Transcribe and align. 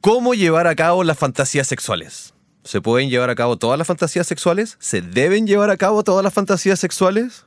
¿Cómo 0.00 0.34
llevar 0.34 0.68
a 0.68 0.76
cabo 0.76 1.02
las 1.02 1.18
fantasías 1.18 1.66
sexuales? 1.66 2.32
¿Se 2.62 2.80
pueden 2.80 3.10
llevar 3.10 3.30
a 3.30 3.34
cabo 3.34 3.56
todas 3.58 3.76
las 3.76 3.88
fantasías 3.88 4.28
sexuales? 4.28 4.76
¿Se 4.78 5.02
deben 5.02 5.44
llevar 5.44 5.70
a 5.70 5.76
cabo 5.76 6.04
todas 6.04 6.22
las 6.22 6.32
fantasías 6.32 6.78
sexuales? 6.78 7.46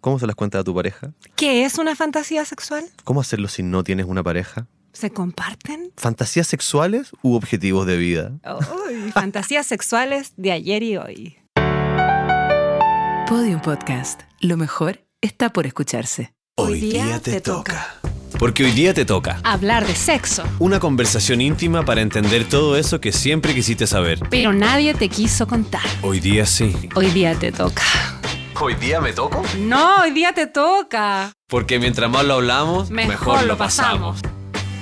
¿Cómo 0.00 0.18
se 0.18 0.26
las 0.26 0.34
cuenta 0.34 0.58
a 0.58 0.64
tu 0.64 0.74
pareja? 0.74 1.12
¿Qué 1.36 1.64
es 1.64 1.78
una 1.78 1.94
fantasía 1.94 2.44
sexual? 2.44 2.84
¿Cómo 3.04 3.20
hacerlo 3.20 3.46
si 3.46 3.62
no 3.62 3.84
tienes 3.84 4.06
una 4.06 4.24
pareja? 4.24 4.66
¿Se 4.92 5.12
comparten? 5.12 5.92
¿Fantasías 5.96 6.48
sexuales 6.48 7.12
u 7.22 7.36
objetivos 7.36 7.86
de 7.86 7.96
vida? 7.96 8.32
Uy, 8.84 9.12
fantasías 9.12 9.66
sexuales 9.68 10.32
de 10.36 10.50
ayer 10.50 10.82
y 10.82 10.96
hoy. 10.96 11.36
Podium 13.28 13.62
Podcast. 13.62 14.22
Lo 14.40 14.56
mejor 14.56 15.04
está 15.20 15.52
por 15.52 15.68
escucharse. 15.68 16.34
Hoy 16.56 16.80
día 16.80 17.20
te 17.20 17.40
toca. 17.40 18.01
Porque 18.42 18.64
hoy 18.64 18.72
día 18.72 18.92
te 18.92 19.04
toca. 19.04 19.40
Hablar 19.44 19.86
de 19.86 19.94
sexo. 19.94 20.42
Una 20.58 20.80
conversación 20.80 21.40
íntima 21.40 21.84
para 21.84 22.00
entender 22.00 22.42
todo 22.48 22.76
eso 22.76 23.00
que 23.00 23.12
siempre 23.12 23.54
quisiste 23.54 23.86
saber. 23.86 24.18
Pero 24.30 24.52
nadie 24.52 24.94
te 24.94 25.08
quiso 25.08 25.46
contar. 25.46 25.84
Hoy 26.02 26.18
día 26.18 26.44
sí. 26.44 26.88
Hoy 26.96 27.06
día 27.10 27.36
te 27.36 27.52
toca. 27.52 27.84
¿Hoy 28.60 28.74
día 28.74 29.00
me 29.00 29.12
toco? 29.12 29.44
No, 29.60 30.02
hoy 30.02 30.10
día 30.10 30.32
te 30.32 30.48
toca. 30.48 31.30
Porque 31.46 31.78
mientras 31.78 32.10
más 32.10 32.24
lo 32.24 32.34
hablamos, 32.34 32.90
Mejor, 32.90 33.44
lo 33.44 33.56
pasamos. 33.56 34.18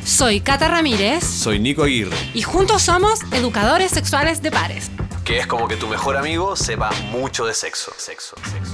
Soy 0.07 0.41
Cata 0.41 0.67
Ramírez 0.69 1.23
Soy 1.23 1.59
Nico 1.59 1.83
Aguirre, 1.83 2.17
y 2.33 2.41
juntos 2.41 2.81
somos 2.81 3.21
educadores 3.31 3.91
sexuales 3.91 4.41
de 4.41 4.51
pares. 4.51 4.91
que 5.23 5.39
es 5.39 5.47
como 5.47 5.69
que 5.69 5.77
tu 5.77 5.87
mejor 5.87 6.17
amigo 6.17 6.57
sepa 6.57 6.91
mucho 7.13 7.45
de 7.45 7.53
sexo. 7.53 7.93
Sexo, 7.99 8.37
sexo, 8.51 8.70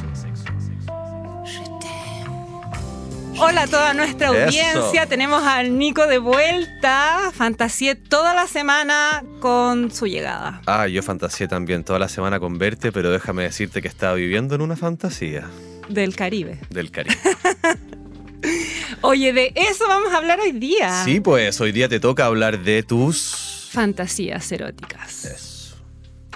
Hola 3.38 3.62
a 3.62 3.66
toda 3.66 3.92
nuestra 3.95 4.28
Eso. 4.28 4.45
audiencia. 4.45 5.06
Tenemos 5.06 5.42
al 5.42 5.77
Nico 5.78 6.06
de 6.06 6.18
vuelta. 6.18 7.30
Fantaseé 7.34 7.94
toda 7.94 8.34
la 8.34 8.46
semana 8.46 9.22
con 9.40 9.90
su 9.92 10.06
llegada. 10.06 10.62
Ah, 10.66 10.86
yo 10.88 11.02
fantaseé 11.02 11.46
también 11.48 11.84
toda 11.84 11.98
la 11.98 12.08
semana 12.08 12.41
con 12.41 12.58
verte, 12.58 12.92
pero 12.92 13.11
déjame 13.11 13.42
decirte 13.44 13.83
que 13.83 13.88
estaba 13.88 14.14
viviendo 14.14 14.55
en 14.55 14.62
una 14.62 14.77
fantasía 14.77 15.48
Del 15.88 16.16
Caribe. 16.16 16.58
del 16.70 16.91
Caribe. 16.91 17.16
Oye, 19.02 19.33
de 19.33 19.52
eso 19.55 19.86
vamos 19.89 20.12
a 20.12 20.16
hablar 20.16 20.41
hoy 20.41 20.52
día. 20.52 21.05
Sí, 21.05 21.20
pues 21.20 21.61
hoy 21.61 21.72
día 21.72 21.89
te 21.89 22.00
toca 22.00 22.27
hablar 22.27 22.61
de 22.61 22.83
tus... 22.83 23.68
Fantasías 23.72 24.50
eróticas. 24.52 25.24
Eso. 25.27 25.55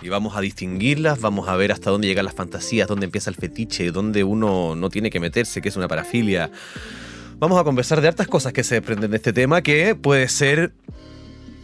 Y 0.03 0.09
vamos 0.09 0.37
a 0.37 0.41
distinguirlas, 0.41 1.21
vamos 1.21 1.49
a 1.49 1.57
ver 1.57 1.73
hasta 1.73 1.91
dónde 1.91 2.09
llegan 2.09 2.25
las 2.25 2.35
fantasías, 2.35 2.89
dónde 2.89 3.05
empieza 3.05 3.31
el 3.31 3.37
fetiche, 3.37 3.91
dónde 3.91 4.25
uno 4.25 4.75
no 4.75 4.89
tiene 4.89 5.11
que 5.11 5.21
meterse, 5.21 5.61
que 5.61 5.69
es 5.69 5.77
una 5.77 5.89
parafilia. 5.89 6.51
Vamos 7.39 7.61
a 7.61 7.65
conversar 7.65 8.01
de 8.01 8.09
hartas 8.09 8.29
cosas 8.29 8.53
que 8.53 8.65
se 8.65 8.77
desprenden 8.77 9.11
de 9.11 9.17
este 9.19 9.33
tema 9.33 9.63
que 9.63 9.95
puede 9.95 10.29
ser 10.29 10.73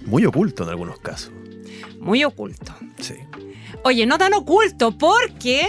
muy 0.05 0.25
oculto 0.25 0.65
en 0.65 0.71
algunos 0.71 0.99
casos. 1.01 1.33
Muy 2.01 2.25
oculto. 2.25 2.75
Sí. 3.01 3.15
Oye, 3.85 4.07
no 4.07 4.19
tan 4.19 4.35
oculto 4.35 4.97
porque 4.97 5.67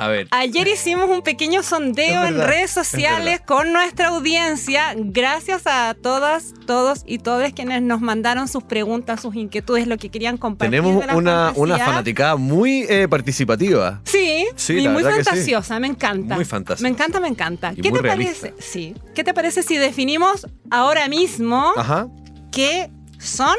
A 0.00 0.08
ver. 0.08 0.28
ayer 0.30 0.66
hicimos 0.66 1.08
un 1.10 1.22
pequeño 1.22 1.62
sondeo 1.62 2.24
en 2.24 2.38
redes 2.38 2.64
es 2.64 2.70
sociales 2.72 3.40
con 3.40 3.72
nuestra 3.72 4.08
audiencia. 4.08 4.94
Gracias 4.96 5.62
a 5.66 5.94
todas, 5.94 6.54
todos 6.66 7.02
y 7.06 7.18
todas 7.18 7.52
quienes 7.52 7.82
nos 7.82 8.00
mandaron 8.00 8.48
sus 8.48 8.62
preguntas, 8.64 9.20
sus 9.20 9.34
inquietudes, 9.36 9.86
lo 9.86 9.96
que 9.98 10.08
querían 10.08 10.36
compartir. 10.36 10.70
Tenemos 10.80 11.00
de 11.00 11.06
la 11.06 11.16
una, 11.16 11.52
una 11.54 11.78
fanaticada 11.78 12.36
muy 12.36 12.86
eh, 12.88 13.06
participativa. 13.08 14.00
Sí, 14.04 14.46
Sí, 14.56 14.78
y 14.78 14.88
muy 14.88 15.02
sí. 15.04 15.10
fantasiosa, 15.10 15.78
me 15.78 15.86
encanta. 15.88 16.34
Muy 16.34 16.44
fantasiosa. 16.44 16.82
Me 16.82 16.88
encanta, 16.88 17.20
me 17.20 17.28
encanta. 17.28 17.72
Y 17.76 17.82
¿Qué 17.82 17.90
muy 17.90 17.98
te 17.98 18.02
realista. 18.02 18.48
parece? 18.48 18.62
Sí. 18.62 18.94
¿Qué 19.14 19.22
te 19.24 19.34
parece 19.34 19.62
si 19.62 19.76
definimos 19.76 20.46
ahora 20.70 21.08
mismo 21.08 21.72
Ajá. 21.76 22.08
qué 22.52 22.90
son 23.18 23.56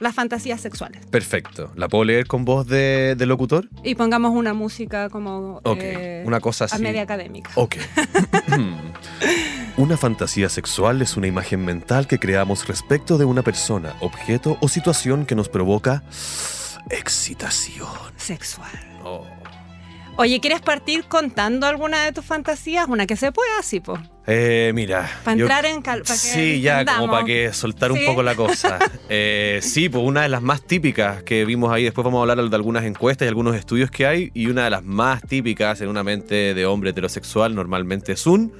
las 0.00 0.14
fantasías 0.14 0.60
sexuales? 0.60 1.04
Perfecto. 1.06 1.72
¿La 1.76 1.88
puedo 1.88 2.04
leer 2.04 2.26
con 2.26 2.44
voz 2.44 2.66
de, 2.66 3.14
de 3.16 3.26
locutor? 3.26 3.68
Y 3.84 3.94
pongamos 3.94 4.32
una 4.32 4.54
música 4.54 5.08
como 5.10 5.60
Ok. 5.64 5.78
eh, 5.80 6.22
una 6.26 6.40
cosa 6.40 6.64
a 6.64 6.66
así. 6.66 6.82
media 6.82 7.02
académica. 7.02 7.50
Ok. 7.54 7.76
una 9.76 9.96
fantasía 9.96 10.48
sexual 10.48 11.02
es 11.02 11.16
una 11.16 11.26
imagen 11.26 11.64
mental 11.64 12.06
que 12.06 12.18
creamos 12.18 12.66
respecto 12.66 13.18
de 13.18 13.24
una 13.24 13.42
persona, 13.42 13.94
objeto 14.00 14.56
o 14.60 14.68
situación 14.68 15.26
que 15.26 15.34
nos 15.34 15.48
provoca 15.48 16.02
excitación. 16.90 17.88
Sexual. 18.16 18.70
Oye, 20.20 20.40
¿quieres 20.40 20.60
partir 20.60 21.04
contando 21.04 21.64
alguna 21.68 22.04
de 22.04 22.10
tus 22.12 22.24
fantasías? 22.24 22.88
Una 22.88 23.06
que 23.06 23.14
se 23.14 23.30
pueda, 23.30 23.62
sí, 23.62 23.78
pues. 23.78 24.00
Eh, 24.26 24.72
mira. 24.74 25.08
Para 25.22 25.36
yo- 25.36 25.44
entrar 25.44 25.64
en 25.64 25.80
cal... 25.80 26.00
pa' 26.02 26.12
que 26.14 26.18
Sí, 26.18 26.60
ya, 26.60 26.84
como 26.84 27.08
para 27.08 27.24
que 27.24 27.52
soltar 27.52 27.92
un 27.92 27.98
Sí. 27.98 28.04
poco 28.04 28.24
la 28.24 28.34
cosa. 28.34 28.78
Eh, 29.08 29.60
sí, 29.62 29.88
pues 29.88 30.02
una 30.04 30.22
de 30.22 30.28
las 30.28 30.42
más 30.42 30.62
típicas 30.62 31.22
que 31.22 31.44
vimos 31.44 31.72
ahí, 31.72 31.84
después 31.84 32.04
vamos 32.04 32.18
a 32.18 32.22
hablar 32.30 32.48
de 32.50 32.56
algunas 32.56 32.82
encuestas 32.84 33.26
y 33.26 33.28
algunos 33.28 33.54
estudios 33.54 33.90
que 33.92 34.06
hay, 34.06 34.30
y 34.34 34.48
una 34.48 34.64
de 34.64 34.70
las 34.70 34.82
más 34.84 35.22
típicas 35.22 35.80
en 35.80 35.88
una 35.88 36.02
mente 36.02 36.52
de 36.52 36.66
hombre 36.66 36.90
heterosexual 36.90 37.54
normalmente 37.54 38.12
es 38.12 38.26
un 38.26 38.52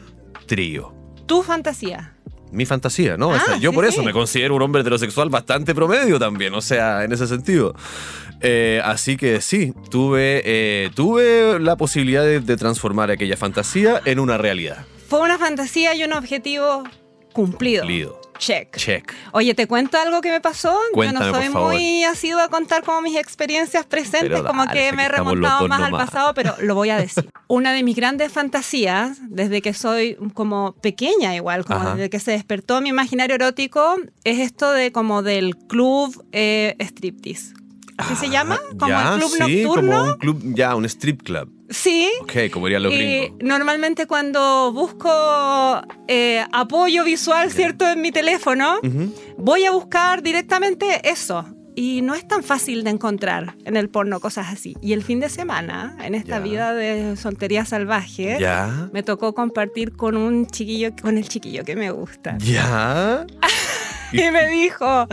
trío. 0.47 0.94
Tu 1.26 1.42
fantasía. 1.42 2.14
Mi 2.53 2.64
fantasía, 2.66 3.16
¿no? 3.16 3.28
O 3.28 3.32
Ah, 3.34 3.42
sea, 3.44 3.56
yo 3.59 3.70
sí, 3.70 3.75
por 3.75 3.84
eso 3.84 4.00
sí. 4.00 4.06
me 4.06 4.12
considero 4.12 4.54
un 4.54 4.62
hombre 4.62 4.81
heterosexual 4.81 5.28
bastante 5.28 5.75
promedio 5.75 6.19
también, 6.19 6.54
o 6.54 6.60
sea, 6.60 7.04
en 7.04 7.12
ese 7.12 7.26
sentido. 7.26 7.75
Eh, 8.41 8.81
así 8.84 9.16
que 9.16 9.41
sí, 9.41 9.72
tuve, 9.91 10.42
eh, 10.44 10.91
tuve 10.94 11.59
la 11.60 11.76
posibilidad 11.76 12.22
de, 12.22 12.41
de 12.41 12.56
transformar 12.56 13.10
aquella 13.10 13.36
fantasía 13.36 14.00
en 14.04 14.19
una 14.20 14.38
realidad. 14.38 14.86
Fue 15.09 15.20
una 15.20 15.38
fantasía 15.38 15.94
y 15.94 16.04
un 16.04 16.12
objetivo 16.12 16.84
cumplido. 17.32 17.82
Cumplido. 17.82 18.20
Check. 18.38 18.76
Check. 18.76 19.15
Oye, 19.32 19.54
¿te 19.54 19.66
cuento 19.66 19.99
algo 19.99 20.21
que 20.21 20.31
me 20.31 20.41
pasó? 20.41 20.78
Cuéntame, 20.93 21.26
Yo 21.26 21.32
no 21.32 21.38
soy 21.38 21.49
muy 21.50 22.04
asidua 22.04 22.44
a 22.44 22.49
contar 22.49 22.82
como 22.82 23.03
mis 23.03 23.16
experiencias 23.16 23.84
presentes, 23.84 24.31
Pero 24.31 24.44
como 24.44 24.65
dale, 24.65 24.81
que 24.81 24.93
me 24.93 25.04
he 25.04 25.09
remontado 25.09 25.69
más 25.69 25.82
al 25.82 25.93
pasado, 25.93 26.34
pero 26.34 26.54
lo 26.60 26.75
voy 26.75 26.91
a 26.91 26.97
decir. 26.97 27.28
Una 27.48 27.72
de 27.72 27.82
mis 27.82 27.97
grandes 27.97 28.32
fantasías, 28.32 29.19
desde 29.28 29.60
que 29.60 29.75
soy 29.75 30.16
como 30.34 30.72
pequeña 30.81 31.34
igual, 31.34 31.65
como 31.65 31.81
Ajá. 31.81 31.94
desde 31.94 32.10
que 32.10 32.21
se 32.21 32.31
despertó 32.32 32.81
mi 32.81 32.91
imaginario 32.91 33.34
erótico, 33.34 33.97
es 34.25 34.38
esto 34.38 34.72
de 34.72 34.93
como 34.93 35.22
del 35.22 35.56
club 35.56 36.25
eh, 36.32 36.77
striptease. 36.78 37.54
¿Así 37.98 38.14
se 38.16 38.31
llama? 38.31 38.59
Como 38.78 38.86
Ah, 38.86 38.88
Ya, 38.88 39.14
el 39.14 39.20
club 39.20 39.31
sí, 39.48 39.62
nocturno. 39.64 39.92
como 39.98 40.04
un 40.12 40.19
club, 40.19 40.41
ya, 40.54 40.75
un 40.76 40.84
strip 40.86 41.22
club. 41.22 41.50
Sí. 41.69 42.09
Ok, 42.22 42.32
como 42.53 42.66
dirían 42.66 42.84
los 42.84 42.92
Y 42.94 42.97
gringos. 42.97 43.38
normalmente 43.42 44.06
cuando 44.06 44.72
busco 44.72 45.82
eh, 46.06 46.44
apoyo 46.53 47.04
visual, 47.04 47.50
¿cierto? 47.50 47.86
En 47.88 48.00
mi 48.00 48.10
teléfono, 48.12 48.81
voy 49.36 49.64
a 49.66 49.72
buscar 49.72 50.22
directamente 50.22 51.09
eso. 51.10 51.44
Y 51.75 52.03
no 52.03 52.14
es 52.16 52.26
tan 52.26 52.42
fácil 52.42 52.82
de 52.82 52.91
encontrar 52.91 53.54
en 53.64 53.76
el 53.76 53.88
porno 53.88 54.19
cosas 54.19 54.48
así. 54.53 54.76
Y 54.82 54.94
el 54.94 55.04
fin 55.04 55.20
de 55.20 55.28
semana, 55.28 55.97
en 56.03 56.16
esta 56.16 56.38
Ya. 56.38 56.41
vida 56.41 56.75
de 56.75 57.16
soltería 57.16 57.65
salvaje, 57.65 58.36
Ya. 58.41 58.88
me 58.92 59.04
tocó 59.04 59.32
compartir 59.32 59.92
con 59.92 60.16
un 60.16 60.47
chiquillo, 60.48 60.91
con 61.00 61.19
el 61.19 61.28
chiquillo 61.28 61.65
que 61.65 61.76
me 61.76 61.91
gusta. 61.92 62.36
Ya. 62.38 63.25
Y 64.12 64.30
me 64.30 64.46
dijo, 64.50 65.06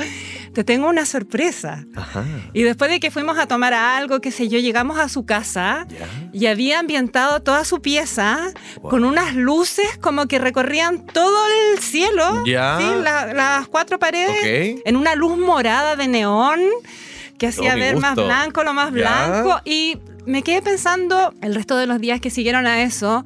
te 0.53 0.63
tengo 0.63 0.87
una 0.87 1.05
sorpresa. 1.05 1.85
Ajá. 1.95 2.23
Y 2.53 2.63
después 2.63 2.89
de 2.89 2.99
que 2.99 3.11
fuimos 3.11 3.37
a 3.37 3.47
tomar 3.47 3.73
algo, 3.73 4.21
qué 4.21 4.31
sé 4.31 4.47
yo, 4.47 4.59
llegamos 4.59 4.97
a 4.99 5.09
su 5.09 5.25
casa 5.25 5.85
y 6.31 6.45
había 6.47 6.79
ambientado 6.79 7.41
toda 7.41 7.65
su 7.65 7.81
pieza 7.81 8.39
Wow. 8.81 8.89
con 8.91 9.03
unas 9.05 9.35
luces 9.35 9.97
como 9.99 10.27
que 10.27 10.39
recorrían 10.39 11.05
todo 11.05 11.37
el 11.73 11.79
cielo, 11.79 12.43
Ya. 12.45 12.77
¿sí? 12.79 12.85
La- 13.03 13.33
las 13.33 13.67
cuatro 13.67 13.99
paredes, 13.99 14.81
en 14.85 14.95
una 14.95 15.15
luz 15.15 15.37
morada 15.37 15.95
de 15.95 16.07
neón 16.07 16.61
que 17.37 17.47
hacía 17.47 17.75
mi 17.75 17.81
ver 17.81 17.97
más 17.97 18.15
blanco, 18.15 18.63
lo 18.63 18.73
más 18.73 18.91
blanco. 18.91 19.59
Y 19.65 19.97
me 20.25 20.43
quedé 20.43 20.61
pensando 20.61 21.33
el 21.41 21.55
resto 21.55 21.77
de 21.77 21.87
los 21.87 21.99
días 21.99 22.19
que 22.21 22.29
siguieron 22.29 22.65
a 22.67 22.83
eso, 22.83 23.25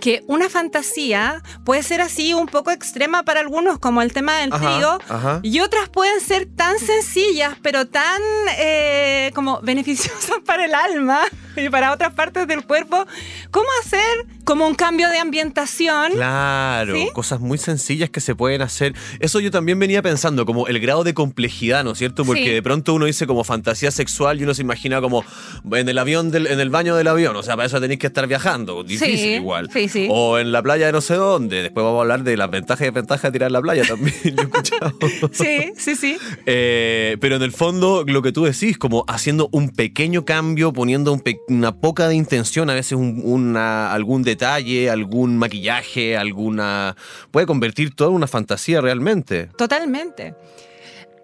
que 0.00 0.22
una 0.26 0.48
fantasía 0.48 1.42
puede 1.64 1.82
ser 1.82 2.00
así 2.00 2.34
un 2.34 2.46
poco 2.46 2.70
extrema 2.70 3.22
para 3.22 3.40
algunos, 3.40 3.78
como 3.78 4.02
el 4.02 4.12
tema 4.12 4.36
del 4.38 4.52
Ajá, 4.52 4.98
ajá. 5.08 5.40
y 5.42 5.60
otras 5.60 5.88
pueden 5.88 6.20
ser 6.20 6.46
tan 6.46 6.78
sencillas, 6.78 7.54
pero 7.62 7.86
tan 7.86 8.20
eh, 8.58 9.30
como 9.34 9.60
beneficiosas 9.62 10.40
para 10.46 10.64
el 10.64 10.74
alma 10.74 11.20
y 11.64 11.68
para 11.70 11.92
otras 11.92 12.12
partes 12.14 12.46
del 12.46 12.64
cuerpo. 12.64 13.06
¿Cómo 13.50 13.66
hacer 13.84 14.26
como 14.44 14.66
un 14.66 14.74
cambio 14.74 15.08
de 15.08 15.18
ambientación? 15.18 16.12
Claro, 16.12 16.94
¿Sí? 16.94 17.08
cosas 17.12 17.40
muy 17.40 17.58
sencillas 17.58 18.10
que 18.10 18.20
se 18.20 18.34
pueden 18.34 18.62
hacer. 18.62 18.94
Eso 19.20 19.40
yo 19.40 19.50
también 19.50 19.78
venía 19.78 20.02
pensando, 20.02 20.46
como 20.46 20.66
el 20.68 20.80
grado 20.80 21.04
de 21.04 21.14
complejidad, 21.14 21.84
¿no 21.84 21.92
es 21.92 21.98
cierto? 21.98 22.24
Porque 22.24 22.44
Sí. 22.44 22.50
de 22.50 22.62
pronto 22.62 22.94
uno 22.94 23.06
dice 23.06 23.26
como 23.26 23.44
fantasía 23.44 23.90
sexual 23.90 24.40
y 24.40 24.44
uno 24.44 24.54
se 24.54 24.62
imagina 24.62 25.00
como 25.00 25.24
en 25.72 25.88
el 25.88 25.98
avión, 25.98 26.30
del, 26.30 26.46
en 26.46 26.60
el 26.60 26.70
baño 26.70 26.96
del 26.96 27.08
avión. 27.08 27.36
O 27.36 27.42
sea, 27.42 27.56
para 27.56 27.66
eso 27.66 27.80
tenéis 27.80 28.00
que 28.00 28.06
estar 28.06 28.26
viajando. 28.26 28.82
Difícil 28.84 29.18
Sí, 29.18 29.28
igual. 29.34 29.68
O 30.10 30.38
en 30.38 30.52
la 30.52 30.62
playa 30.62 30.86
de 30.86 30.92
no 30.92 31.00
sé 31.00 31.14
dónde. 31.14 31.62
Después 31.62 31.84
vamos 31.84 31.98
a 31.98 32.02
hablar 32.02 32.22
de 32.22 32.36
las 32.36 32.50
ventajas 32.50 32.82
y 32.82 32.84
desventajas 32.86 33.22
de 33.22 33.32
tirar 33.32 33.50
la 33.50 33.60
playa 33.60 33.82
también. 33.86 34.14
Yo 34.24 34.30
he 34.30 34.42
escuchado. 34.42 34.92
Sí, 35.32 35.72
sí, 35.76 35.96
sí. 35.96 36.16
Eh, 36.46 37.16
pero 37.20 37.36
en 37.36 37.42
el 37.42 37.52
fondo, 37.52 38.04
lo 38.06 38.22
que 38.22 38.32
tú 38.32 38.44
decís, 38.44 38.78
como 38.78 39.04
haciendo 39.08 39.48
un 39.52 39.70
pequeño 39.70 40.24
cambio, 40.24 40.72
poniendo 40.72 41.12
un 41.12 41.20
pe- 41.20 41.40
una 41.48 41.72
poca 41.74 42.08
de 42.08 42.14
intención, 42.14 42.70
a 42.70 42.74
veces 42.74 42.92
un- 42.92 43.56
algún 43.56 44.22
detalle, 44.22 44.90
algún 44.90 45.36
maquillaje, 45.38 46.16
alguna. 46.16 46.96
puede 47.30 47.46
convertir 47.46 47.94
toda 47.94 48.10
en 48.10 48.16
una 48.16 48.26
fantasía 48.26 48.80
realmente. 48.80 49.48
Totalmente. 49.56 50.34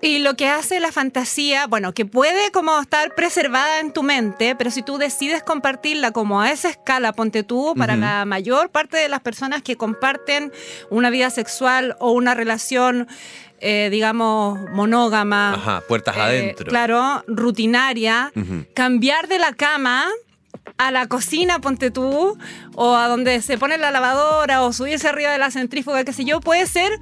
Y 0.04 0.18
lo 0.18 0.34
que 0.34 0.46
hace 0.48 0.80
la 0.80 0.92
fantasía, 0.92 1.66
bueno, 1.66 1.94
que 1.94 2.04
puede 2.04 2.50
como 2.50 2.78
estar 2.78 3.14
preservada 3.14 3.80
en 3.80 3.90
tu 3.90 4.02
mente, 4.02 4.54
pero 4.54 4.70
si 4.70 4.82
tú 4.82 4.98
decides 4.98 5.42
compartirla 5.42 6.10
como 6.12 6.42
a 6.42 6.50
esa 6.50 6.68
escala, 6.68 7.14
ponte 7.14 7.42
tú, 7.42 7.74
para 7.74 7.96
la 7.96 8.26
mayor 8.26 8.68
parte 8.68 8.98
de 8.98 9.08
las 9.08 9.20
personas 9.20 9.62
que 9.62 9.76
comparten 9.76 10.52
una 10.90 11.08
vida 11.08 11.30
sexual 11.30 11.96
o 12.00 12.12
una 12.12 12.34
relación, 12.34 13.08
eh, 13.60 13.88
digamos, 13.90 14.60
monógama. 14.72 15.54
Ajá, 15.54 15.82
puertas 15.88 16.14
eh, 16.18 16.20
adentro. 16.20 16.66
Claro, 16.66 17.24
rutinaria. 17.26 18.30
Cambiar 18.74 19.26
de 19.26 19.38
la 19.38 19.54
cama 19.54 20.06
a 20.78 20.90
la 20.90 21.06
cocina, 21.06 21.60
ponte 21.60 21.90
tú, 21.90 22.36
o 22.74 22.96
a 22.96 23.08
donde 23.08 23.40
se 23.42 23.58
pone 23.58 23.78
la 23.78 23.90
lavadora, 23.90 24.62
o 24.62 24.72
subirse 24.72 25.08
arriba 25.08 25.30
de 25.30 25.38
la 25.38 25.50
centrífuga, 25.50 26.04
qué 26.04 26.12
sé 26.12 26.24
yo, 26.24 26.40
puede 26.40 26.66
ser 26.66 26.98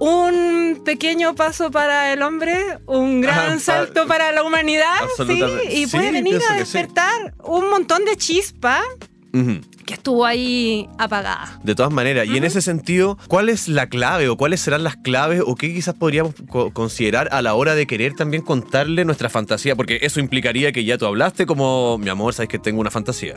un 0.00 0.82
pequeño 0.84 1.34
paso 1.34 1.70
para 1.70 2.12
el 2.12 2.22
hombre, 2.22 2.78
un 2.86 3.20
gran 3.20 3.50
Ajá, 3.52 3.58
salto 3.58 4.06
para 4.06 4.30
la 4.32 4.42
humanidad, 4.44 4.94
sí, 5.16 5.42
y 5.70 5.86
Sí, 5.86 5.96
puede 5.96 6.12
venir 6.12 6.36
a 6.36 6.52
sí. 6.52 6.58
despertar 6.58 7.34
un 7.42 7.68
montón 7.70 8.04
de 8.04 8.16
chispa 8.16 8.80
Que 9.86 9.94
estuvo 9.94 10.26
ahí 10.26 10.88
apagada. 10.98 11.58
De 11.62 11.74
todas 11.74 11.92
maneras, 11.92 12.26
y 12.26 12.36
en 12.36 12.44
ese 12.44 12.60
sentido, 12.60 13.16
¿cuál 13.28 13.48
es 13.48 13.68
la 13.68 13.88
clave 13.88 14.28
o 14.28 14.36
cuáles 14.36 14.60
serán 14.60 14.84
las 14.84 14.96
claves 14.96 15.42
o 15.46 15.54
qué 15.54 15.72
quizás 15.72 15.94
podríamos 15.94 16.34
co- 16.50 16.70
considerar 16.72 17.28
a 17.32 17.40
la 17.40 17.54
hora 17.54 17.74
de 17.74 17.86
querer 17.86 18.14
también 18.14 18.42
contarle 18.42 19.04
nuestra 19.04 19.28
fantasía? 19.30 19.76
Porque 19.76 19.98
eso 20.02 20.20
implicaría 20.20 20.72
que 20.72 20.84
ya 20.84 20.98
tú 20.98 21.06
hablaste 21.06 21.46
como, 21.46 21.96
mi 21.98 22.08
amor, 22.10 22.34
sabes 22.34 22.48
que 22.50 22.58
tengo 22.58 22.80
una 22.80 22.90
fantasía. 22.90 23.36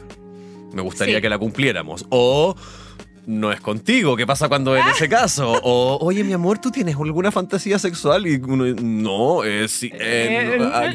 Me 0.74 0.82
gustaría 0.82 1.18
Sí. 1.18 1.22
que 1.22 1.30
la 1.30 1.38
cumpliéramos. 1.38 2.06
O 2.10 2.56
no 3.26 3.52
es 3.52 3.62
contigo, 3.62 4.16
¿qué 4.16 4.26
pasa 4.26 4.48
cuando 4.50 4.76
en 4.76 4.88
ese 4.88 5.08
caso? 5.08 5.52
O, 5.64 5.98
oye, 6.02 6.24
mi 6.24 6.34
amor, 6.34 6.60
¿tú 6.60 6.72
tienes 6.72 6.96
alguna 6.96 7.32
fantasía 7.32 7.78
sexual? 7.78 8.26
Y 8.26 8.36
uno, 8.36 8.66
no, 8.82 9.44
eh, 9.44 9.68
sí, 9.68 9.92
eh, 9.94 10.58
ah, 10.62 10.90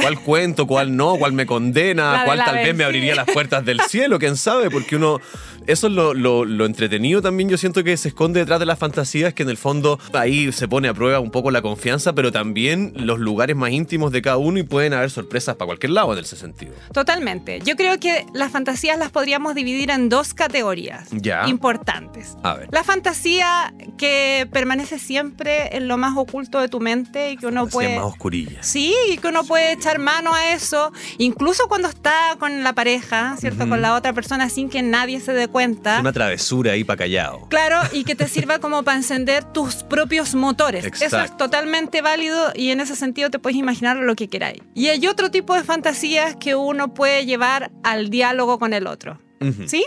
¿cuál 0.00 0.20
cuento, 0.20 0.66
cuál 0.66 0.94
no, 0.94 1.16
cuál 1.16 1.32
me 1.32 1.46
condena, 1.46 2.20
de 2.20 2.24
cuál 2.26 2.38
tal 2.44 2.56
vez 2.56 2.74
me 2.74 2.84
abriría 2.84 3.14
las 3.14 3.26
puertas 3.26 3.64
del 3.64 3.80
cielo, 3.80 4.18
quién 4.18 4.36
sabe, 4.36 4.70
porque 4.70 4.96
uno, 4.96 5.20
eso 5.70 5.86
es 5.86 5.92
lo, 5.92 6.14
lo- 6.14 6.44
lo 6.44 6.66
entretenido 6.66 7.22
también, 7.22 7.48
yo 7.48 7.56
siento 7.58 7.82
que 7.84 7.96
se 7.96 8.08
esconde 8.08 8.40
detrás 8.40 8.60
de 8.60 8.66
las 8.66 8.78
fantasías, 8.78 9.34
que 9.34 9.42
en 9.42 9.50
el 9.50 9.56
fondo 9.56 9.98
ahí 10.12 10.50
se 10.52 10.68
pone 10.68 10.88
a 10.88 10.94
prueba 10.94 11.20
un 11.20 11.30
poco 11.30 11.50
la 11.50 11.62
confianza, 11.62 12.12
pero 12.14 12.32
también 12.32 12.92
los 12.96 13.18
lugares 13.18 13.56
más 13.56 13.70
íntimos 13.70 14.12
de 14.12 14.22
cada 14.22 14.36
uno 14.36 14.58
y 14.58 14.62
pueden 14.62 14.92
haber 14.92 15.10
sorpresas 15.10 15.56
para 15.56 15.66
cualquier 15.66 15.90
lado 15.92 16.12
en 16.12 16.18
ese 16.20 16.36
sentido. 16.36 16.72
Totalmente. 16.92 17.60
Yo 17.64 17.76
creo 17.76 17.98
que 18.00 18.26
las 18.34 18.50
fantasías 18.52 18.98
las 18.98 19.10
podríamos 19.10 19.54
dividir 19.54 19.90
en 19.90 20.08
dos 20.08 20.34
categorías 20.34 21.08
Ya. 21.12 21.46
importantes. 21.48 22.36
A 22.42 22.54
ver. 22.54 22.68
La 22.72 22.82
fantasía 22.84 23.72
que 23.98 24.48
permanece 24.52 24.98
siempre 24.98 25.76
en 25.76 25.88
lo 25.88 25.96
más 25.96 26.16
oculto 26.16 26.60
de 26.60 26.68
tu 26.68 26.80
mente 26.80 27.32
y 27.32 27.36
que 27.36 27.46
uno 27.46 27.66
puede... 27.66 27.96
más 27.96 28.04
oscurillas. 28.06 28.66
Sí, 28.66 28.94
y 29.10 29.18
que 29.18 29.28
uno 29.28 29.44
puede 29.44 29.72
echar 29.72 29.98
mano 29.98 30.34
a 30.34 30.52
eso, 30.52 30.92
incluso 31.18 31.68
cuando 31.68 31.88
está 31.88 32.36
con 32.38 32.62
la 32.62 32.72
pareja, 32.72 33.36
¿cierto? 33.38 33.68
Con 33.68 33.82
la 33.82 33.94
otra 33.94 34.12
persona 34.12 34.48
sin 34.48 34.68
que 34.68 34.82
nadie 34.82 35.20
se 35.20 35.32
dé 35.32 35.46
cuenta. 35.48 35.59
Una 36.00 36.12
travesura 36.12 36.72
ahí 36.72 36.84
para 36.84 36.98
callado. 36.98 37.46
Claro, 37.48 37.80
y 37.92 38.04
que 38.04 38.14
te 38.14 38.28
sirva 38.28 38.58
como 38.58 38.82
para 38.82 38.96
encender 38.96 39.44
tus 39.44 39.76
propios 39.82 40.34
motores. 40.34 40.84
Eso 40.84 40.94
es 40.94 41.02
Exacto. 41.02 41.36
totalmente 41.36 42.02
válido 42.02 42.52
y 42.54 42.70
en 42.70 42.80
ese 42.80 42.96
sentido 42.96 43.30
te 43.30 43.38
puedes 43.38 43.56
imaginar 43.58 43.96
lo 43.96 44.14
que 44.16 44.28
queráis. 44.28 44.62
Y 44.74 44.88
hay 44.88 45.06
otro 45.06 45.30
tipo 45.30 45.54
de 45.54 45.64
fantasías 45.64 46.36
que 46.36 46.54
uno 46.54 46.94
puede 46.94 47.26
llevar 47.26 47.70
al 47.82 48.10
diálogo 48.10 48.58
con 48.58 48.72
el 48.72 48.86
otro. 48.86 49.20
¿Sí? 49.66 49.84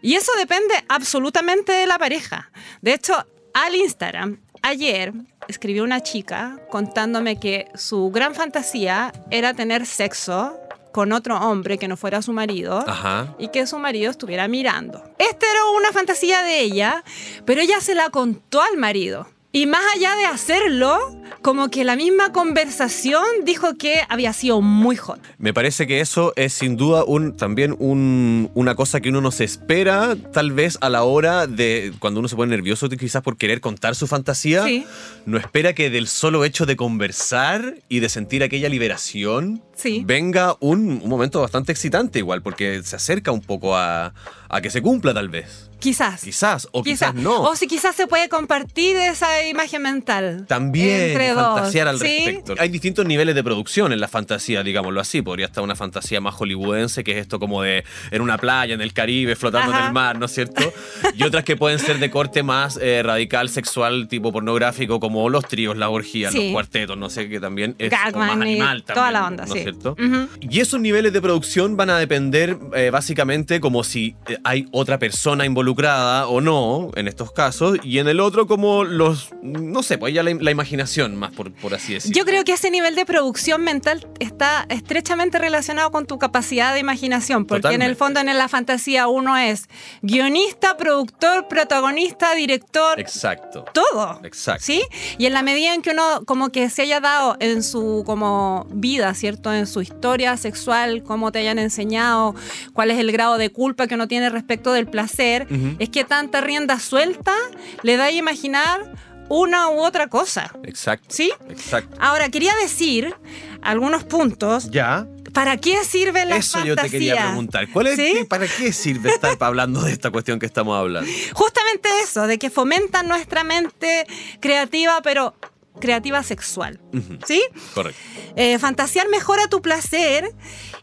Y 0.00 0.14
eso 0.14 0.32
depende 0.38 0.74
absolutamente 0.88 1.72
de 1.72 1.86
la 1.86 1.98
pareja. 1.98 2.50
De 2.80 2.94
hecho, 2.94 3.14
al 3.52 3.74
Instagram, 3.74 4.40
ayer 4.62 5.12
escribió 5.48 5.84
una 5.84 6.02
chica 6.02 6.58
contándome 6.70 7.38
que 7.40 7.68
su 7.74 8.10
gran 8.10 8.34
fantasía 8.34 9.12
era 9.30 9.54
tener 9.54 9.84
sexo 9.86 10.58
con 10.98 11.12
otro 11.12 11.36
hombre 11.36 11.78
que 11.78 11.86
no 11.86 11.96
fuera 11.96 12.22
su 12.22 12.32
marido 12.32 12.82
Ajá. 12.84 13.36
y 13.38 13.50
que 13.50 13.68
su 13.68 13.78
marido 13.78 14.10
estuviera 14.10 14.48
mirando. 14.48 15.00
Esta 15.16 15.46
era 15.48 15.64
una 15.78 15.92
fantasía 15.92 16.42
de 16.42 16.60
ella, 16.60 17.04
pero 17.44 17.60
ella 17.60 17.80
se 17.80 17.94
la 17.94 18.10
contó 18.10 18.60
al 18.60 18.76
marido. 18.78 19.28
Y 19.52 19.66
más 19.66 19.80
allá 19.94 20.16
de 20.16 20.24
hacerlo, 20.26 20.98
como 21.42 21.68
que 21.68 21.84
la 21.84 21.96
misma 21.96 22.32
conversación 22.32 23.22
dijo 23.44 23.74
que 23.76 24.00
había 24.08 24.32
sido 24.32 24.60
muy 24.60 24.96
hot. 24.96 25.20
Me 25.38 25.54
parece 25.54 25.86
que 25.86 26.00
eso 26.00 26.32
es 26.36 26.52
sin 26.52 26.76
duda 26.76 27.04
un, 27.04 27.36
también 27.36 27.74
un- 27.78 28.50
una 28.54 28.74
cosa 28.74 29.00
que 29.00 29.08
uno 29.08 29.20
no 29.20 29.30
se 29.30 29.44
espera, 29.44 30.16
tal 30.32 30.52
vez 30.52 30.78
a 30.80 30.88
la 30.88 31.02
hora 31.04 31.46
de 31.46 31.92
cuando 31.98 32.20
uno 32.20 32.28
se 32.28 32.36
pone 32.36 32.50
nervioso, 32.50 32.88
quizás 32.88 33.22
por 33.22 33.36
querer 33.36 33.60
contar 33.60 33.94
su 33.94 34.06
fantasía. 34.06 34.64
Sí. 34.64 34.84
No 35.26 35.38
espera 35.38 35.72
que 35.74 35.90
del 35.90 36.08
solo 36.08 36.44
hecho 36.44 36.66
de 36.66 36.76
conversar 36.76 37.76
y 37.88 38.00
de 38.00 38.08
sentir 38.08 38.42
aquella 38.42 38.68
liberación 38.68 39.62
Sí. 39.74 40.02
venga 40.04 40.56
un, 40.58 41.00
un 41.02 41.08
momento 41.08 41.40
bastante 41.40 41.70
excitante, 41.70 42.18
igual, 42.18 42.42
porque 42.42 42.82
se 42.82 42.96
acerca 42.96 43.30
un 43.30 43.40
poco 43.40 43.76
a, 43.76 44.12
a 44.48 44.60
que 44.60 44.70
se 44.70 44.82
cumpla, 44.82 45.14
tal 45.14 45.28
vez. 45.28 45.70
Quizás. 45.78 46.22
Quizás, 46.22 46.66
o 46.72 46.82
quizás, 46.82 47.12
Quizás. 47.12 47.22
no. 47.22 47.42
O 47.42 47.54
si 47.54 47.68
quizás 47.68 47.94
se 47.94 48.08
puede 48.08 48.28
compartir 48.28 48.96
esa 48.96 49.46
imagen 49.46 49.82
mental. 49.82 50.44
También 50.48 51.12
Entre 51.20 51.34
dos, 51.34 51.54
fantasear 51.54 51.88
al 51.88 51.98
¿sí? 51.98 52.22
respecto. 52.24 52.54
Hay 52.58 52.68
distintos 52.68 53.06
niveles 53.06 53.34
de 53.34 53.44
producción 53.44 53.92
en 53.92 54.00
la 54.00 54.08
fantasía, 54.08 54.62
digámoslo 54.62 55.00
así. 55.00 55.22
Podría 55.22 55.46
estar 55.46 55.62
una 55.64 55.74
fantasía 55.76 56.20
más 56.20 56.34
hollywoodense, 56.34 57.04
que 57.04 57.12
es 57.12 57.18
esto 57.18 57.38
como 57.38 57.62
de 57.62 57.84
en 58.10 58.22
una 58.22 58.38
playa, 58.38 58.74
en 58.74 58.80
el 58.80 58.92
Caribe, 58.92 59.36
flotando 59.36 59.72
en 59.76 59.84
el 59.84 59.92
mar, 59.92 60.18
¿no 60.18 60.26
es 60.26 60.32
cierto? 60.32 60.72
Y 61.14 61.22
otras 61.24 61.44
que 61.44 61.56
pueden 61.56 61.78
ser 61.78 61.98
de 61.98 62.10
corte 62.10 62.42
más 62.42 62.78
eh, 62.80 63.02
radical, 63.04 63.48
sexual, 63.48 64.08
tipo 64.08 64.32
pornográfico, 64.32 65.00
como 65.00 65.28
los 65.28 65.46
tríos, 65.46 65.76
la 65.76 65.88
orgía, 65.88 66.30
Sí. 66.30 66.44
los 66.44 66.52
cuartetos, 66.52 66.96
no 66.98 67.10
sé, 67.10 67.28
que 67.28 67.40
también 67.40 67.74
es 67.78 67.90
Gagman 67.90 68.28
más 68.28 68.36
animal 68.40 68.82
también. 68.82 68.94
toda 68.94 69.10
la 69.10 69.26
onda, 69.26 69.46
¿no 69.46 69.52
sí. 69.52 69.58
es 69.58 69.64
cierto? 69.64 69.96
Y 70.40 70.60
esos 70.60 70.80
niveles 70.80 71.12
de 71.12 71.20
producción 71.20 71.76
van 71.76 71.90
a 71.90 71.98
depender 71.98 72.56
eh, 72.74 72.90
básicamente 72.90 73.60
como 73.60 73.84
si 73.84 74.14
eh, 74.28 74.38
hay 74.44 74.66
otra 74.72 74.98
persona 74.98 75.44
involucrada 75.46 76.26
o 76.28 76.40
no, 76.40 76.90
en 76.94 77.08
estos 77.08 77.32
casos, 77.32 77.78
y 77.82 77.98
en 77.98 78.08
el 78.08 78.20
otro 78.20 78.46
como 78.46 78.84
los, 78.84 79.30
no 79.42 79.82
sé, 79.82 79.98
pues 79.98 80.12
ya 80.14 80.22
la, 80.22 80.32
la 80.40 80.50
imaginación 80.50 81.07
más, 81.16 81.32
por, 81.32 81.52
por 81.52 81.74
así 81.74 81.94
decirlo. 81.94 82.16
Yo 82.16 82.24
creo 82.24 82.44
que 82.44 82.52
ese 82.52 82.70
nivel 82.70 82.94
de 82.94 83.04
producción 83.04 83.62
mental 83.62 84.06
está 84.18 84.66
estrechamente 84.68 85.38
relacionado 85.38 85.90
con 85.90 86.06
tu 86.06 86.18
capacidad 86.18 86.74
de 86.74 86.80
imaginación, 86.80 87.44
porque 87.46 87.74
en 87.74 87.82
el 87.82 87.96
fondo 87.96 88.20
en 88.20 88.26
la 88.36 88.48
fantasía 88.48 89.08
uno 89.08 89.36
es 89.36 89.68
guionista, 90.02 90.76
productor, 90.76 91.48
protagonista, 91.48 92.34
director, 92.34 93.00
Exacto. 93.00 93.64
todo. 93.72 94.20
Exacto. 94.24 94.64
¿Sí? 94.64 94.82
Y 95.18 95.26
en 95.26 95.32
la 95.32 95.42
medida 95.42 95.74
en 95.74 95.82
que 95.82 95.90
uno 95.90 96.22
como 96.26 96.50
que 96.50 96.68
se 96.70 96.82
haya 96.82 97.00
dado 97.00 97.36
en 97.40 97.62
su 97.62 98.02
como 98.06 98.66
vida, 98.70 99.14
¿cierto? 99.14 99.52
En 99.52 99.66
su 99.66 99.80
historia 99.80 100.36
sexual, 100.36 101.02
cómo 101.02 101.32
te 101.32 101.40
hayan 101.40 101.58
enseñado, 101.58 102.34
cuál 102.72 102.90
es 102.90 102.98
el 102.98 103.12
grado 103.12 103.38
de 103.38 103.50
culpa 103.50 103.86
que 103.86 103.94
uno 103.94 104.08
tiene 104.08 104.30
respecto 104.30 104.72
del 104.72 104.86
placer, 104.86 105.46
es 105.78 105.88
que 105.88 106.04
tanta 106.04 106.40
rienda 106.40 106.78
suelta 106.78 107.34
le 107.82 107.96
da 107.96 108.04
a 108.04 108.10
imaginar 108.10 108.92
una 109.28 109.68
u 109.70 109.80
otra 109.80 110.06
cosa. 110.08 110.52
Exacto. 110.64 111.06
¿Sí? 111.10 111.32
Exacto. 111.50 111.96
Ahora, 112.00 112.28
quería 112.28 112.54
decir 112.56 113.14
algunos 113.62 114.04
puntos. 114.04 114.70
Ya. 114.70 115.06
¿Para 115.32 115.56
qué 115.58 115.84
sirven 115.84 116.30
las 116.30 116.38
Eso 116.46 116.64
yo 116.64 116.74
te 116.74 116.88
quería 116.90 117.26
preguntar. 117.26 117.68
¿Cuál 117.70 117.88
es, 117.88 117.96
¿Sí? 117.96 118.12
qué- 118.14 118.24
¿Para 118.24 118.46
qué 118.48 118.72
sirve 118.72 119.10
estar 119.10 119.36
hablando 119.40 119.82
de 119.82 119.92
esta 119.92 120.10
cuestión 120.10 120.38
que 120.38 120.46
estamos 120.46 120.76
hablando? 120.78 121.08
Justamente 121.34 121.88
eso, 122.02 122.26
de 122.26 122.38
que 122.38 122.50
fomentan 122.50 123.06
nuestra 123.08 123.44
mente 123.44 124.06
creativa, 124.40 125.00
pero 125.02 125.34
creativa 125.78 126.22
sexual. 126.22 126.80
¿Sí? 127.26 127.42
Correcto. 127.74 128.00
Eh, 128.36 128.58
fantasear 128.58 129.08
mejora 129.08 129.48
tu 129.48 129.60
placer 129.62 130.32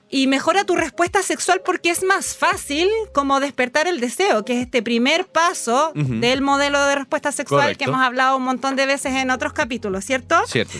y 0.09 0.27
mejora 0.27 0.63
tu 0.63 0.75
respuesta 0.75 1.21
sexual 1.23 1.61
porque 1.65 1.89
es 1.89 2.03
más 2.03 2.35
fácil 2.35 2.89
como 3.13 3.39
despertar 3.39 3.87
el 3.87 3.99
deseo, 3.99 4.45
que 4.45 4.59
es 4.59 4.65
este 4.65 4.81
primer 4.81 5.25
paso 5.25 5.91
del 5.95 6.41
modelo 6.41 6.83
de 6.85 6.95
respuesta 6.95 7.31
sexual 7.31 7.61
Correcto. 7.61 7.83
que 7.83 7.89
hemos 7.89 8.01
hablado 8.01 8.37
un 8.37 8.43
montón 8.43 8.75
de 8.75 8.85
veces 8.85 9.13
en 9.13 9.31
otros 9.31 9.53
capítulos, 9.53 10.05
¿cierto? 10.05 10.35
Cierto. 10.47 10.77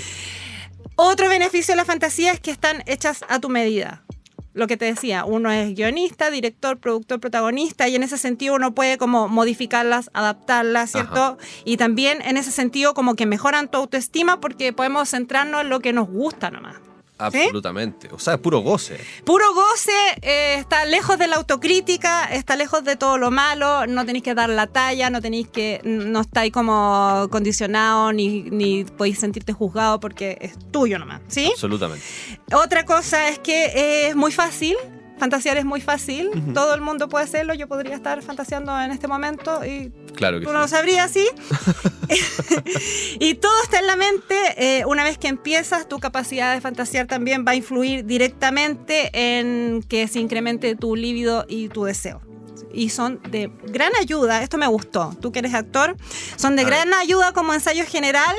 Otro 0.95 1.27
beneficio 1.27 1.73
de 1.73 1.77
la 1.77 1.85
fantasía 1.85 2.31
es 2.31 2.39
que 2.39 2.51
están 2.51 2.83
hechas 2.85 3.25
a 3.27 3.39
tu 3.39 3.49
medida. 3.49 4.04
Lo 4.55 4.67
que 4.67 4.77
te 4.77 4.85
decía, 4.85 5.25
uno 5.25 5.51
es 5.51 5.75
guionista, 5.75 6.31
director, 6.31 6.77
productor, 6.77 7.19
protagonista, 7.19 7.89
y 7.89 7.95
en 7.95 8.03
ese 8.03 8.17
sentido 8.17 8.55
uno 8.55 8.73
puede 8.73 8.97
como 8.97 9.27
modificarlas, 9.27 10.09
adaptarlas, 10.13 10.91
¿cierto? 10.91 11.21
Ajá. 11.21 11.37
Y 11.65 11.75
también 11.75 12.21
en 12.21 12.37
ese 12.37 12.51
sentido 12.51 12.93
como 12.93 13.15
que 13.15 13.25
mejoran 13.25 13.69
tu 13.69 13.77
autoestima 13.77 14.39
porque 14.39 14.71
podemos 14.71 15.09
centrarnos 15.09 15.59
en 15.61 15.69
lo 15.69 15.81
que 15.81 15.91
nos 15.91 16.07
gusta 16.07 16.51
nomás. 16.51 16.84
Absolutamente. 17.17 18.09
O 18.11 18.19
sea, 18.19 18.35
es 18.35 18.39
puro 18.39 18.59
goce. 18.59 18.99
Puro 19.23 19.53
goce, 19.53 19.91
eh, 20.21 20.55
está 20.55 20.85
lejos 20.85 21.17
de 21.17 21.27
la 21.27 21.37
autocrítica, 21.37 22.25
está 22.25 22.55
lejos 22.55 22.83
de 22.83 22.95
todo 22.95 23.17
lo 23.17 23.31
malo, 23.31 23.87
no 23.87 24.05
tenéis 24.05 24.23
que 24.23 24.35
dar 24.35 24.49
la 24.49 24.67
talla, 24.67 25.09
no 25.09 25.21
tenéis 25.21 25.47
que, 25.47 25.81
no 25.83 26.21
estáis 26.21 26.51
como 26.51 27.27
condicionado 27.31 28.11
ni, 28.11 28.43
ni 28.43 28.83
podéis 28.83 29.19
sentirte 29.19 29.53
juzgado 29.53 29.99
porque 29.99 30.37
es 30.41 30.57
tuyo 30.71 30.99
nomás, 30.99 31.21
¿sí? 31.27 31.49
Absolutamente. 31.51 32.05
Otra 32.53 32.85
cosa 32.85 33.29
es 33.29 33.39
que 33.39 34.07
es 34.07 34.15
muy 34.15 34.31
fácil 34.31 34.75
fantasear 35.17 35.57
es 35.57 35.65
muy 35.65 35.81
fácil, 35.81 36.29
todo 36.53 36.73
el 36.73 36.81
mundo 36.81 37.07
puede 37.09 37.23
hacerlo, 37.25 37.53
yo 37.53 37.67
podría 37.67 37.95
estar 37.95 38.21
fantaseando 38.21 38.79
en 38.79 38.91
este 38.91 39.07
momento 39.07 39.65
y 39.65 39.91
Claro 40.15 40.39
que 40.39 40.45
tú 40.45 40.49
sí. 40.49 40.53
no 40.53 40.61
lo 40.61 40.67
sabrías, 40.67 41.11
¿sí? 41.11 41.27
y 43.19 43.35
todo 43.35 43.53
está 43.63 43.79
en 43.79 43.87
la 43.87 43.95
mente. 43.95 44.35
eh, 44.57 44.85
una 44.85 45.03
vez 45.03 45.17
que 45.17 45.27
empiezas, 45.27 45.87
tu 45.87 45.99
capacidad 45.99 46.53
de 46.53 46.61
fantasear 46.61 47.07
también 47.07 47.45
va 47.47 47.51
a 47.51 47.55
influir 47.55 48.05
directamente 48.05 49.09
en 49.13 49.83
que 49.83 50.07
se 50.07 50.19
incremente 50.19 50.75
tu 50.75 50.95
líbido 50.95 51.45
y 51.47 51.69
tu 51.69 51.85
deseo. 51.85 52.21
Y 52.73 52.89
son 52.89 53.21
de 53.29 53.51
gran 53.67 53.91
ayuda, 54.01 54.41
esto 54.43 54.57
me 54.57 54.67
gustó, 54.67 55.15
tú 55.21 55.31
que 55.31 55.39
eres 55.39 55.53
actor, 55.53 55.95
son 56.35 56.57
de 56.57 56.65
gran 56.65 56.93
ayuda 56.93 57.31
como 57.31 57.53
ensayo 57.53 57.85
general 57.85 58.35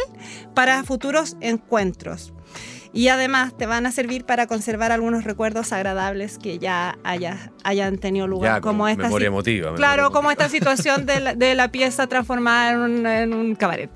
para 0.54 0.84
futuros 0.84 1.36
encuentros. 1.40 2.34
Y 2.96 3.08
además 3.08 3.56
te 3.56 3.66
van 3.66 3.84
a 3.86 3.92
servir 3.92 4.24
para 4.24 4.46
conservar 4.46 4.90
algunos 4.90 5.24
recuerdos 5.24 5.72
agradables 5.72 6.38
que 6.38 6.58
ya 6.58 6.98
haya- 7.04 7.52
hayan 7.62 7.98
tenido 7.98 8.26
lugar. 8.26 8.56
Ya, 8.56 8.60
como 8.60 8.88
esta 8.88 9.04
memoria 9.04 9.28
emotiva. 9.28 9.74
Claro, 9.74 10.02
memoria 10.04 10.14
como 10.14 10.30
emotiva. 10.30 10.46
esta 10.46 10.56
situación 10.56 11.06
de 11.06 11.20
la, 11.20 11.34
de 11.34 11.54
la 11.54 11.70
pieza 11.70 12.06
transformada 12.06 12.72
en 12.72 12.78
un, 12.78 13.06
en 13.06 13.34
un 13.34 13.54
cabaret. 13.54 13.90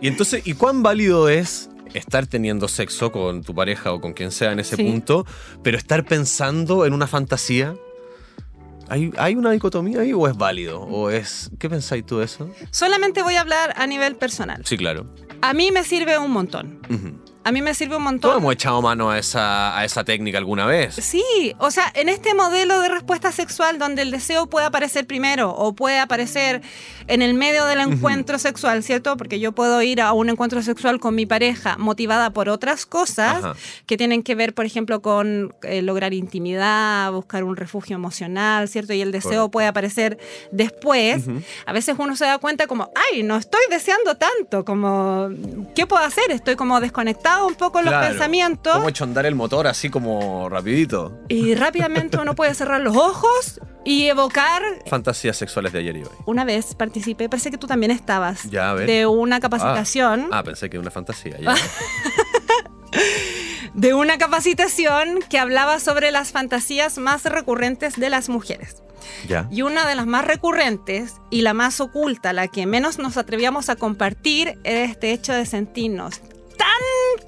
Y 0.00 0.08
entonces, 0.08 0.46
¿y 0.46 0.54
cuán 0.54 0.82
válido 0.82 1.28
es 1.28 1.70
estar 1.94 2.26
teniendo 2.26 2.68
sexo 2.68 3.12
con 3.12 3.42
tu 3.44 3.54
pareja 3.54 3.92
o 3.92 4.00
con 4.00 4.14
quien 4.14 4.30
sea 4.32 4.50
en 4.52 4.58
ese 4.60 4.76
Sí. 4.76 4.82
punto, 4.84 5.24
pero 5.62 5.78
estar 5.78 6.04
pensando 6.04 6.84
en 6.86 6.94
una 6.94 7.06
fantasía? 7.06 7.74
¿Hay, 8.88 9.10
¿Hay 9.16 9.36
una 9.36 9.52
dicotomía 9.52 10.00
ahí 10.00 10.12
o 10.12 10.26
es 10.26 10.36
válido? 10.36 10.80
¿O 10.82 11.08
es. 11.08 11.50
¿Qué 11.58 11.70
pensáis 11.70 12.04
tú 12.04 12.18
de 12.18 12.24
eso? 12.26 12.50
Solamente 12.70 13.22
voy 13.22 13.36
a 13.36 13.40
hablar 13.42 13.72
a 13.76 13.86
nivel 13.86 14.16
personal. 14.16 14.60
Sí, 14.66 14.76
claro. 14.76 15.06
A 15.40 15.54
mí 15.54 15.70
me 15.70 15.82
sirve 15.84 16.18
un 16.18 16.30
montón. 16.30 16.80
Ujú. 16.90 17.12
A 17.44 17.50
mí 17.50 17.60
me 17.60 17.74
sirve 17.74 17.96
un 17.96 18.02
Todos 18.02 18.12
montón. 18.12 18.36
hemos 18.38 18.52
echado 18.54 18.80
mano 18.82 19.10
a 19.10 19.18
esa, 19.18 19.76
a 19.76 19.84
esa 19.84 20.04
técnica 20.04 20.38
alguna 20.38 20.64
vez. 20.66 20.94
Sí, 20.94 21.54
o 21.58 21.70
sea, 21.72 21.90
en 21.94 22.08
este 22.08 22.34
modelo 22.34 22.80
de 22.80 22.88
respuesta 22.88 23.32
sexual 23.32 23.78
donde 23.78 24.02
el 24.02 24.10
deseo 24.12 24.46
puede 24.46 24.66
aparecer 24.66 25.06
primero 25.06 25.50
o 25.50 25.72
puede 25.74 25.98
aparecer 25.98 26.62
en 27.08 27.20
el 27.20 27.34
medio 27.34 27.64
del 27.64 27.80
encuentro 27.80 28.38
sexual, 28.38 28.84
¿cierto? 28.84 29.16
Porque 29.16 29.40
yo 29.40 29.50
puedo 29.52 29.82
ir 29.82 30.00
a 30.00 30.12
un 30.12 30.28
encuentro 30.30 30.62
sexual 30.62 31.00
con 31.00 31.16
mi 31.16 31.26
pareja 31.26 31.76
motivada 31.78 32.30
por 32.30 32.48
otras 32.48 32.86
cosas 32.86 33.44
Ajá. 33.44 33.56
que 33.86 33.96
tienen 33.96 34.22
que 34.22 34.36
ver, 34.36 34.54
por 34.54 34.64
ejemplo, 34.64 35.02
con 35.02 35.52
eh, 35.62 35.82
lograr 35.82 36.14
intimidad, 36.14 37.10
buscar 37.10 37.42
un 37.42 37.56
refugio 37.56 37.96
emocional, 37.96 38.68
¿cierto? 38.68 38.92
Y 38.92 39.00
el 39.00 39.10
deseo 39.10 39.50
puede 39.50 39.66
aparecer 39.66 40.16
después. 40.52 41.24
A 41.66 41.72
veces 41.72 41.96
uno 41.98 42.14
se 42.14 42.24
da 42.24 42.38
cuenta 42.38 42.68
como, 42.68 42.90
ay, 43.10 43.24
no 43.24 43.36
estoy 43.36 43.62
deseando 43.68 44.16
tanto, 44.16 44.64
como, 44.64 45.28
¿qué 45.74 45.88
puedo 45.88 46.04
hacer? 46.04 46.30
Estoy 46.30 46.54
como 46.54 46.80
desconectado 46.80 47.31
un 47.40 47.54
poco 47.54 47.78
en 47.78 47.86
los 47.86 47.92
Claro. 47.92 48.08
pensamientos. 48.08 48.74
¿Cómo 48.74 48.88
hecho 48.88 49.04
andar 49.04 49.26
el 49.26 49.34
motor 49.34 49.66
así 49.66 49.88
como 49.90 50.48
rapidito? 50.48 51.18
Y 51.28 51.54
rápidamente 51.54 52.18
uno 52.18 52.34
puede 52.34 52.54
cerrar 52.54 52.80
los 52.80 52.96
ojos 52.96 53.60
y 53.84 54.06
evocar. 54.06 54.62
Fantasías 54.86 55.36
sexuales 55.36 55.72
de 55.72 55.80
ayer 55.80 55.96
y 55.96 56.02
hoy. 56.02 56.10
Una 56.26 56.44
vez 56.44 56.74
participé, 56.74 57.28
parece 57.28 57.50
que 57.50 57.58
tú 57.58 57.66
también 57.66 57.90
estabas, 57.90 58.50
Ya, 58.50 58.70
a 58.70 58.74
ver. 58.74 58.86
de 58.86 59.06
una 59.06 59.40
capacitación, 59.40 60.28
Ah, 60.32 60.42
pensé 60.42 60.68
que 60.70 60.76
era 60.76 60.82
una 60.82 60.90
fantasía. 60.90 61.36
Ya. 61.40 61.54
de 63.74 63.94
una 63.94 64.18
capacitación 64.18 65.20
que 65.30 65.38
hablaba 65.38 65.80
sobre 65.80 66.10
las 66.10 66.30
fantasías 66.32 66.98
más 66.98 67.24
recurrentes 67.24 67.96
de 67.98 68.10
las 68.10 68.28
mujeres. 68.28 68.82
ya. 69.26 69.48
Y 69.50 69.62
una 69.62 69.86
de 69.88 69.94
las 69.96 70.06
más 70.06 70.24
recurrentes 70.24 71.14
y 71.30 71.42
la 71.42 71.54
más 71.54 71.80
oculta, 71.80 72.32
la 72.32 72.46
que 72.48 72.66
menos 72.66 72.98
nos 72.98 73.16
atrevíamos 73.16 73.68
a 73.68 73.76
compartir, 73.76 74.58
era 74.62 74.84
este 74.84 75.12
hecho 75.12 75.32
de 75.32 75.44
sentirnos 75.46 76.20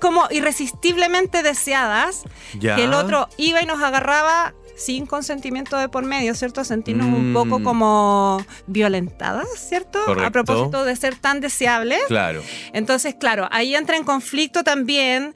como 0.01 0.27
irresistiblemente 0.31 1.43
deseadas 1.43 2.23
Ya. 2.59 2.77
que 2.77 2.85
el 2.85 2.95
otro 2.95 3.29
iba 3.37 3.63
y 3.63 3.67
nos 3.67 3.83
agarraba 3.83 4.55
sin 4.77 5.07
consentimiento 5.07 5.77
de 5.77 5.89
por 5.89 6.05
medio, 6.05 6.35
¿cierto? 6.35 6.65
Sentirnos 6.65 7.07
un 7.07 7.31
Mm. 7.31 7.35
poco 7.35 7.63
como 7.63 8.45
violentadas, 8.67 9.47
¿cierto? 9.57 10.01
Correcto. 10.05 10.27
A 10.27 10.31
propósito 10.33 10.85
de 10.85 10.97
ser 10.97 11.15
tan 11.17 11.41
deseables. 11.41 12.01
Claro. 12.09 12.43
Entonces, 12.73 13.15
claro, 13.15 13.49
ahí 13.53 13.75
entra 13.77 13.97
en 13.97 14.03
conflicto 14.05 14.65
también. 14.65 15.35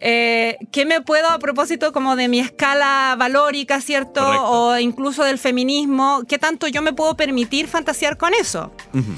Eh, 0.00 0.58
¿Qué 0.70 0.84
me 0.86 1.00
puedo 1.00 1.28
a 1.28 1.40
propósito 1.40 1.92
como 1.92 2.14
de 2.14 2.28
mi 2.28 2.38
escala 2.38 3.16
valórica, 3.18 3.80
¿cierto? 3.80 4.22
Correcto. 4.24 4.44
O 4.48 4.78
incluso 4.78 5.24
del 5.24 5.38
feminismo, 5.38 6.22
¿qué 6.28 6.38
tanto 6.38 6.68
yo 6.68 6.80
me 6.80 6.92
puedo 6.92 7.16
permitir 7.16 7.66
fantasear 7.66 8.16
con 8.16 8.32
eso? 8.32 8.70
Ujú. 8.94 9.12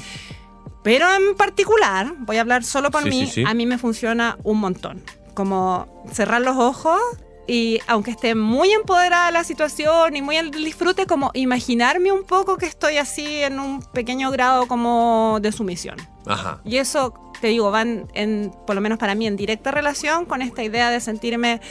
Pero 0.83 1.05
en 1.13 1.35
particular, 1.35 2.13
voy 2.19 2.37
a 2.37 2.41
hablar 2.41 2.63
solo 2.63 2.89
por 2.91 3.03
Sí, 3.03 3.09
mí, 3.09 3.25
sí, 3.27 3.31
sí. 3.31 3.43
a 3.45 3.53
mí 3.53 3.65
me 3.65 3.77
funciona 3.77 4.37
un 4.43 4.59
montón. 4.59 5.03
Como 5.33 6.03
cerrar 6.11 6.41
los 6.41 6.57
ojos 6.57 6.99
y 7.47 7.79
aunque 7.87 8.11
esté 8.11 8.33
muy 8.35 8.71
empoderada 8.71 9.27
de 9.27 9.31
la 9.33 9.43
situación 9.43 10.15
y 10.15 10.21
muy 10.21 10.37
el 10.37 10.51
disfrute, 10.51 11.05
como 11.05 11.31
imaginarme 11.33 12.11
un 12.11 12.23
poco 12.23 12.57
que 12.57 12.65
estoy 12.65 12.97
así 12.97 13.25
en 13.43 13.59
un 13.59 13.81
pequeño 13.81 14.31
grado 14.31 14.67
como 14.67 15.39
de 15.41 15.51
sumisión. 15.51 15.97
Ajá. 16.25 16.61
Y 16.63 16.77
eso, 16.77 17.13
te 17.41 17.47
digo, 17.47 17.71
van 17.71 18.07
en, 18.13 18.51
por 18.65 18.75
lo 18.75 18.81
menos 18.81 18.97
para 18.99 19.15
mí, 19.15 19.27
en 19.27 19.35
directa 19.35 19.71
relación 19.71 20.25
con 20.25 20.41
esta 20.41 20.63
idea 20.63 20.89
de 20.91 20.99
sentirme 20.99 21.61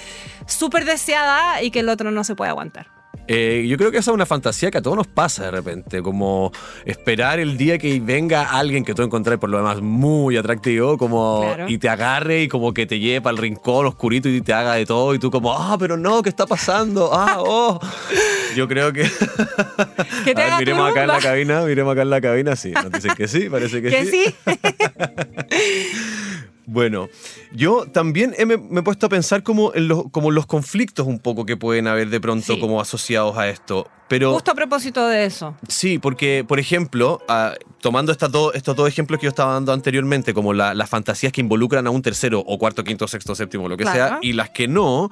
súper 0.47 0.85
deseada 0.85 1.63
y 1.63 1.71
que 1.71 1.81
el 1.81 1.89
otro 1.89 2.11
no 2.11 2.25
se 2.25 2.35
puede 2.35 2.51
aguantar. 2.51 2.89
Eh, 3.33 3.65
yo 3.69 3.77
creo 3.77 3.93
que 3.93 3.99
esa 3.99 4.11
es 4.11 4.15
una 4.17 4.27
fantasía 4.27 4.73
que 4.73 4.79
a 4.79 4.83
todos 4.83 4.97
nos 4.97 5.07
pasa 5.07 5.45
de 5.45 5.51
repente, 5.53 6.03
como 6.03 6.51
esperar 6.85 7.39
el 7.39 7.57
día 7.57 7.79
que 7.79 8.01
venga 8.01 8.51
alguien 8.59 8.85
que 8.85 8.93
tú 8.93 9.03
encontrás 9.03 9.39
por 9.39 9.49
lo 9.51 9.59
demás 9.59 9.81
muy 9.81 10.37
atractivo, 10.37 10.99
como 10.99 11.43
Claro. 11.43 11.69
y 11.69 11.79
te 11.79 11.89
agarre 11.89 12.43
y 12.43 12.49
como 12.49 12.75
que 12.75 12.87
te 12.87 12.99
lleve 12.99 13.29
al 13.29 13.37
rincón 13.37 13.87
oscurito 13.87 14.29
y 14.29 14.41
te 14.41 14.53
haga 14.53 14.75
de 14.75 14.85
todo 14.85 15.15
y 15.15 15.21
tú 15.21 15.31
como, 15.31 15.53
ah, 15.57 15.77
pero 15.79 15.97
no, 15.97 16.23
¿qué 16.23 16.29
está 16.29 16.45
pasando? 16.45 17.11
Ah, 17.13 17.37
oh. 17.39 17.79
Yo 18.57 18.67
creo 18.67 18.93
que... 18.93 19.03
Que 20.25 20.35
te 20.35 20.43
A 20.43 20.45
ver, 20.45 20.53
haga 20.55 20.59
miremos 20.59 20.91
acá 20.91 21.03
en 21.03 21.09
la 21.09 21.19
cabina, 21.21 21.61
miremos 21.63 21.93
acá 21.93 22.03
en 22.03 22.11
la 22.11 22.21
cabina, 22.21 22.57
sí. 22.57 22.73
Nos 22.73 22.91
dicen 22.91 23.15
que 23.15 23.29
sí, 23.29 23.49
parece 23.49 23.81
que, 23.81 23.91
Que 23.91 24.07
sí. 24.07 24.25
Bueno, 26.67 27.09
yo 27.53 27.87
también 27.87 28.35
he- 28.39 28.47
me, 28.47 28.55
he 28.55 28.83
puesto 28.83 29.07
a 29.07 29.09
pensar 29.09 29.43
como 29.43 29.73
en 29.75 29.89
los, 29.89 30.05
como 30.11 30.31
los 30.31 30.47
conflictos 30.47 31.07
un 31.07 31.19
poco 31.19 31.45
que 31.47 31.57
pueden 31.57 31.87
haber 31.89 32.11
de 32.11 32.21
pronto 32.21 32.55
Sí. 32.55 32.61
como 32.61 32.81
asociados 32.81 33.37
a 33.37 33.49
esto. 33.49 33.89
Pero 34.09 34.33
Justo 34.33 34.51
a 34.51 34.55
propósito 34.55 35.07
de 35.07 35.25
eso. 35.25 35.57
sí, 35.69 35.99
porque, 35.99 36.45
por 36.47 36.59
ejemplo, 36.59 37.21
ah, 37.29 37.55
tomando 37.81 38.11
estas 38.13 38.31
dos- 38.33 38.55
estos 38.55 38.75
dos 38.77 38.89
ejemplos 38.89 39.21
que 39.21 39.25
yo 39.25 39.31
estaba 39.31 39.53
dando 39.55 39.73
anteriormente, 39.73 40.35
como 40.35 40.53
la- 40.53 40.75
las 40.75 40.89
fantasías 40.91 41.33
que 41.33 41.41
involucran 41.41 41.87
a 41.87 41.91
un 41.91 42.03
tercero 42.03 42.41
o 42.45 42.59
cuarto, 42.59 42.83
quinto, 42.85 43.07
sexto, 43.09 43.35
séptimo, 43.35 43.69
lo 43.69 43.77
que 43.77 43.85
Claro. 43.85 43.97
sea, 43.99 44.19
y 44.23 44.33
las 44.33 44.51
que 44.51 44.67
no, 44.69 45.11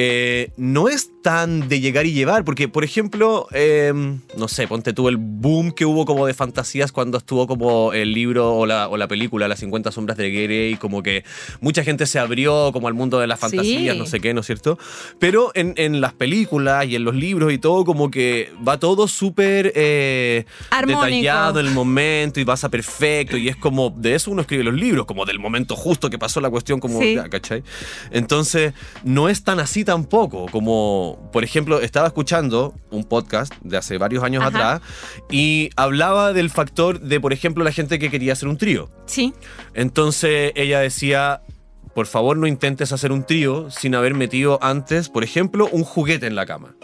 eh, 0.00 0.52
no 0.56 0.88
es 0.88 1.10
tan 1.22 1.68
de 1.68 1.80
llegar 1.80 2.06
y 2.06 2.12
llevar, 2.12 2.44
porque, 2.44 2.68
por 2.68 2.84
ejemplo, 2.84 3.48
eh, 3.52 3.92
no 4.36 4.46
sé, 4.46 4.68
ponte 4.68 4.92
tú 4.92 5.08
el 5.08 5.16
boom 5.16 5.72
que 5.72 5.84
hubo 5.84 6.04
como 6.04 6.24
de 6.24 6.34
fantasías 6.34 6.92
cuando 6.92 7.18
estuvo 7.18 7.48
como 7.48 7.92
el 7.92 8.12
libro 8.12 8.54
o 8.54 8.64
la, 8.64 8.88
o 8.88 8.96
la 8.96 9.08
película 9.08 9.48
Las 9.48 9.58
50 9.58 9.90
sombras 9.90 10.16
de 10.16 10.30
Grey, 10.30 10.76
como 10.76 11.02
que 11.02 11.24
mucha 11.60 11.82
gente 11.82 12.06
se 12.06 12.20
abrió 12.20 12.70
como 12.72 12.86
al 12.86 12.94
mundo 12.94 13.18
de 13.18 13.26
las 13.26 13.40
fantasías, 13.40 13.94
Sí. 13.94 13.98
no 13.98 14.06
sé 14.06 14.20
qué, 14.20 14.32
¿no 14.34 14.40
es 14.42 14.46
cierto? 14.46 14.78
Pero 15.18 15.50
en, 15.54 15.74
en 15.76 16.00
las 16.00 16.12
películas 16.12 16.86
y 16.86 16.94
en 16.94 17.02
los 17.02 17.16
libros 17.16 17.52
y 17.52 17.58
todo, 17.58 17.84
como 17.84 18.08
que 18.08 18.52
va 18.66 18.78
todo 18.78 19.08
súper 19.08 19.72
eh, 19.74 20.44
detallado 20.86 21.58
en 21.58 21.66
el 21.66 21.72
momento 21.74 22.38
y 22.38 22.44
pasa 22.44 22.68
perfecto, 22.68 23.36
y 23.36 23.48
es 23.48 23.56
como, 23.56 23.90
de 23.90 24.14
eso 24.14 24.30
uno 24.30 24.42
escribe 24.42 24.62
los 24.62 24.74
libros, 24.74 25.06
como 25.06 25.24
del 25.26 25.40
momento 25.40 25.74
justo 25.74 26.08
que 26.08 26.18
pasó 26.20 26.40
la 26.40 26.50
cuestión, 26.50 26.78
como, 26.78 27.00
Sí. 27.00 27.16
ya, 27.16 27.28
¿cachai? 27.28 27.64
Entonces, 28.12 28.72
no 29.02 29.28
es 29.28 29.42
tan 29.42 29.58
así 29.58 29.84
tampoco, 29.88 30.44
como, 30.52 31.30
por 31.32 31.44
ejemplo, 31.44 31.80
estaba 31.80 32.08
escuchando 32.08 32.74
un 32.90 33.04
podcast 33.04 33.54
de 33.62 33.78
hace 33.78 33.96
varios 33.96 34.22
años 34.22 34.44
Ajá. 34.44 34.48
atrás 34.74 34.82
y 35.30 35.70
hablaba 35.76 36.34
del 36.34 36.50
factor 36.50 37.00
de, 37.00 37.18
por 37.20 37.32
ejemplo, 37.32 37.64
la 37.64 37.72
gente 37.72 37.98
que 37.98 38.10
quería 38.10 38.34
hacer 38.34 38.50
un 38.50 38.58
trío. 38.58 38.90
Sí. 39.06 39.32
Entonces 39.72 40.52
ella 40.56 40.80
decía, 40.80 41.40
por 41.94 42.06
favor 42.06 42.36
no 42.36 42.46
intentes 42.46 42.92
hacer 42.92 43.12
un 43.12 43.24
trío 43.24 43.70
sin 43.70 43.94
haber 43.94 44.12
metido 44.12 44.58
antes, 44.60 45.08
por 45.08 45.24
ejemplo, 45.24 45.70
un 45.72 45.84
juguete 45.84 46.26
en 46.26 46.34
la 46.34 46.44
cama. 46.44 46.76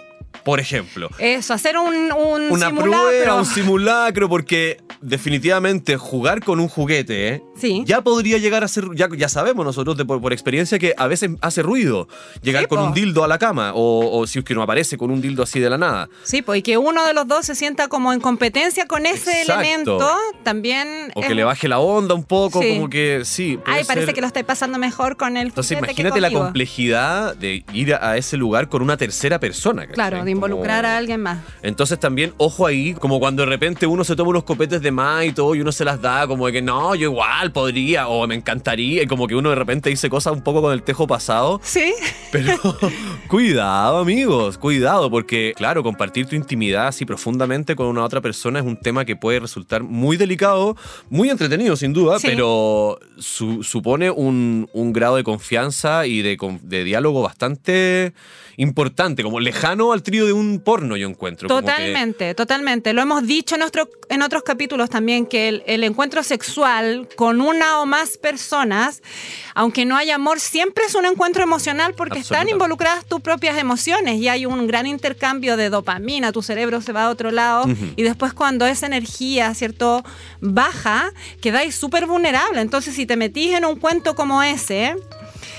Por 0.44 0.60
ejemplo. 0.60 1.08
Eso, 1.18 1.54
hacer 1.54 1.78
un, 1.78 1.94
un 2.12 2.42
Una 2.50 2.66
simulacro. 2.68 2.90
prueba, 2.90 3.34
un 3.36 3.46
simulacro, 3.46 4.28
porque 4.28 4.78
definitivamente 5.00 5.96
jugar 5.96 6.42
con 6.42 6.60
un 6.60 6.68
juguete 6.68 7.28
¿eh? 7.28 7.42
Sí. 7.56 7.82
ya 7.86 8.00
podría 8.02 8.38
llegar 8.38 8.64
a 8.64 8.68
ser, 8.68 8.84
ya, 8.94 9.08
ya 9.16 9.28
sabemos 9.28 9.64
nosotros 9.64 9.96
de 9.96 10.04
por, 10.04 10.20
por 10.20 10.32
experiencia 10.32 10.78
que 10.78 10.94
a 10.96 11.06
veces 11.06 11.30
hace 11.40 11.62
ruido 11.62 12.08
llegar 12.42 12.62
Sí, 12.64 12.68
con 12.68 12.78
po. 12.78 12.84
un 12.86 12.94
dildo 12.94 13.22
a 13.24 13.28
la 13.28 13.38
cama 13.38 13.72
o, 13.74 14.18
o 14.18 14.26
si 14.26 14.40
es 14.40 14.44
que 14.44 14.54
no 14.54 14.62
aparece 14.62 14.96
con 14.98 15.10
un 15.10 15.20
dildo 15.20 15.42
así 15.42 15.60
de 15.60 15.70
la 15.70 15.78
nada. 15.78 16.08
Sí, 16.24 16.42
pues 16.42 16.58
y 16.58 16.62
que 16.62 16.76
uno 16.78 17.04
de 17.06 17.14
los 17.14 17.26
dos 17.26 17.46
se 17.46 17.54
sienta 17.54 17.88
como 17.88 18.12
en 18.12 18.20
competencia 18.20 18.86
con 18.86 19.06
ese 19.06 19.42
Exacto. 19.42 19.60
elemento, 19.62 20.10
también. 20.42 21.10
O 21.14 21.20
es- 21.20 21.26
que 21.26 21.34
le 21.34 21.44
baje 21.44 21.68
la 21.68 21.78
onda 21.78 22.14
un 22.14 22.24
poco, 22.24 22.60
Sí. 22.62 22.74
como 22.74 22.90
que 22.90 23.22
sí. 23.24 23.58
Ay, 23.66 23.84
parece 23.84 24.06
ser- 24.06 24.14
que 24.14 24.20
lo 24.20 24.26
estáis 24.26 24.46
pasando 24.46 24.78
mejor 24.78 25.16
con 25.16 25.36
el. 25.36 25.48
Entonces 25.48 25.76
juguete 25.76 25.94
que 25.94 26.02
imagínate 26.02 26.20
la 26.20 26.30
complejidad 26.30 27.36
de 27.36 27.64
ir 27.72 27.94
a, 27.94 28.10
a 28.10 28.16
ese 28.16 28.36
lugar 28.36 28.68
con 28.68 28.82
una 28.82 28.96
tercera 28.96 29.38
persona. 29.40 29.82
¿cachai? 29.82 29.94
Claro, 29.94 30.24
involucrar 30.34 30.84
a 30.86 30.96
alguien 30.96 31.20
más. 31.22 31.38
Entonces 31.62 31.98
también, 31.98 32.34
ojo 32.36 32.66
ahí, 32.66 32.94
como 32.94 33.18
cuando 33.20 33.42
de 33.42 33.46
repente 33.50 33.86
uno 33.86 34.04
se 34.04 34.14
toma 34.16 34.30
unos 34.30 34.44
copetes 34.44 34.82
de 34.82 34.90
más 34.90 35.24
y 35.24 35.32
todo 35.32 35.54
y 35.54 35.60
uno 35.60 35.72
se 35.72 35.84
las 35.84 36.00
da 36.00 36.26
como 36.26 36.46
de 36.46 36.52
que 36.52 36.62
no, 36.62 36.94
yo 36.94 37.10
igual 37.10 37.52
podría 37.52 38.08
o 38.08 38.26
me 38.26 38.34
encantaría 38.34 39.02
y 39.02 39.06
como 39.06 39.26
que 39.26 39.34
uno 39.34 39.50
de 39.50 39.56
repente 39.56 39.90
dice 39.90 40.10
cosas 40.10 40.32
un 40.32 40.42
poco 40.42 40.60
con 40.62 40.72
el 40.72 40.82
tejo 40.82 41.06
pasado 41.06 41.60
Sí. 41.62 41.92
Pero 42.32 42.58
cuidado, 43.28 43.98
amigos, 43.98 44.58
cuidado, 44.58 45.10
porque 45.10 45.54
claro, 45.56 45.82
compartir 45.82 46.26
tu 46.26 46.34
intimidad 46.36 46.88
así 46.88 47.04
profundamente 47.04 47.76
con 47.76 47.86
una 47.86 48.02
otra 48.04 48.20
persona 48.20 48.58
es 48.58 48.64
un 48.66 48.76
tema 48.76 49.04
que 49.04 49.16
puede 49.16 49.40
resultar 49.40 49.82
muy 49.82 50.16
delicado, 50.16 50.76
muy 51.10 51.30
entretenido 51.30 51.76
sin 51.76 51.92
duda, 51.92 52.18
Sí. 52.18 52.26
pero 52.28 52.98
su- 53.18 53.62
supone 53.62 54.10
un, 54.10 54.68
un 54.72 54.92
grado 54.92 55.16
de 55.16 55.24
confianza 55.24 56.06
y 56.06 56.22
de 56.22 56.84
diálogo 56.84 57.22
bastante 57.22 58.12
importante, 58.56 59.22
como 59.22 59.40
lejano 59.40 59.92
al 59.92 60.02
trío 60.02 60.26
de 60.26 60.32
un 60.32 60.60
porno, 60.60 60.96
yo 60.96 61.08
encuentro. 61.08 61.48
que- 61.48 61.54
Totalmente, 61.76 62.34
totalmente. 62.34 62.92
Lo 62.92 63.02
hemos 63.02 63.26
dicho 63.26 63.54
en, 63.56 63.60
nuestro- 63.60 63.88
en 64.08 64.22
otros 64.22 64.42
capítulos 64.42 64.90
también, 64.90 65.26
que 65.26 65.48
el, 65.48 65.62
el 65.66 65.84
encuentro 65.84 66.22
sexual 66.22 67.08
con 67.16 67.40
una 67.40 67.80
o 67.80 67.86
más 67.86 68.16
personas, 68.18 69.02
aunque 69.54 69.84
no 69.84 69.96
haya 69.96 70.14
amor, 70.16 70.40
siempre 70.40 70.84
es 70.86 70.94
un 70.94 71.04
encuentro 71.06 71.42
emocional 71.42 71.94
porque 71.94 72.18
están 72.20 72.46
involucradas 72.52 73.04
tus 73.06 73.20
propias 73.20 73.58
emociones 73.58 74.16
y 74.20 74.28
hay 74.28 74.46
un 74.46 74.66
gran 74.66 74.86
intercambio 74.86 75.56
de 75.56 75.70
dopamina, 75.70 76.32
tu 76.32 76.42
cerebro 76.42 76.80
se 76.80 76.92
va 76.92 77.04
a 77.04 77.10
otro 77.10 77.30
lado 77.30 77.64
y 77.96 78.02
después 78.02 78.32
cuando 78.32 78.66
esa 78.66 78.86
energía, 78.86 79.54
¿cierto?, 79.54 80.02
baja, 80.40 81.12
quedáis 81.40 81.74
súper 81.74 82.06
vulnerable. 82.06 82.60
Entonces, 82.60 82.94
si 82.94 83.06
te 83.06 83.16
metís 83.16 83.54
en 83.54 83.64
un 83.64 83.78
cuento 83.78 84.14
como 84.14 84.42
ese... 84.42 84.94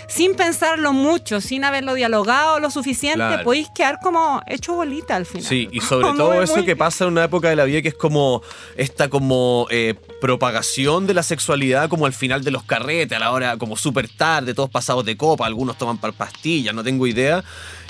Sin 0.07 0.35
pensarlo 0.35 0.93
mucho, 0.93 1.41
sin 1.41 1.63
haberlo 1.63 1.93
dialogado 1.93 2.59
lo 2.59 2.69
suficiente, 2.69 3.17
Claro. 3.17 3.43
podéis 3.43 3.67
quedar 3.73 3.99
como 4.01 4.41
hecho 4.47 4.73
bolita 4.75 5.15
al 5.15 5.25
final. 5.25 5.45
Sí, 5.47 5.67
y 5.71 5.81
sobre 5.81 6.07
todo 6.15 6.33
muy- 6.33 6.43
eso 6.43 6.57
muy- 6.57 6.65
que 6.65 6.75
pasa 6.75 7.05
en 7.05 7.11
una 7.11 7.23
época 7.25 7.49
de 7.49 7.55
la 7.55 7.65
vida 7.65 7.81
que 7.81 7.87
es 7.89 7.93
como 7.95 8.41
esta 8.77 9.09
como 9.09 9.67
eh, 9.71 9.95
propagación 10.21 11.07
de 11.07 11.13
la 11.13 11.23
sexualidad 11.23 11.89
como 11.89 12.05
al 12.05 12.13
final 12.13 12.43
de 12.43 12.51
los 12.51 12.63
carretes, 12.63 13.15
a 13.15 13.19
la 13.19 13.31
hora 13.31 13.57
como 13.57 13.75
súper 13.77 14.09
tarde, 14.09 14.53
todos 14.53 14.69
pasados 14.69 15.05
de 15.05 15.15
copa, 15.17 15.45
algunos 15.45 15.77
toman 15.77 15.97
pastillas, 15.97 16.73
no 16.75 16.83
tengo 16.83 17.07
idea. 17.07 17.43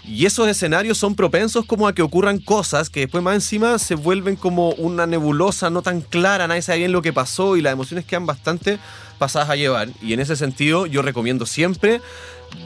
Y 0.08 0.26
esos 0.28 0.48
escenarios 0.48 1.00
son 1.00 1.16
propensos 1.16 1.66
como 1.66 1.88
a 1.88 1.94
que 1.96 2.04
ocurran 2.04 2.38
cosas 2.40 2.90
que 2.92 3.02
después 3.02 3.24
más 3.24 3.34
encima 3.36 3.80
se 3.80 3.96
vuelven 3.96 4.36
como 4.36 4.70
una 4.74 5.08
nebulosa 5.08 5.70
no 5.72 5.82
tan 5.82 6.02
clara, 6.02 6.48
nadie 6.48 6.62
sabe 6.62 6.80
bien 6.80 6.92
lo 6.92 7.02
que 7.02 7.12
pasó 7.12 7.58
y 7.58 7.62
las 7.62 7.74
emociones 7.74 8.06
quedan 8.06 8.26
bastante 8.28 8.78
pasadas 9.18 9.50
a 9.50 9.56
llevar. 9.56 9.90
Y 10.02 10.14
en 10.14 10.20
ese 10.20 10.36
sentido 10.36 10.86
yo 10.86 11.02
recomiendo 11.02 11.46
siempre 11.46 12.02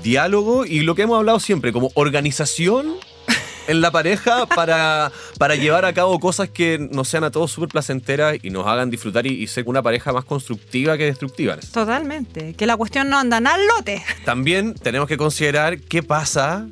diálogo 0.03 0.65
y 0.65 0.81
lo 0.81 0.95
que 0.95 1.03
hemos 1.03 1.17
hablado 1.17 1.39
siempre, 1.39 1.71
como 1.73 1.91
organización 1.95 2.95
en 3.67 3.81
la 3.81 3.91
pareja 3.91 4.45
para, 4.55 5.11
para 5.37 5.55
llevar 5.55 5.85
a 5.85 5.93
cabo 5.93 6.19
cosas 6.19 6.49
que 6.49 6.77
nos 6.79 7.07
sean 7.07 7.23
a 7.23 7.31
todos 7.31 7.51
súper 7.51 7.69
placenteras 7.69 8.37
y 8.41 8.49
nos 8.49 8.67
hagan 8.67 8.89
disfrutar 8.89 9.27
y, 9.27 9.31
y 9.31 9.47
ser 9.47 9.65
una 9.67 9.81
pareja 9.81 10.11
más 10.11 10.25
constructiva 10.25 10.97
que 10.97 11.05
destructiva. 11.05 11.57
Totalmente. 11.57 12.53
Que 12.55 12.65
la 12.65 12.77
cuestión 12.77 13.09
no 13.09 13.17
anda 13.17 13.37
al 13.37 13.67
lote. 13.67 14.03
También 14.25 14.73
tenemos 14.73 15.07
que 15.07 15.17
considerar 15.17 15.79
qué 15.79 16.03
pasa 16.03 16.67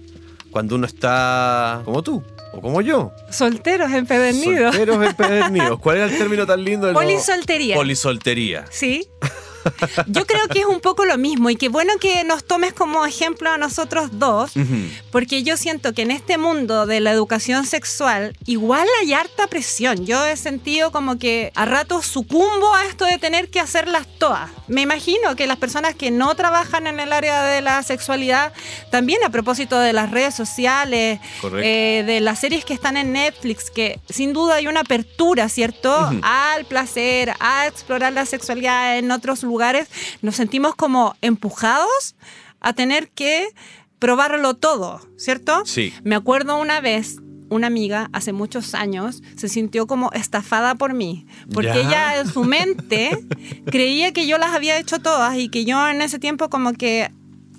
cuando 0.52 0.76
uno 0.76 0.88
está 0.88 1.82
como 1.86 2.02
tú 2.02 2.24
o 2.54 2.62
como 2.62 2.82
yo. 2.82 3.12
Solteros 3.30 3.92
empedernidos. 3.92 4.76
Solteros 4.76 5.06
empedernidos. 5.06 5.80
¿Cuál 5.80 5.98
era 5.98 6.06
el 6.06 6.18
término 6.18 6.46
tan 6.46 6.64
lindo? 6.64 6.92
Polisoltería. 6.94 7.76
Polisoltería. 7.76 8.66
Sí. 8.70 9.08
Yo 10.08 10.26
creo 10.26 10.48
que 10.48 10.60
es 10.60 10.66
un 10.66 10.80
poco 10.80 11.06
lo 11.06 11.18
mismo 11.18 11.50
y 11.50 11.56
qué 11.56 11.70
bueno 11.70 11.94
que 12.00 12.24
nos 12.24 12.46
tomes 12.46 12.74
como 12.74 13.06
ejemplo 13.06 13.50
a 13.52 13.58
nosotros 13.58 14.10
dos, 14.14 14.56
Ujú. 14.56 14.76
porque 15.12 15.44
yo 15.44 15.58
siento 15.58 15.94
que 15.94 16.02
en 16.04 16.12
este 16.12 16.38
mundo 16.38 16.86
de 16.86 17.00
la 17.00 17.12
educación 17.12 17.66
sexual 17.66 18.36
igual 18.46 18.88
hay 19.02 19.14
harta 19.14 19.48
presión. 19.48 20.06
Yo 20.06 20.26
he 20.26 20.36
sentido 20.38 20.92
como 20.92 21.18
que 21.18 21.52
a 21.56 21.66
ratos 21.66 22.06
sucumbo 22.06 22.74
a 22.74 22.86
esto 22.86 23.06
de 23.06 23.18
tener 23.18 23.50
que 23.50 23.60
hacerlas 23.60 24.08
todas. 24.18 24.50
Me 24.68 24.82
imagino 24.82 25.36
que 25.36 25.48
las 25.48 25.58
personas 25.58 25.96
que 25.96 26.12
no 26.12 26.36
trabajan 26.36 26.88
en 26.88 27.00
el 27.00 27.14
área 27.14 27.44
de 27.44 27.62
la 27.62 27.82
sexualidad, 27.84 28.54
también 28.92 29.20
a 29.26 29.30
propósito 29.30 29.80
de 29.80 29.94
las 29.94 30.12
redes 30.12 30.36
sociales, 30.36 31.20
eh, 31.62 32.04
de 32.06 32.20
las 32.22 32.40
series 32.40 32.66
que 32.66 32.74
están 32.74 32.98
en 32.98 33.14
Netflix, 33.14 33.70
que 33.72 34.00
sin 34.10 34.34
duda 34.34 34.56
hay 34.56 34.68
una 34.68 34.82
apertura, 34.82 35.50
¿cierto? 35.50 35.96
Ujú. 36.08 36.20
Al 36.24 36.66
placer, 36.66 37.34
a 37.40 37.68
explorar 37.68 38.14
la 38.14 38.26
sexualidad 38.26 38.98
en 38.98 39.12
otros 39.12 39.44
lugares, 39.44 39.57
nos 40.22 40.36
sentimos 40.36 40.76
como 40.76 41.16
empujados 41.22 42.16
a 42.60 42.74
tener 42.74 43.10
que 43.10 43.48
probarlo 44.00 44.56
todo, 44.56 45.02
¿cierto? 45.18 45.66
Sí. 45.66 45.94
Me 46.04 46.16
acuerdo 46.16 46.58
una 46.58 46.82
vez. 46.82 47.18
Una 47.50 47.68
amiga 47.68 48.10
hace 48.12 48.34
muchos 48.34 48.74
años 48.76 49.24
se 49.38 49.48
sintió 49.48 49.88
como 49.88 50.12
estafada 50.12 50.76
por 50.76 50.94
mí, 50.94 51.26
porque 51.54 51.70
Ya. 51.70 51.76
ella 51.78 52.20
en 52.20 52.28
su 52.28 52.44
mente 52.44 53.18
creía 53.72 54.12
que 54.12 54.28
yo 54.28 54.38
las 54.38 54.54
había 54.54 54.78
hecho 54.78 55.00
todas 55.00 55.38
y 55.38 55.48
que 55.48 55.64
yo 55.64 55.88
en 55.88 56.02
ese 56.02 56.20
tiempo 56.20 56.50
como 56.50 56.74
que 56.74 57.10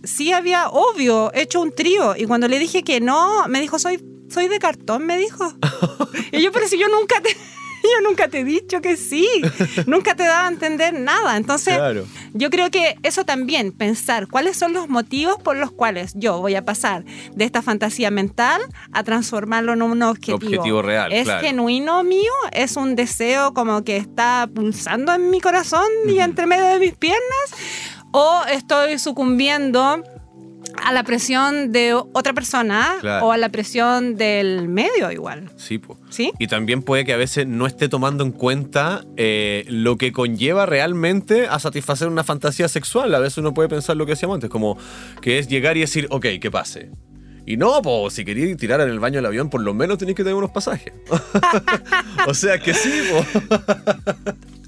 sí 0.04 0.30
había, 0.34 0.68
obvio, 0.68 1.30
hecho 1.32 1.62
un 1.62 1.74
trío. 1.74 2.14
Y 2.18 2.26
cuando 2.26 2.48
le 2.48 2.58
dije 2.58 2.82
que 2.84 3.00
no, 3.00 3.48
me 3.48 3.62
dijo, 3.62 3.78
soy, 3.78 4.04
soy 4.28 4.48
de 4.48 4.58
cartón, 4.58 5.06
me 5.06 5.16
dijo. 5.16 5.54
y 6.32 6.42
yo, 6.42 6.52
pero 6.52 6.68
si 6.68 6.78
yo 6.78 6.88
nunca 6.88 7.22
te... 7.22 7.34
Yo 7.82 8.08
nunca 8.08 8.28
te 8.28 8.40
he 8.40 8.44
dicho 8.44 8.80
que 8.80 8.96
sí, 8.96 9.28
nunca 9.86 10.14
te 10.14 10.22
daba 10.24 10.46
a 10.46 10.50
entender 10.50 10.94
nada. 10.94 11.36
Entonces, 11.36 11.76
Claro. 11.76 12.06
yo 12.34 12.50
creo 12.50 12.70
que 12.70 12.96
eso 13.02 13.24
también, 13.24 13.72
pensar 13.72 14.26
cuáles 14.28 14.56
son 14.56 14.72
los 14.72 14.88
motivos 14.88 15.36
por 15.42 15.56
los 15.56 15.70
cuales 15.70 16.12
yo 16.14 16.40
voy 16.40 16.54
a 16.54 16.64
pasar 16.64 17.04
de 17.34 17.44
esta 17.44 17.62
fantasía 17.62 18.10
mental 18.10 18.60
a 18.92 19.02
transformarlo 19.04 19.72
en 19.72 19.82
un 19.82 20.02
objetivo. 20.02 20.36
Objetivo 20.36 20.82
real, 20.82 21.12
¿Es 21.12 21.24
claro. 21.24 21.40
genuino 21.46 22.02
mío? 22.04 22.32
¿Es 22.52 22.76
un 22.76 22.96
deseo 22.96 23.54
como 23.54 23.84
que 23.84 23.96
está 23.96 24.48
pulsando 24.52 25.12
en 25.14 25.30
mi 25.30 25.40
corazón 25.40 25.86
y 26.08 26.18
entre 26.20 26.46
medio 26.46 26.66
de 26.66 26.78
mis 26.78 26.94
piernas? 26.94 27.22
¿O 28.10 28.42
estoy 28.50 28.98
sucumbiendo 28.98 30.02
a 30.82 30.92
la 30.92 31.02
presión 31.04 31.72
de 31.72 31.94
otra 31.94 32.32
persona 32.32 32.96
Claro. 33.00 33.26
o 33.26 33.32
a 33.32 33.36
la 33.38 33.48
presión 33.48 34.16
del 34.16 34.68
medio 34.68 35.10
igual? 35.10 35.50
Sí, 35.56 35.78
po. 35.78 35.98
¿Sí? 36.10 36.32
Y 36.38 36.46
también 36.46 36.82
puede 36.82 37.04
que 37.04 37.12
a 37.12 37.16
veces 37.16 37.46
no 37.46 37.66
esté 37.66 37.88
tomando 37.88 38.24
en 38.24 38.32
cuenta 38.32 39.04
eh, 39.16 39.64
lo 39.68 39.96
que 39.96 40.12
conlleva 40.12 40.66
realmente 40.66 41.46
a 41.46 41.58
satisfacer 41.58 42.08
una 42.08 42.24
fantasía 42.24 42.68
sexual. 42.68 43.14
A 43.14 43.18
veces 43.18 43.38
uno 43.38 43.54
puede 43.54 43.68
pensar 43.68 43.96
lo 43.96 44.06
que 44.06 44.12
decíamos 44.12 44.36
antes, 44.36 44.50
como 44.50 44.78
que 45.20 45.38
es 45.38 45.48
llegar 45.48 45.76
y 45.76 45.80
decir, 45.80 46.06
ok, 46.10 46.26
que 46.40 46.50
pase. 46.50 46.90
Y 47.46 47.56
no, 47.56 47.80
po, 47.80 48.10
si 48.10 48.24
queréis 48.26 48.56
tirar 48.58 48.80
en 48.82 48.90
el 48.90 49.00
baño 49.00 49.16
del 49.16 49.26
avión, 49.26 49.48
por 49.48 49.62
lo 49.62 49.72
menos 49.72 49.96
tenéis 49.96 50.16
que 50.16 50.22
tener 50.22 50.34
unos 50.36 50.50
pasajes. 50.50 50.92
o 52.26 52.34
sea 52.34 52.58
que 52.58 52.74
sí, 52.74 52.92
po. 53.10 53.24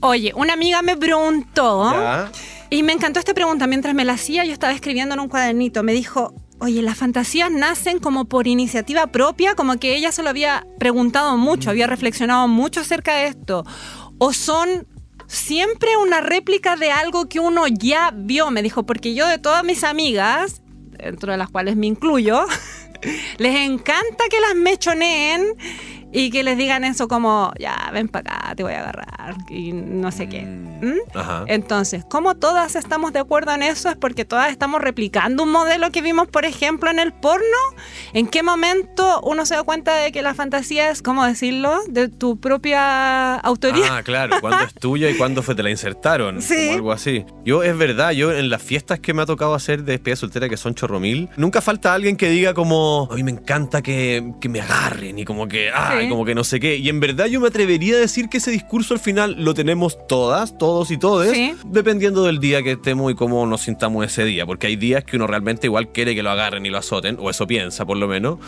Oye, 0.08 0.32
una 0.34 0.54
amiga 0.54 0.80
me 0.80 0.96
preguntó... 0.96 1.90
Ya. 1.92 2.30
Y 2.70 2.84
me 2.84 2.92
encantó 2.92 3.18
esta 3.18 3.34
pregunta. 3.34 3.66
Mientras 3.66 3.94
me 3.94 4.04
la 4.04 4.12
hacía, 4.12 4.44
yo 4.44 4.52
estaba 4.52 4.72
escribiendo 4.72 5.14
en 5.14 5.20
un 5.20 5.28
cuadernito. 5.28 5.82
Me 5.82 5.92
dijo, 5.92 6.32
oye, 6.60 6.82
las 6.82 6.96
fantasías 6.96 7.50
nacen 7.50 7.98
como 7.98 8.26
por 8.26 8.46
iniciativa 8.46 9.08
propia, 9.08 9.56
como 9.56 9.76
que 9.78 9.96
ella 9.96 10.12
se 10.12 10.22
lo 10.22 10.30
había 10.30 10.66
preguntado 10.78 11.36
mucho, 11.36 11.70
había 11.70 11.88
reflexionado 11.88 12.46
mucho 12.46 12.80
acerca 12.80 13.16
de 13.16 13.26
esto. 13.26 13.64
O 14.18 14.32
son 14.32 14.86
siempre 15.26 15.96
una 15.96 16.20
réplica 16.20 16.76
de 16.76 16.92
algo 16.92 17.28
que 17.28 17.40
uno 17.40 17.66
ya 17.66 18.12
vio, 18.14 18.50
me 18.50 18.62
dijo, 18.62 18.84
porque 18.84 19.14
yo 19.14 19.26
de 19.26 19.38
todas 19.38 19.64
mis 19.64 19.82
amigas, 19.82 20.62
dentro 20.96 21.32
de 21.32 21.38
las 21.38 21.50
cuales 21.50 21.76
me 21.76 21.86
incluyo, 21.86 22.46
les 23.38 23.56
encanta 23.56 24.24
que 24.30 24.40
las 24.40 24.54
mechoneen 24.54 25.56
y 26.12 26.30
que 26.30 26.42
les 26.42 26.56
digan 26.58 26.84
eso 26.84 27.08
como, 27.08 27.52
ya, 27.58 27.90
ven 27.92 28.08
para 28.08 28.34
acá, 28.34 28.54
te 28.54 28.62
voy 28.62 28.72
a 28.72 28.80
agarrar, 28.80 29.36
y 29.48 29.72
no 29.72 30.10
sé 30.10 30.28
qué. 30.28 30.42
¿Mm? 30.42 31.16
Ajá. 31.16 31.44
Entonces, 31.46 32.04
como 32.04 32.34
todas 32.34 32.74
estamos 32.74 33.12
de 33.12 33.20
acuerdo 33.20 33.52
en 33.52 33.62
eso, 33.62 33.88
es 33.90 33.96
porque 33.96 34.24
todas 34.24 34.50
estamos 34.50 34.80
replicando 34.80 35.42
un 35.44 35.52
modelo 35.52 35.90
que 35.90 36.02
vimos, 36.02 36.28
por 36.28 36.44
ejemplo, 36.44 36.90
en 36.90 36.98
el 36.98 37.12
porno. 37.12 37.44
¿En 38.12 38.26
qué 38.26 38.42
momento 38.42 39.20
uno 39.22 39.46
se 39.46 39.54
da 39.54 39.62
cuenta 39.62 39.94
de 39.96 40.10
que 40.10 40.22
la 40.22 40.34
fantasía 40.34 40.90
es, 40.90 41.02
¿cómo 41.02 41.24
decirlo?, 41.24 41.78
de 41.88 42.08
tu 42.08 42.40
propia 42.40 43.36
autoría? 43.36 43.98
Ah, 43.98 44.02
claro, 44.02 44.40
cuándo 44.40 44.64
es 44.64 44.74
tuya 44.74 45.10
y 45.10 45.14
cuándo 45.16 45.42
fue 45.42 45.54
te 45.54 45.62
la 45.62 45.70
insertaron. 45.70 46.42
Sí. 46.42 46.54
Como 46.66 46.72
algo 46.76 46.92
así. 46.92 47.24
Yo, 47.44 47.62
es 47.62 47.76
verdad, 47.76 48.10
yo 48.12 48.32
en 48.32 48.50
las 48.50 48.62
fiestas 48.62 48.98
que 49.00 49.14
me 49.14 49.22
ha 49.22 49.26
tocado 49.26 49.54
hacer 49.54 49.84
de 49.84 49.92
despedida 49.92 50.16
soltera, 50.16 50.48
que 50.48 50.56
son 50.56 50.74
chorromil, 50.74 51.28
nunca 51.36 51.60
falta 51.60 51.94
alguien 51.94 52.16
que 52.16 52.28
diga 52.30 52.54
como, 52.54 53.08
a 53.10 53.14
mí 53.14 53.22
me 53.22 53.30
encanta 53.30 53.82
que, 53.82 54.32
que 54.40 54.48
me 54.48 54.60
agarren 54.60 55.18
y 55.18 55.24
como 55.24 55.46
que, 55.46 55.70
ay, 55.72 55.99
Sí. 55.99 55.99
Como 56.08 56.24
que 56.24 56.34
no 56.34 56.44
sé 56.44 56.60
qué. 56.60 56.76
Y 56.76 56.88
en 56.88 57.00
verdad 57.00 57.26
yo 57.26 57.40
me 57.40 57.48
atrevería 57.48 57.96
a 57.96 57.98
decir 57.98 58.28
que 58.28 58.38
ese 58.38 58.50
discurso 58.50 58.94
al 58.94 59.00
final 59.00 59.36
lo 59.44 59.54
tenemos 59.54 59.98
todas, 60.08 60.56
todos 60.58 60.90
y 60.90 60.96
todes, 60.98 61.32
Sí. 61.32 61.54
dependiendo 61.66 62.24
del 62.24 62.38
día 62.40 62.62
que 62.62 62.72
estemos 62.72 63.12
y 63.12 63.14
cómo 63.14 63.44
nos 63.46 63.62
sintamos 63.62 64.04
ese 64.06 64.24
día. 64.24 64.46
Porque 64.46 64.66
hay 64.68 64.76
días 64.76 65.04
que 65.04 65.16
uno 65.16 65.26
realmente 65.26 65.66
igual 65.66 65.88
quiere 65.92 66.14
que 66.14 66.22
lo 66.22 66.30
agarren 66.30 66.64
y 66.64 66.70
lo 66.70 66.78
azoten, 66.78 67.16
o 67.20 67.28
eso 67.30 67.46
piensa 67.46 67.84
por 67.84 67.96
lo 67.96 68.08
menos. 68.08 68.38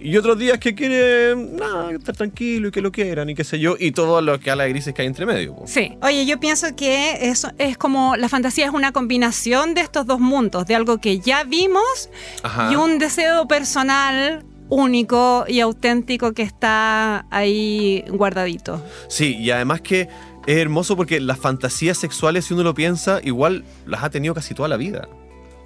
Y 0.00 0.16
otros 0.16 0.38
días 0.38 0.58
que 0.58 0.74
quiere, 0.74 1.36
nada, 1.36 1.92
estar 1.92 2.16
tranquilo 2.16 2.68
y 2.68 2.70
que 2.72 2.80
lo 2.80 2.90
quieran 2.90 3.30
y 3.30 3.34
qué 3.34 3.44
sé 3.44 3.58
yo. 3.60 3.76
Y 3.78 3.92
todo 3.92 4.20
lo 4.20 4.40
que 4.40 4.50
a 4.50 4.56
la 4.56 4.66
grises 4.66 4.94
que 4.94 5.02
hay 5.02 5.08
entre 5.08 5.26
medio. 5.26 5.54
po. 5.54 5.64
Sí. 5.66 5.92
Oye, 6.02 6.26
yo 6.26 6.40
pienso 6.40 6.74
que 6.74 7.28
eso 7.28 7.50
es 7.58 7.76
como 7.78 8.16
la 8.16 8.28
fantasía 8.28 8.66
es 8.66 8.72
una 8.72 8.92
combinación 8.92 9.74
de 9.74 9.80
estos 9.82 10.06
dos 10.06 10.18
mundos, 10.20 10.66
de 10.66 10.74
algo 10.74 10.98
que 10.98 11.20
ya 11.20 11.44
vimos 11.44 12.08
Ajá. 12.42 12.70
y 12.72 12.76
un 12.76 12.98
deseo 12.98 13.46
personal 13.46 14.44
único 14.72 15.44
y 15.46 15.60
auténtico 15.60 16.32
que 16.32 16.42
está 16.42 17.26
ahí 17.30 18.04
guardadito. 18.08 18.82
Sí, 19.08 19.36
y 19.36 19.50
además 19.50 19.82
que 19.82 20.08
es 20.46 20.56
hermoso 20.56 20.96
porque 20.96 21.20
las 21.20 21.38
fantasías 21.38 21.98
sexuales, 21.98 22.46
si 22.46 22.54
uno 22.54 22.62
lo 22.62 22.74
piensa, 22.74 23.20
igual 23.22 23.64
las 23.86 24.02
ha 24.02 24.08
tenido 24.08 24.34
casi 24.34 24.54
toda 24.54 24.68
la 24.68 24.78
vida. 24.78 25.08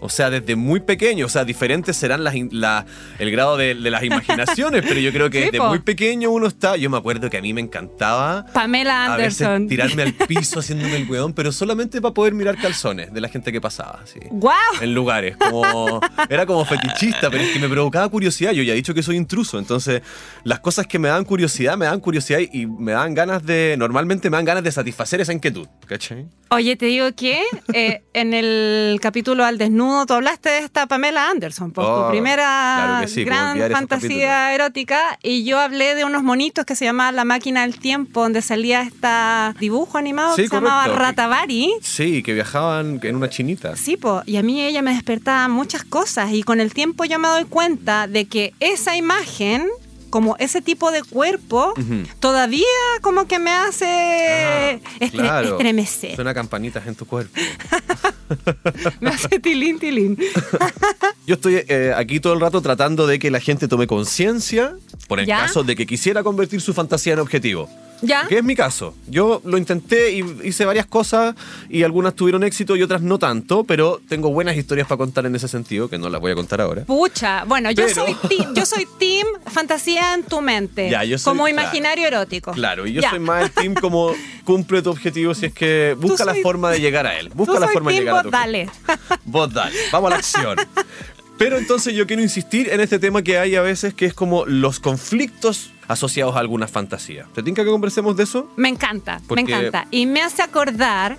O 0.01 0.09
sea, 0.09 0.29
desde 0.31 0.57
muy 0.57 0.81
pequeño, 0.81 1.27
o 1.27 1.29
sea, 1.29 1.45
diferentes 1.45 1.97
serán 1.97 2.23
las, 2.23 2.35
in- 2.35 2.51
la- 2.53 2.85
el 3.19 3.31
grado 3.31 3.57
de, 3.57 3.75
de 3.75 3.91
las 3.91 4.03
imaginaciones, 4.05 4.85
pero 4.87 5.01
yo 5.01 5.11
creo 5.13 5.31
que 5.31 5.41
desde 5.51 5.61
muy 5.61 5.79
pequeño 5.79 6.31
uno 6.31 6.47
está. 6.47 6.77
Yo 6.77 6.91
me 6.91 6.99
acuerdo 6.99 7.31
que 7.31 7.39
a 7.39 7.43
mí 7.43 7.53
me 7.55 7.61
encantaba 7.63 8.45
Pamela 8.53 9.15
a 9.15 9.17
veces 9.17 9.43
Anderson. 9.43 9.69
tirarme 9.69 10.03
al 10.03 10.13
piso 10.29 10.61
haciéndome 10.61 10.97
el 10.97 11.09
weón, 11.11 11.33
pero 11.33 11.51
solamente 11.53 12.01
para 12.01 12.13
poder 12.15 12.35
mirar 12.35 12.57
calzones 12.59 13.13
de 13.13 13.21
la 13.21 13.29
gente 13.29 13.53
que 13.53 13.61
pasaba, 13.61 14.01
así. 14.03 14.21
¡Guau! 14.31 14.55
En 14.81 14.95
lugares, 14.95 15.37
como. 15.37 16.01
Era 16.29 16.45
como 16.47 16.65
fetichista, 16.65 17.31
pero 17.31 17.43
es 17.43 17.53
que 17.53 17.59
me 17.59 17.69
provocaba 17.69 18.09
curiosidad. 18.09 18.53
Yo 18.53 18.63
ya 18.63 18.73
he 18.73 18.77
dicho 18.77 18.93
que 18.95 19.03
soy 19.03 19.17
intruso, 19.17 19.59
entonces 19.59 20.03
las 20.45 20.61
cosas 20.61 20.87
que 20.87 20.99
me 20.99 21.09
dan 21.09 21.25
curiosidad, 21.25 21.77
me 21.77 21.87
dan 21.87 22.01
curiosidad 22.01 22.41
y, 22.41 22.63
y 22.63 22.67
me 22.67 22.93
dan 22.93 23.15
ganas 23.15 23.45
de. 23.45 23.77
Normalmente 23.79 24.29
me 24.31 24.37
dan 24.37 24.45
ganas 24.45 24.63
de 24.65 24.73
satisfacer 24.73 25.21
esa 25.21 25.33
inquietud, 25.33 25.67
¿cachai? 25.87 26.27
Oye, 26.51 26.77
te 26.77 26.87
digo 26.87 27.09
que 27.17 27.43
eh, 27.73 28.03
en 28.13 28.33
el 28.33 28.99
capítulo 29.01 29.45
al 29.45 29.59
desnudo 29.59 30.07
tú 30.07 30.15
hablaste 30.15 30.49
de 30.49 30.59
esta 30.59 30.87
Pamela 30.87 31.29
Anderson, 31.29 31.73
por 31.73 31.85
Oh, 31.85 32.05
tu 32.05 32.11
primera 32.11 32.45
claro 33.01 33.09
sí, 33.09 33.25
puedo 33.25 33.37
gran 33.37 33.71
fantasía 33.73 34.55
erótica, 34.55 35.19
y 35.23 35.45
yo 35.45 35.59
hablé 35.59 35.95
de 35.97 36.05
unos 36.05 36.23
monitos 36.23 36.65
que 36.65 36.77
se 36.77 36.85
llamaba 36.85 37.11
La 37.13 37.25
Máquina 37.25 37.63
del 37.63 37.79
Tiempo, 37.79 38.23
donde 38.23 38.43
salía 38.43 38.83
este 38.83 39.09
dibujo 39.59 39.99
animado 39.99 40.37
Sí, 40.37 40.43
que 40.43 40.49
se 40.49 40.55
llamaba. 40.55 40.87
Ratavari. 40.87 41.73
Sí, 41.83 42.23
que 42.23 42.33
viajaban 42.33 43.01
en 43.03 43.17
una 43.17 43.29
chinita. 43.29 43.77
Sí, 43.77 43.97
po, 43.97 44.23
y 44.25 44.37
a 44.37 44.43
mí 44.43 44.63
ella 44.63 44.83
me 44.83 44.93
despertaba 44.95 45.49
muchas 45.49 45.83
cosas 45.85 46.33
y 46.33 46.43
con 46.45 46.61
el 46.61 46.73
tiempo 46.73 47.05
yo 47.05 47.19
me 47.19 47.29
doy 47.29 47.45
cuenta 47.45 48.07
de 48.07 48.27
que 48.27 48.55
esa 48.61 48.97
imagen, 48.97 49.67
como 50.17 50.35
ese 50.39 50.63
tipo 50.63 50.91
de 50.93 51.03
cuerpo, 51.03 51.75
todavía 52.21 52.65
como 53.03 53.27
que 53.27 53.39
me 53.39 53.51
hace 53.51 53.85
Ah, 53.85 54.79
estre- 54.99 55.11
claro. 55.11 55.51
estremecer, 55.59 56.15
Suena 56.15 56.33
campanitas 56.33 56.87
en 56.87 56.95
tu 56.95 57.05
cuerpo. 57.05 57.39
me 59.01 59.11
hace 59.11 59.39
tilín, 59.41 59.79
tilín. 59.79 60.17
Yo 61.27 61.35
estoy 61.35 61.57
eh, 61.69 61.93
aquí 61.95 62.19
todo 62.19 62.33
el 62.33 62.41
rato 62.41 62.63
tratando 62.63 63.07
de 63.07 63.19
que 63.19 63.31
la 63.31 63.41
gente 63.41 63.69
tome 63.69 63.87
conciencia 63.87 64.75
por 65.07 65.21
el 65.21 65.27
¿Ya? 65.27 65.41
caso 65.41 65.65
de 65.65 65.77
que 65.77 65.85
quisiera 65.87 66.23
convertir 66.23 66.63
su 66.63 66.73
fantasía 66.73 67.13
en 67.13 67.19
objetivo. 67.19 67.69
¿Ya? 68.03 68.27
Que 68.29 68.39
es 68.39 68.45
mi 68.45 68.55
caso. 68.55 68.95
Yo 69.09 69.41
lo 69.45 69.57
intenté 69.59 70.13
y 70.13 70.25
hice 70.45 70.65
varias 70.65 70.87
cosas 70.87 71.35
y 71.71 71.83
algunas 71.83 72.15
tuvieron 72.15 72.45
éxito 72.45 72.77
y 72.77 72.83
otras 72.83 73.01
no 73.03 73.19
tanto, 73.19 73.65
pero 73.65 74.01
tengo 74.09 74.31
buenas 74.31 74.57
historias 74.57 74.87
para 74.87 74.99
contar 74.99 75.25
en 75.27 75.35
ese 75.35 75.49
sentido, 75.49 75.89
que 75.89 75.97
no 75.99 76.09
las 76.11 76.21
voy 76.21 76.33
a 76.33 76.35
contar 76.35 76.61
ahora. 76.61 76.85
Pucha, 76.85 77.45
bueno, 77.45 77.71
yo 77.71 77.89
soy 77.89 78.15
team, 78.29 78.55
yo 78.55 78.67
soy 78.67 78.87
team 78.99 79.27
fantasía 79.47 80.15
en 80.15 80.25
tu 80.25 80.41
mente, 80.41 80.91
Ya, 80.91 81.05
yo 81.05 81.17
soy- 81.19 81.31
como 81.33 81.45
claro. 81.45 81.61
imaginario 81.61 82.07
erótico. 82.07 82.53
Claro, 82.53 82.87
y 82.87 82.93
yo 82.93 83.01
Ya. 83.03 83.11
soy 83.11 83.19
más 83.19 83.43
el 83.45 83.51
team 83.51 83.75
como 83.75 84.13
cumple 84.45 84.83
tu 84.83 84.91
objetivo 84.91 85.35
si 85.35 85.47
es 85.47 85.53
que 85.55 85.97
busca 85.99 86.25
la 86.25 86.35
forma 86.37 86.71
de 86.71 86.81
llegar 86.81 87.07
a 87.07 87.19
él. 87.19 87.31
Tú 87.31 87.35
Busca 87.37 87.59
la 87.59 87.67
soy 87.67 87.73
forma 87.75 87.91
de 87.93 87.99
llegar 87.99 88.17
a 88.19 88.23
tu 88.23 88.25
vos 88.29 88.33
dale. 88.33 88.69
Vos 89.25 89.53
dale, 89.53 89.77
vamos 89.91 90.09
a 90.09 90.11
la 90.11 90.17
acción. 90.19 90.57
Pero 91.39 91.59
entonces 91.59 91.95
yo 91.95 92.07
quiero 92.07 92.23
insistir 92.23 92.71
en 92.71 92.81
este 92.81 92.99
tema 92.99 93.23
que 93.23 93.39
hay 93.39 93.57
a 93.57 93.61
veces 93.61 93.93
que 93.93 94.07
es 94.07 94.15
como 94.15 94.47
los 94.47 94.81
conflictos 94.81 95.71
asociados 95.89 96.37
a 96.37 96.41
alguna 96.41 96.67
fantasía. 96.69 97.27
¿Te 97.35 97.43
tinca 97.43 97.65
que 97.65 97.71
conversemos 97.71 98.17
de 98.17 98.25
eso? 98.25 98.51
Me 98.57 98.69
encanta, 98.69 99.21
Porque- 99.27 99.45
me 99.45 99.51
encanta. 99.53 99.87
Y 99.91 100.07
me 100.07 100.23
hace 100.23 100.43
acordar 100.43 101.19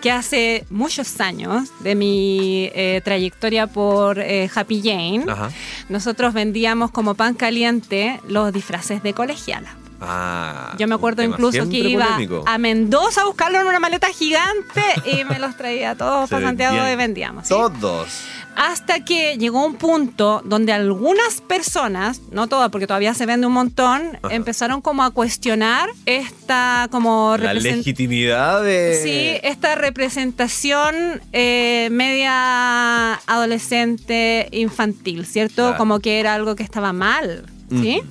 que 0.00 0.10
hace 0.10 0.64
muchos 0.70 1.20
años 1.20 1.68
de 1.80 1.94
mi 1.94 2.70
eh, 2.74 3.00
trayectoria 3.04 3.66
por 3.66 4.18
eh, 4.18 4.50
Happy 4.54 4.80
Jane, 4.82 5.24
Ajá. 5.28 5.50
nosotros 5.88 6.32
vendíamos 6.34 6.90
como 6.90 7.14
pan 7.14 7.34
caliente 7.34 8.20
los 8.28 8.52
disfraces 8.52 9.02
de 9.02 9.12
colegiala. 9.14 9.74
Ah. 9.98 10.74
Yo 10.78 10.86
me 10.86 10.94
acuerdo 10.94 11.22
incluso 11.22 11.66
que 11.70 11.78
iba 11.78 12.04
polémico. 12.04 12.44
a 12.46 12.58
Mendoza 12.58 13.22
a 13.22 13.24
buscarlo 13.24 13.58
en 13.62 13.66
una 13.66 13.80
maleta 13.80 14.08
gigante 14.08 14.82
y 15.06 15.24
me 15.24 15.38
los 15.38 15.56
traía 15.56 15.94
todos 15.94 16.28
para 16.28 16.48
Santiago 16.48 16.86
y 16.86 16.96
vendíamos. 16.96 17.44
¿sí? 17.48 17.54
Todos. 17.54 18.08
Hasta 18.56 19.04
que 19.04 19.36
llegó 19.36 19.64
un 19.66 19.74
punto 19.74 20.40
donde 20.44 20.72
algunas 20.72 21.42
personas, 21.42 22.22
no 22.30 22.46
todas 22.46 22.70
porque 22.70 22.86
todavía 22.86 23.12
se 23.12 23.26
vende 23.26 23.46
un 23.46 23.52
montón, 23.52 24.18
Ajá. 24.22 24.34
empezaron 24.34 24.80
como 24.80 25.04
a 25.04 25.10
cuestionar 25.10 25.90
esta 26.06 26.88
como 26.90 27.36
La 27.36 27.52
legitimidad 27.52 28.62
de. 28.62 28.98
Sí, 29.02 29.40
esta 29.46 29.74
representación 29.74 31.20
eh, 31.34 31.88
media 31.92 33.14
adolescente 33.26 34.48
infantil, 34.52 35.26
¿cierto? 35.26 35.54
Claro. 35.56 35.76
Como 35.76 36.00
que 36.00 36.18
era 36.18 36.34
algo 36.34 36.56
que 36.56 36.62
estaba 36.62 36.94
mal, 36.94 37.44
¿sí? 37.68 37.98
Ujú. 38.00 38.08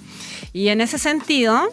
Y 0.54 0.68
en 0.68 0.80
ese 0.80 1.00
sentido, 1.00 1.70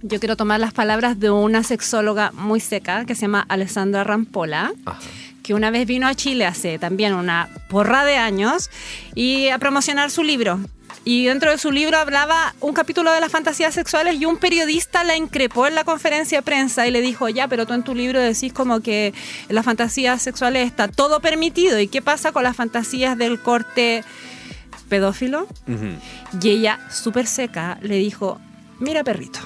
yo 0.00 0.18
quiero 0.20 0.36
tomar 0.36 0.58
las 0.58 0.72
palabras 0.72 1.20
de 1.20 1.30
una 1.30 1.62
sexóloga 1.62 2.32
muy 2.32 2.60
seca 2.60 3.04
que 3.04 3.14
se 3.14 3.22
llama 3.22 3.44
Alessandra 3.48 4.04
Rampola 4.04 4.72
Ajá. 4.86 5.00
Que 5.44 5.54
una 5.54 5.70
vez 5.70 5.86
vino 5.86 6.08
a 6.08 6.14
Chile 6.14 6.46
hace 6.46 6.78
también 6.78 7.14
una 7.14 7.50
porra 7.68 8.04
de 8.04 8.16
años 8.16 8.70
y 9.14 9.48
a 9.50 9.58
promocionar 9.58 10.10
su 10.10 10.24
libro. 10.24 10.58
Y 11.04 11.26
dentro 11.26 11.50
de 11.50 11.58
su 11.58 11.70
libro 11.70 11.98
hablaba 11.98 12.54
un 12.60 12.72
capítulo 12.72 13.12
de 13.12 13.20
las 13.20 13.30
fantasías 13.30 13.74
sexuales 13.74 14.18
y 14.18 14.24
un 14.24 14.38
periodista 14.38 15.04
la 15.04 15.16
increpó 15.16 15.66
en 15.66 15.74
la 15.74 15.84
conferencia 15.84 16.38
de 16.38 16.42
prensa 16.42 16.86
y 16.86 16.90
le 16.90 17.02
dijo, 17.02 17.28
ya, 17.28 17.46
pero 17.46 17.66
tú 17.66 17.74
en 17.74 17.82
tu 17.82 17.94
libro 17.94 18.20
decís 18.20 18.54
como 18.54 18.80
que 18.80 19.12
en 19.48 19.54
las 19.54 19.66
fantasías 19.66 20.22
sexuales 20.22 20.66
está 20.66 20.88
todo 20.88 21.20
permitido. 21.20 21.78
¿Y 21.78 21.88
qué 21.88 22.00
pasa 22.00 22.32
con 22.32 22.42
las 22.42 22.56
fantasías 22.56 23.18
del 23.18 23.38
corte 23.38 24.02
pedófilo? 24.88 25.46
Y 26.40 26.48
ella, 26.48 26.80
súper 26.90 27.26
seca, 27.26 27.76
le 27.82 27.96
dijo, 27.96 28.40
mira 28.80 29.04
perrito, 29.04 29.40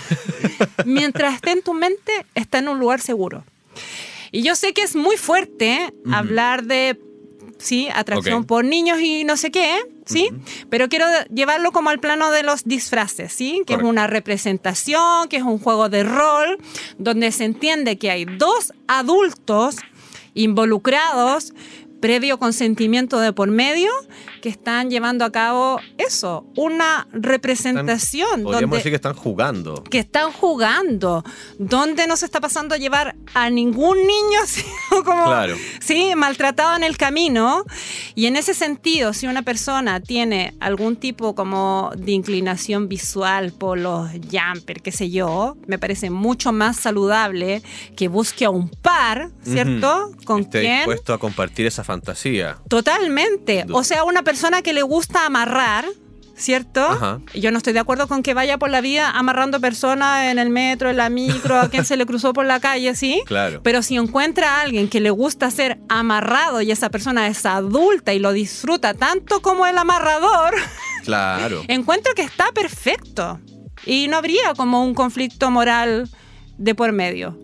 mientras 0.84 1.36
esté 1.36 1.52
en 1.52 1.62
tu 1.62 1.72
mente, 1.72 2.26
está 2.34 2.58
en 2.58 2.68
un 2.68 2.78
lugar 2.78 3.00
seguro. 3.00 3.42
Y 4.34 4.42
yo 4.42 4.56
sé 4.56 4.72
que 4.72 4.82
es 4.82 4.96
muy 4.96 5.16
fuerte 5.16 5.94
hablar 6.12 6.64
de, 6.64 6.98
sí, 7.58 7.88
atracción 7.94 8.44
por 8.44 8.64
niños 8.64 8.98
y 9.00 9.22
no 9.22 9.36
sé 9.36 9.52
qué, 9.52 9.78
¿sí? 10.06 10.28
Pero 10.68 10.88
quiero 10.88 11.06
llevarlo 11.32 11.70
como 11.70 11.90
al 11.90 12.00
plano 12.00 12.32
de 12.32 12.42
los 12.42 12.64
disfraces, 12.64 13.32
¿sí? 13.32 13.58
Que 13.58 13.74
Correcto. 13.74 13.86
es 13.86 13.90
una 13.90 14.06
representación, 14.08 15.28
que 15.28 15.36
es 15.36 15.44
un 15.44 15.60
juego 15.60 15.88
de 15.88 16.02
rol, 16.02 16.58
donde 16.98 17.30
se 17.30 17.44
entiende 17.44 17.96
que 17.96 18.10
hay 18.10 18.24
dos 18.24 18.72
adultos 18.88 19.76
involucrados 20.34 21.54
previo 22.00 22.38
consentimiento 22.38 23.20
de 23.20 23.32
por 23.32 23.48
medio 23.50 23.90
que 24.44 24.50
están 24.50 24.90
llevando 24.90 25.24
a 25.24 25.32
cabo 25.32 25.80
eso, 25.96 26.44
una 26.54 27.08
representación 27.12 28.42
Podríamos 28.42 28.60
donde 28.60 28.76
decir 28.76 28.92
que 28.92 28.96
están 28.96 29.14
jugando. 29.14 29.82
que 29.84 29.98
están 30.00 30.32
jugando, 30.32 31.24
donde 31.58 32.06
no 32.06 32.14
se 32.18 32.26
está 32.26 32.42
pasando 32.42 32.74
a 32.74 32.78
llevar 32.78 33.16
a 33.32 33.48
ningún 33.48 33.96
niño 33.96 34.40
como 35.06 35.24
Claro. 35.24 35.56
sí, 35.80 36.12
maltratado 36.14 36.76
en 36.76 36.84
el 36.84 36.98
camino. 36.98 37.64
Y 38.14 38.26
en 38.26 38.36
ese 38.36 38.52
sentido, 38.52 39.14
si 39.14 39.26
una 39.28 39.40
persona 39.40 40.00
tiene 40.00 40.52
algún 40.60 40.96
tipo 40.96 41.34
como 41.34 41.90
de 41.96 42.12
inclinación 42.12 42.86
visual 42.86 43.50
por 43.52 43.78
los 43.78 44.10
jumper, 44.30 44.82
qué 44.82 44.92
sé 44.92 45.08
yo, 45.08 45.56
me 45.66 45.78
parece 45.78 46.10
mucho 46.10 46.52
más 46.52 46.76
saludable 46.76 47.62
que 47.96 48.08
busque 48.08 48.44
a 48.44 48.50
un 48.50 48.68
par, 48.68 49.30
¿cierto? 49.42 50.08
Ujú. 50.08 50.24
Con 50.26 50.40
Esté 50.42 50.60
quien 50.60 50.76
dispuesto 50.80 51.14
a 51.14 51.18
compartir 51.18 51.64
esa 51.64 51.82
fantasía. 51.82 52.58
Totalmente. 52.68 53.64
O 53.72 53.82
sea, 53.82 54.04
una 54.04 54.20
persona 54.20 54.33
que 54.62 54.72
le 54.72 54.82
gusta 54.82 55.26
amarrar, 55.26 55.84
¿cierto? 56.36 56.80
Ajá. 56.84 57.20
Yo 57.34 57.50
no 57.52 57.58
estoy 57.58 57.72
de 57.72 57.78
acuerdo 57.78 58.08
con 58.08 58.22
que 58.22 58.34
vaya 58.34 58.58
por 58.58 58.70
la 58.70 58.80
vida 58.80 59.10
amarrando 59.10 59.60
personas 59.60 60.30
en 60.30 60.38
el 60.38 60.50
metro, 60.50 60.90
en 60.90 60.96
la 60.96 61.08
micro, 61.08 61.58
a 61.58 61.68
quien 61.68 61.84
se 61.84 61.96
le 61.96 62.04
cruzó 62.06 62.32
por 62.32 62.44
la 62.46 62.58
calle, 62.60 62.94
¿sí? 62.96 63.22
Claro. 63.26 63.60
Pero 63.62 63.82
si 63.82 63.96
encuentra 63.96 64.56
a 64.56 64.60
alguien 64.62 64.88
que 64.88 65.00
le 65.00 65.10
gusta 65.10 65.50
ser 65.50 65.78
amarrado 65.88 66.60
y 66.62 66.70
esa 66.72 66.90
persona 66.90 67.26
es 67.28 67.46
adulta 67.46 68.12
y 68.12 68.18
lo 68.18 68.32
disfruta 68.32 68.94
tanto 68.94 69.40
como 69.42 69.66
el 69.66 69.78
amarrador, 69.78 70.54
Claro. 71.04 71.62
encuentro 71.68 72.14
que 72.14 72.22
está 72.22 72.46
perfecto. 72.52 73.40
Y 73.86 74.08
no 74.08 74.16
habría 74.16 74.54
como 74.56 74.82
un 74.84 74.94
conflicto 74.94 75.50
moral 75.50 76.08
de 76.58 76.74
por 76.74 76.92
medio. 76.92 77.38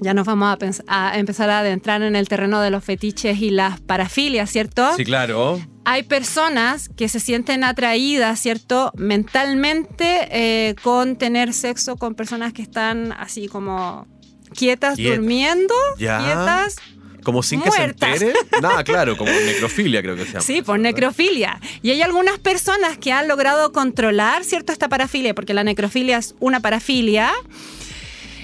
Ya 0.00 0.12
nos 0.12 0.26
vamos 0.26 0.58
a, 0.88 1.18
empezar 1.18 1.50
a 1.50 1.60
adentrar 1.60 2.02
en 2.02 2.16
el 2.16 2.28
terreno 2.28 2.60
de 2.60 2.70
los 2.70 2.84
fetiches 2.84 3.40
y 3.40 3.50
las 3.50 3.80
parafilias, 3.80 4.50
¿cierto? 4.50 4.94
Sí, 4.96 5.04
claro. 5.04 5.60
Hay 5.84 6.02
personas 6.02 6.88
que 6.88 7.08
se 7.08 7.20
sienten 7.20 7.62
atraídas, 7.64 8.40
¿cierto? 8.40 8.90
Mentalmente 8.96 10.28
eh, 10.30 10.74
con 10.82 11.16
tener 11.16 11.52
sexo 11.52 11.96
con 11.96 12.14
personas 12.14 12.52
que 12.52 12.62
están 12.62 13.12
así 13.12 13.48
como 13.48 14.06
quietas, 14.54 14.96
Quieta. 14.96 15.16
durmiendo, 15.16 15.74
Ya. 15.98 16.18
quietas. 16.18 16.76
Como 17.22 17.42
sin 17.42 17.62
que 17.62 17.70
se 17.70 17.82
entere. 17.84 18.34
Nada, 18.60 18.84
claro, 18.84 19.16
como 19.16 19.30
necrofilia 19.32 20.02
creo 20.02 20.14
que 20.14 20.24
se 20.26 20.32
llama. 20.32 20.40
Sí, 20.42 20.60
por 20.60 20.78
necrofilia. 20.78 21.58
Y 21.80 21.90
hay 21.90 22.02
algunas 22.02 22.38
personas 22.38 22.98
que 22.98 23.12
han 23.12 23.28
logrado 23.28 23.72
controlar, 23.72 24.44
¿cierto? 24.44 24.72
Esta 24.72 24.88
parafilia, 24.90 25.34
porque 25.34 25.54
la 25.54 25.64
necrofilia 25.64 26.18
es 26.18 26.34
una 26.40 26.60
parafilia. 26.60 27.32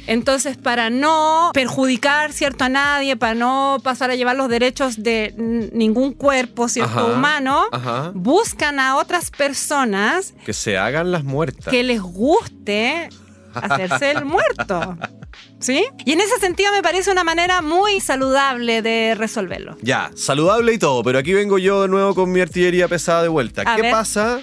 Entonces, 0.06 0.56
para 0.56 0.90
no 0.90 1.50
perjudicar, 1.54 2.32
¿cierto? 2.32 2.64
A 2.64 2.68
nadie, 2.68 3.16
para 3.16 3.34
no 3.34 3.78
pasar 3.82 4.10
a 4.10 4.14
llevar 4.14 4.36
los 4.36 4.48
derechos 4.48 5.02
de 5.02 5.34
ningún 5.72 6.12
cuerpo, 6.12 6.68
¿cierto? 6.68 6.90
Ajá, 7.00 7.04
Humano, 7.04 7.64
ajá. 7.72 8.12
buscan 8.14 8.78
a 8.80 8.96
otras 8.96 9.30
personas 9.30 10.34
Que 10.44 10.52
se 10.52 10.78
hagan 10.78 11.10
las 11.12 11.24
muertas. 11.24 11.68
que 11.70 11.82
les 11.82 12.00
guste 12.00 13.08
hacerse 13.54 14.12
el 14.12 14.24
muerto. 14.24 14.96
¿Sí? 15.60 15.84
Y 16.06 16.12
en 16.12 16.20
ese 16.20 16.38
sentido 16.40 16.72
me 16.72 16.82
parece 16.82 17.10
una 17.10 17.22
manera 17.24 17.60
muy 17.60 18.00
saludable 18.00 18.80
de 18.82 19.14
resolverlo. 19.16 19.76
Ya, 19.82 20.10
saludable 20.16 20.72
y 20.72 20.78
todo, 20.78 21.02
pero 21.02 21.18
aquí 21.18 21.34
vengo 21.34 21.58
yo 21.58 21.82
de 21.82 21.88
nuevo 21.88 22.14
con 22.14 22.32
mi 22.32 22.40
artillería 22.40 22.88
pesada 22.88 23.22
de 23.22 23.28
vuelta. 23.28 23.62
A 23.66 23.76
¿Qué 23.76 23.82
ver. 23.82 23.92
pasa 23.92 24.40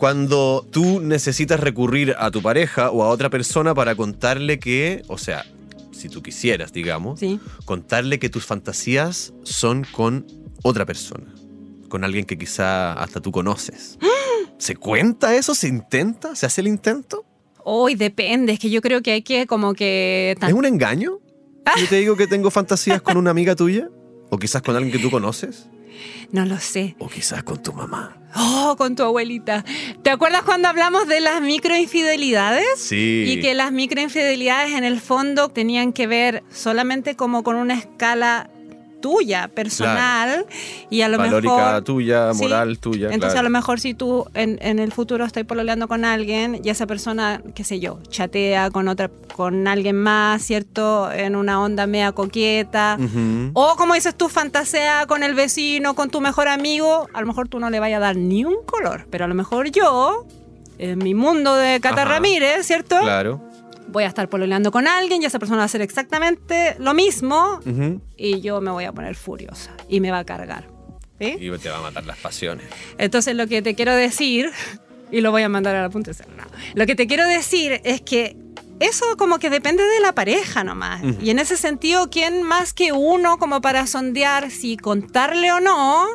cuando 0.00 0.66
tú 0.70 0.98
necesitas 1.00 1.60
recurrir 1.60 2.14
a 2.18 2.30
tu 2.30 2.40
pareja 2.40 2.90
o 2.90 3.02
a 3.02 3.08
otra 3.08 3.28
persona 3.28 3.74
para 3.74 3.94
contarle 3.94 4.58
que, 4.58 5.02
o 5.08 5.18
sea, 5.18 5.44
si 5.92 6.08
tú 6.08 6.22
quisieras, 6.22 6.72
digamos, 6.72 7.20
Sí. 7.20 7.38
contarle 7.66 8.18
que 8.18 8.30
tus 8.30 8.46
fantasías 8.46 9.34
son 9.42 9.86
con 9.92 10.26
otra 10.62 10.86
persona, 10.86 11.26
con 11.90 12.02
alguien 12.02 12.24
que 12.24 12.38
quizá 12.38 12.94
hasta 12.94 13.20
tú 13.20 13.30
conoces? 13.30 13.98
¿Se 14.56 14.74
cuenta 14.74 15.36
eso? 15.36 15.54
¿Se 15.54 15.68
intenta? 15.68 16.34
¿Se 16.34 16.46
hace 16.46 16.62
el 16.62 16.68
intento? 16.68 17.26
Hoy 17.62 17.94
depende, 17.94 18.54
es 18.54 18.58
que 18.58 18.70
yo 18.70 18.80
creo 18.80 19.02
que 19.02 19.12
hay 19.12 19.22
que 19.22 19.46
como 19.46 19.74
que... 19.74 20.34
¿Es 20.40 20.52
un 20.54 20.64
engaño? 20.64 21.18
Yo 21.78 21.86
te 21.90 21.96
digo 21.96 22.16
que 22.16 22.26
tengo 22.26 22.50
fantasías 22.50 23.02
con 23.02 23.18
una 23.18 23.30
amiga 23.32 23.54
tuya. 23.54 23.90
¿O 24.30 24.38
quizás 24.38 24.62
con 24.62 24.74
alguien 24.76 24.92
que 24.96 24.98
tú 25.02 25.10
conoces? 25.10 25.66
No 26.32 26.44
lo 26.46 26.58
sé. 26.58 26.96
¿O 26.98 27.08
quizás 27.08 27.42
con 27.42 27.62
tu 27.62 27.72
mamá? 27.72 28.16
Oh, 28.36 28.76
con 28.78 28.94
tu 28.94 29.02
abuelita. 29.02 29.64
¿Te 30.02 30.10
acuerdas 30.10 30.42
cuando 30.42 30.68
hablamos 30.68 31.08
de 31.08 31.20
las 31.20 31.40
microinfidelidades? 31.40 32.78
Sí. 32.78 33.24
Y 33.26 33.40
que 33.40 33.54
las 33.54 33.72
microinfidelidades 33.72 34.72
en 34.72 34.84
el 34.84 35.00
fondo 35.00 35.48
tenían 35.48 35.92
que 35.92 36.06
ver 36.06 36.44
solamente 36.52 37.16
como 37.16 37.42
con 37.42 37.56
una 37.56 37.74
escala 37.74 38.50
tuya, 39.00 39.48
personal, 39.48 40.46
y 40.90 41.02
a 41.02 41.08
lo 41.08 41.18
Valórica 41.18 41.54
mejor... 41.56 41.84
tuya, 41.84 42.34
Sí. 42.34 42.42
moral 42.42 42.78
tuya. 42.78 43.06
Entonces 43.06 43.32
claro. 43.32 43.40
a 43.40 43.42
lo 43.42 43.50
mejor 43.50 43.80
si 43.80 43.94
tú 43.94 44.26
en, 44.34 44.58
en 44.62 44.78
el 44.78 44.92
futuro 44.92 45.24
estás 45.24 45.44
pololeando 45.44 45.88
con 45.88 46.04
alguien 46.04 46.60
y 46.62 46.68
esa 46.70 46.86
persona, 46.86 47.42
qué 47.54 47.64
sé 47.64 47.80
yo, 47.80 47.98
chatea 48.08 48.70
con 48.70 48.88
otra, 48.88 49.10
con 49.36 49.66
alguien 49.66 49.96
más, 49.96 50.42
¿cierto? 50.42 51.10
En 51.12 51.36
una 51.36 51.60
onda 51.60 51.86
media 51.86 52.12
coqueta. 52.12 52.98
O 53.54 53.74
como 53.76 53.94
dices 53.94 54.14
tú, 54.14 54.28
fantasea 54.28 55.06
con 55.06 55.22
el 55.22 55.34
vecino, 55.34 55.94
con 55.94 56.10
tu 56.10 56.20
mejor 56.20 56.48
amigo, 56.48 57.08
a 57.12 57.20
lo 57.20 57.26
mejor 57.26 57.48
tú 57.48 57.58
no 57.60 57.70
le 57.70 57.80
vayas 57.80 57.98
a 57.98 58.00
dar 58.00 58.16
ni 58.16 58.44
un 58.44 58.56
color, 58.66 59.06
pero 59.10 59.24
a 59.24 59.28
lo 59.28 59.34
mejor 59.34 59.70
yo, 59.70 60.26
en 60.78 60.98
mi 60.98 61.14
mundo 61.14 61.54
de 61.56 61.80
Cata 61.80 62.02
Ajá. 62.02 62.12
Ramírez, 62.12 62.66
¿cierto? 62.66 62.98
Claro. 63.00 63.40
Voy 63.90 64.04
a 64.04 64.06
estar 64.08 64.28
pololeando 64.28 64.70
con 64.70 64.86
alguien 64.86 65.22
y 65.22 65.26
esa 65.26 65.38
persona 65.38 65.58
va 65.58 65.62
a 65.62 65.66
hacer 65.66 65.80
exactamente 65.82 66.76
lo 66.78 66.94
mismo 66.94 67.60
Ujú. 67.66 68.00
y 68.16 68.40
yo 68.40 68.60
me 68.60 68.70
voy 68.70 68.84
a 68.84 68.92
poner 68.92 69.14
furiosa 69.16 69.72
y 69.88 70.00
me 70.00 70.10
va 70.10 70.18
a 70.20 70.24
cargar. 70.24 70.68
¿sí? 71.18 71.36
Y 71.38 71.50
te 71.58 71.68
va 71.68 71.78
a 71.78 71.82
matar 71.82 72.06
las 72.06 72.18
pasiones. 72.18 72.66
Entonces 72.98 73.34
lo 73.34 73.46
que 73.46 73.62
te 73.62 73.74
quiero 73.74 73.94
decir, 73.94 74.50
y 75.12 75.20
lo 75.20 75.30
voy 75.30 75.42
a 75.42 75.48
mandar 75.48 75.76
a 75.76 75.82
la 75.82 75.90
punta 75.90 76.10
de 76.10 76.14
cero, 76.14 76.30
no. 76.36 76.44
lo 76.74 76.86
que 76.86 76.94
te 76.94 77.06
quiero 77.06 77.26
decir 77.26 77.80
es 77.84 78.00
que 78.00 78.36
eso 78.80 79.04
como 79.18 79.38
que 79.38 79.50
depende 79.50 79.82
de 79.84 80.00
la 80.00 80.14
pareja 80.14 80.64
nomás. 80.64 81.02
Ujú. 81.02 81.16
Y 81.20 81.30
en 81.30 81.38
ese 81.38 81.56
sentido, 81.56 82.08
¿quién 82.10 82.42
más 82.42 82.72
que 82.72 82.92
uno 82.92 83.38
como 83.38 83.60
para 83.60 83.86
sondear 83.86 84.50
si 84.50 84.76
contarle 84.78 85.52
o 85.52 85.60
no 85.60 86.06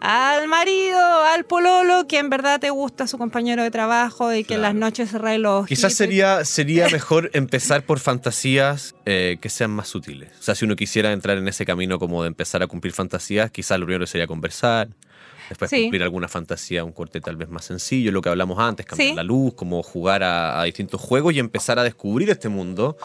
al 0.00 0.48
marido, 0.48 0.98
al 1.24 1.44
pololo, 1.44 2.06
que 2.06 2.18
en 2.18 2.30
verdad 2.30 2.60
te 2.60 2.70
gusta 2.70 3.06
su 3.06 3.18
compañero 3.18 3.62
de 3.62 3.70
trabajo 3.70 4.32
y 4.32 4.44
que 4.44 4.54
en 4.54 4.62
las 4.62 4.74
noches 4.74 5.12
los 5.12 5.66
Quizás 5.66 5.94
sería, 5.94 6.44
sería 6.44 6.88
mejor 6.88 7.30
empezar 7.34 7.82
por 7.84 7.98
fantasías 7.98 8.94
eh, 9.06 9.38
que 9.40 9.48
sean 9.48 9.70
más 9.70 9.88
sutiles. 9.88 10.30
O 10.38 10.42
sea, 10.42 10.54
si 10.54 10.64
uno 10.64 10.76
quisiera 10.76 11.12
entrar 11.12 11.38
en 11.38 11.48
ese 11.48 11.64
camino 11.64 11.98
como 11.98 12.22
de 12.22 12.28
empezar 12.28 12.62
a 12.62 12.66
cumplir 12.66 12.92
fantasías, 12.92 13.50
quizás 13.50 13.78
lo 13.78 13.86
primero 13.86 14.06
sería 14.06 14.26
conversar. 14.26 14.88
Después 15.48 15.70
Sí. 15.70 15.82
cumplir 15.82 16.02
alguna 16.02 16.28
fantasía, 16.28 16.84
un 16.84 16.92
corte 16.92 17.20
tal 17.20 17.36
vez 17.36 17.48
más 17.48 17.64
sencillo, 17.64 18.12
lo 18.12 18.20
que 18.22 18.28
hablamos 18.28 18.58
antes, 18.58 18.86
cambiar 18.86 19.10
Sí. 19.10 19.14
la 19.14 19.22
luz, 19.22 19.54
como 19.54 19.82
jugar 19.82 20.22
a, 20.22 20.60
a 20.60 20.64
distintos 20.64 21.00
juegos 21.00 21.34
y 21.34 21.38
empezar 21.38 21.78
a 21.78 21.84
descubrir 21.84 22.30
este 22.30 22.48
mundo 22.48 22.96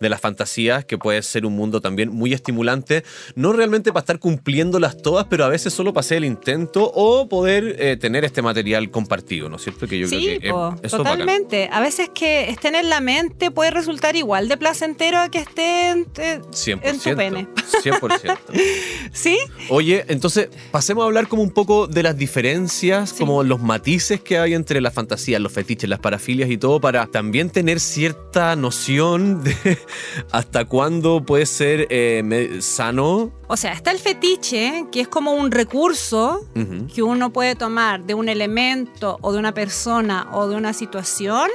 de 0.00 0.08
las 0.08 0.20
fantasías, 0.20 0.84
que 0.84 0.98
puede 0.98 1.22
ser 1.22 1.46
un 1.46 1.54
mundo 1.54 1.80
también 1.80 2.10
muy 2.10 2.32
estimulante, 2.32 3.04
no 3.34 3.52
realmente 3.52 3.92
para 3.92 4.00
estar 4.02 4.18
cumpliéndolas 4.18 4.96
todas, 5.00 5.26
pero 5.28 5.44
a 5.44 5.48
veces 5.48 5.72
solo 5.72 5.92
para 5.92 6.00
hacer 6.00 6.18
el 6.18 6.24
intento 6.24 6.90
o 6.94 7.28
poder 7.28 7.76
eh, 7.78 7.96
tener 7.96 8.24
este 8.24 8.42
material 8.42 8.90
compartido, 8.90 9.48
¿no 9.48 9.56
es 9.56 9.62
cierto? 9.62 9.86
Que 9.86 9.98
yo 9.98 10.06
Sí, 10.08 10.24
creo 10.24 10.40
que 10.40 10.48
eh, 10.48 10.50
po, 10.50 10.74
es 10.82 10.92
bacán. 10.92 11.04
totalmente. 11.04 11.68
A 11.72 11.80
veces 11.80 12.10
que 12.14 12.50
estén 12.50 12.74
en 12.74 12.88
la 12.88 13.00
mente 13.00 13.50
puede 13.50 13.70
resultar 13.70 14.16
igual 14.16 14.48
de 14.48 14.56
placentero 14.56 15.18
a 15.18 15.28
que 15.30 15.38
esté 15.38 15.90
en, 15.90 16.06
eh, 16.18 16.40
100%. 16.50 16.80
en 16.82 16.98
tu 16.98 17.16
pene. 17.16 17.46
100%. 17.82 18.38
¿Sí? 19.12 19.38
Oye, 19.68 20.04
entonces 20.08 20.48
pasemos 20.70 21.02
a 21.02 21.06
hablar 21.06 21.28
como 21.28 21.42
un 21.42 21.50
poco 21.50 21.86
de 21.92 22.02
las 22.02 22.16
diferencias, 22.16 23.10
Sí. 23.10 23.16
como 23.18 23.42
los 23.42 23.60
matices 23.60 24.20
que 24.20 24.38
hay 24.38 24.54
entre 24.54 24.80
las 24.80 24.92
fantasías, 24.94 25.40
los 25.40 25.52
fetiches, 25.52 25.88
las 25.88 25.98
parafilias 26.00 26.50
y 26.50 26.56
todo, 26.58 26.80
para 26.80 27.06
también 27.06 27.50
tener 27.50 27.78
cierta 27.80 28.56
noción 28.56 29.42
de 29.44 29.54
hasta 30.32 30.64
cuándo 30.64 31.24
puede 31.24 31.46
ser 31.46 31.86
eh, 31.90 32.58
sano. 32.60 33.32
O 33.48 33.56
sea, 33.56 33.72
está 33.72 33.90
el 33.90 33.98
fetiche, 33.98 34.86
que 34.90 35.00
es 35.02 35.08
como 35.08 35.32
un 35.32 35.50
recurso 35.50 36.46
que 36.94 37.02
uno 37.02 37.32
puede 37.32 37.54
tomar 37.54 38.04
de 38.04 38.14
un 38.14 38.28
elemento 38.28 39.18
o 39.20 39.32
de 39.32 39.38
una 39.38 39.52
persona 39.54 40.28
o 40.32 40.48
de 40.48 40.56
una 40.56 40.72
situación 40.72 41.48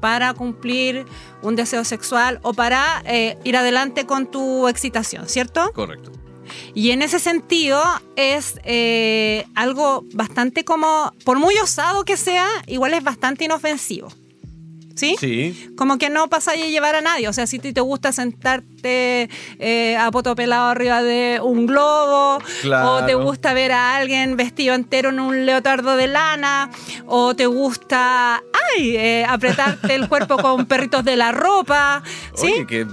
para 0.00 0.32
cumplir 0.34 1.04
un 1.42 1.56
deseo 1.56 1.84
sexual 1.84 2.40
o 2.42 2.54
para 2.54 3.02
eh, 3.04 3.36
ir 3.44 3.56
adelante 3.56 4.06
con 4.06 4.30
tu 4.30 4.66
excitación, 4.66 5.28
¿cierto? 5.28 5.70
Correcto. 5.74 6.10
Y 6.74 6.90
en 6.90 7.02
ese 7.02 7.18
sentido 7.18 7.82
es 8.16 8.60
eh, 8.64 9.46
algo 9.54 10.04
bastante 10.14 10.64
como, 10.64 11.12
por 11.24 11.38
muy 11.38 11.54
osado 11.58 12.04
que 12.04 12.16
sea, 12.16 12.46
igual 12.66 12.94
es 12.94 13.02
bastante 13.04 13.44
inofensivo. 13.44 14.08
¿Sí? 14.96 15.16
Sí. 15.18 15.70
Como 15.78 15.96
que 15.96 16.10
no 16.10 16.28
pasa 16.28 16.50
a 16.50 16.56
llevar 16.56 16.94
a 16.94 17.00
nadie. 17.00 17.26
O 17.26 17.32
sea, 17.32 17.46
si 17.46 17.58
te 17.58 17.80
gusta 17.80 18.12
sentarte 18.12 19.30
eh, 19.58 19.96
a 19.96 20.10
poto 20.10 20.34
pelado 20.34 20.66
arriba 20.68 21.02
de 21.02 21.40
un 21.42 21.64
globo, 21.64 22.38
Claro. 22.60 22.96
o 22.96 23.06
te 23.06 23.14
gusta 23.14 23.54
ver 23.54 23.72
a 23.72 23.96
alguien 23.96 24.36
vestido 24.36 24.74
entero 24.74 25.08
en 25.08 25.20
un 25.20 25.46
leotardo 25.46 25.96
de 25.96 26.06
lana, 26.06 26.68
o 27.06 27.34
te 27.34 27.46
gusta, 27.46 28.42
ay, 28.76 28.96
eh, 28.96 29.24
apretarte 29.26 29.94
el 29.94 30.06
cuerpo 30.06 30.36
con 30.36 30.66
perritos 30.66 31.02
de 31.02 31.16
la 31.16 31.32
ropa, 31.32 32.02
¿sí? 32.34 32.52
Oye, 32.52 32.66
que 32.66 32.84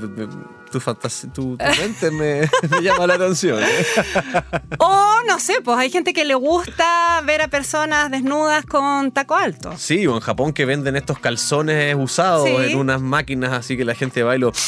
tu, 0.72 0.80
fantasía, 0.80 1.32
tu, 1.34 1.58
tu 1.58 1.66
mente 1.66 2.12
me, 2.12 2.50
me 2.70 2.82
llama 2.82 3.08
la 3.08 3.16
atención. 3.16 3.62
¿eh? 3.62 3.86
O 4.80 5.16
no 5.28 5.40
sé, 5.40 5.62
pues 5.64 5.78
hay 5.78 5.90
gente 5.90 6.14
que 6.14 6.24
le 6.26 6.36
gusta 6.36 7.22
ver 7.26 7.42
a 7.42 7.48
personas 7.48 8.10
desnudas 8.12 8.66
con 8.66 9.12
taco 9.12 9.36
alto. 9.36 9.74
Sí, 9.78 10.06
o 10.08 10.14
en 10.16 10.20
Japón 10.22 10.54
que 10.54 10.66
venden 10.66 10.96
estos 10.96 11.20
calzones 11.20 11.96
usados 11.98 12.48
Sí. 12.48 12.56
en 12.72 12.78
unas 12.78 13.02
máquinas 13.02 13.52
así 13.54 13.76
que 13.78 13.86
la 13.86 13.96
gente 13.96 14.24
va 14.24 14.36
y 14.36 14.40
lo... 14.40 14.52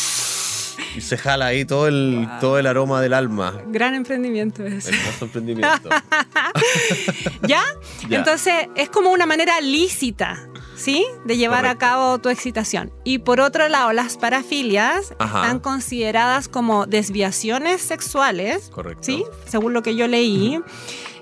Y 0.95 1.01
se 1.01 1.17
jala 1.19 1.45
ahí 1.47 1.65
todo 1.65 1.87
el, 1.87 2.27
todo 2.41 2.57
el 2.57 2.65
aroma 2.65 2.99
del 2.99 3.13
alma. 3.13 3.53
Gran 3.67 3.93
emprendimiento 3.93 4.65
ese. 4.65 4.89
Hermoso 4.89 5.25
emprendimiento. 5.25 5.87
¿Ya? 7.47 7.63
Ya. 8.07 8.17
Entonces 8.17 8.53
es 8.75 8.89
como 8.89 9.11
una 9.11 9.27
manera 9.27 9.61
lícita, 9.61 10.39
¿sí? 10.79 11.05
De 11.25 11.37
llevar 11.37 11.61
Correcto. 11.63 11.85
a 11.85 11.89
cabo 11.89 12.19
tu 12.19 12.29
excitación. 12.29 12.91
Y 13.03 13.19
por 13.19 13.41
otro 13.41 13.67
lado, 13.67 13.91
las 13.93 14.17
parafilias 14.17 15.13
Ajá. 15.19 15.41
están 15.43 15.59
consideradas 15.59 16.47
como 16.47 16.85
desviaciones 16.85 17.81
sexuales, 17.81 18.69
Correcto. 18.73 19.03
¿sí? 19.03 19.23
Según 19.45 19.73
lo 19.73 19.83
que 19.83 19.95
yo 19.95 20.07
leí. 20.07 20.59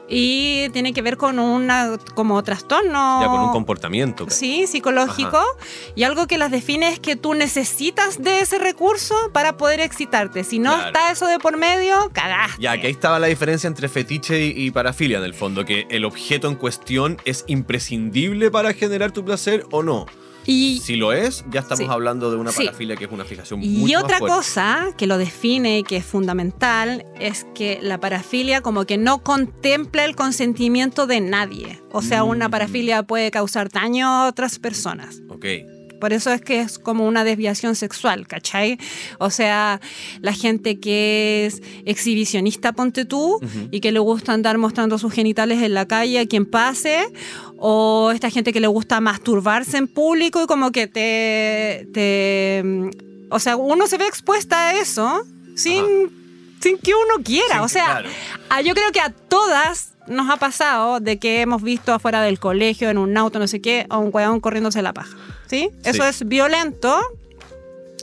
Y 0.09 0.69
tiene 0.69 0.93
que 0.93 1.01
ver 1.01 1.17
con 1.17 1.37
una 1.39 1.97
como 2.15 2.41
trastorno. 2.43 3.21
Ya 3.21 3.27
con 3.27 3.41
un 3.41 3.51
comportamiento. 3.51 4.25
Sí, 4.29 4.65
psicológico. 4.67 5.41
Y 5.95 6.03
algo 6.03 6.27
que 6.27 6.37
las 6.37 6.49
define 6.51 6.89
es 6.89 6.99
que 6.99 7.15
tú 7.15 7.33
necesitas 7.33 8.21
de 8.21 8.39
ese 8.41 8.57
recurso 8.57 9.15
para 9.33 9.57
poder 9.57 9.79
excitarte. 9.81 10.43
Si 10.43 10.59
no 10.59 10.73
Claro. 10.73 10.87
está 10.87 11.11
eso 11.11 11.27
de 11.27 11.39
por 11.39 11.57
medio, 11.57 12.09
cagaste. 12.13 12.61
Ya, 12.61 12.79
que 12.79 12.87
ahí 12.87 12.93
estaba 12.93 13.19
la 13.19 13.27
diferencia 13.27 13.67
entre 13.67 13.89
fetiche 13.89 14.45
y, 14.45 14.53
y 14.65 14.71
parafilia, 14.71 15.17
en 15.17 15.23
el 15.25 15.33
fondo, 15.33 15.65
que 15.65 15.87
el 15.89 16.05
objeto 16.05 16.47
en 16.47 16.55
cuestión 16.55 17.17
es 17.25 17.43
imprescindible 17.47 18.49
para 18.51 18.73
generar 18.73 19.11
tu 19.11 19.25
placer 19.25 19.65
o 19.71 19.83
no. 19.83 20.05
Y, 20.47 20.79
Si 20.81 20.95
lo 20.95 21.11
es, 21.13 21.43
ya 21.51 21.59
estamos 21.59 21.79
Sí. 21.79 21.85
hablando 21.89 22.31
de 22.31 22.37
una 22.37 22.51
Sí. 22.51 22.63
parafilia 22.65 22.95
que 22.95 23.05
es 23.05 23.11
una 23.11 23.25
fijación 23.25 23.61
Y 23.61 23.67
mucho 23.67 23.93
más 23.95 24.03
otra 24.05 24.17
fuerte. 24.19 24.35
cosa 24.37 24.87
que 24.97 25.05
lo 25.05 25.17
define 25.17 25.79
y 25.79 25.83
que 25.83 25.97
es 25.97 26.05
fundamental 26.05 27.05
es 27.19 27.45
que 27.53 27.79
la 27.81 27.99
parafilia 27.99 28.61
como 28.61 28.85
que 28.85 28.97
no 28.97 29.21
contempla 29.23 30.05
el 30.05 30.15
consentimiento 30.15 31.05
de 31.05 31.19
nadie. 31.21 31.81
O 31.91 32.01
sea, 32.01 32.23
una 32.23 32.47
Mm. 32.47 32.51
parafilia 32.51 33.03
puede 33.03 33.29
causar 33.29 33.69
daño 33.69 34.07
a 34.07 34.27
otras 34.29 34.57
personas. 34.57 35.21
Ok. 35.29 35.45
Por 35.99 36.13
eso 36.13 36.31
es 36.31 36.41
que 36.41 36.61
es 36.61 36.79
como 36.79 37.07
una 37.07 37.23
desviación 37.23 37.75
sexual, 37.75 38.27
¿cachai? 38.27 38.77
O 39.19 39.29
sea, 39.29 39.81
la 40.21 40.33
gente 40.33 40.79
que 40.79 41.45
es 41.45 41.61
exhibicionista, 41.85 42.73
ponte 42.73 43.05
tú, 43.05 43.39
y 43.71 43.79
que 43.79 43.91
le 43.91 43.99
gusta 43.99 44.33
andar 44.33 44.57
mostrando 44.57 44.97
sus 44.97 45.13
genitales 45.13 45.61
en 45.61 45.73
la 45.73 45.87
calle 45.87 46.19
a 46.19 46.25
quien 46.27 46.45
pase, 46.45 47.07
o 47.57 48.11
esta 48.13 48.29
gente 48.29 48.53
que 48.53 48.59
le 48.59 48.67
gusta 48.67 49.01
masturbarse 49.01 49.77
en 49.77 49.87
público 49.87 50.43
y 50.43 50.47
como 50.47 50.71
que 50.71 50.87
te... 50.87 51.87
te 51.93 52.61
mm, 52.63 52.89
o 53.29 53.39
sea, 53.39 53.57
uno 53.57 53.87
se 53.87 53.97
ve 53.97 54.07
expuesta 54.07 54.69
a 54.69 54.79
eso 54.79 55.21
sin, 55.55 55.83
sin 56.61 56.77
que 56.77 56.93
uno 56.93 57.21
quiera. 57.23 57.55
Sí, 57.55 57.63
o 57.63 57.67
sea, 57.67 57.85
claro. 57.85 58.09
Ah, 58.49 58.61
yo 58.61 58.73
creo 58.73 58.89
que 58.93 59.01
a 59.01 59.09
todas 59.09 59.97
nos 60.07 60.29
ha 60.29 60.37
pasado 60.37 60.99
de 60.99 61.19
que 61.19 61.41
hemos 61.41 61.61
visto 61.61 61.93
afuera 61.93 62.21
del 62.21 62.39
colegio, 62.39 62.89
en 62.89 62.97
un 62.97 63.15
auto, 63.17 63.39
no 63.39 63.47
sé 63.47 63.61
qué, 63.61 63.85
a 63.89 63.97
un 63.97 64.09
weón 64.13 64.39
corriéndose 64.39 64.81
la 64.81 64.93
paja. 64.93 65.15
¿Sí? 65.49 65.69
Eso 65.83 66.03
es 66.05 66.27
violento 66.27 66.99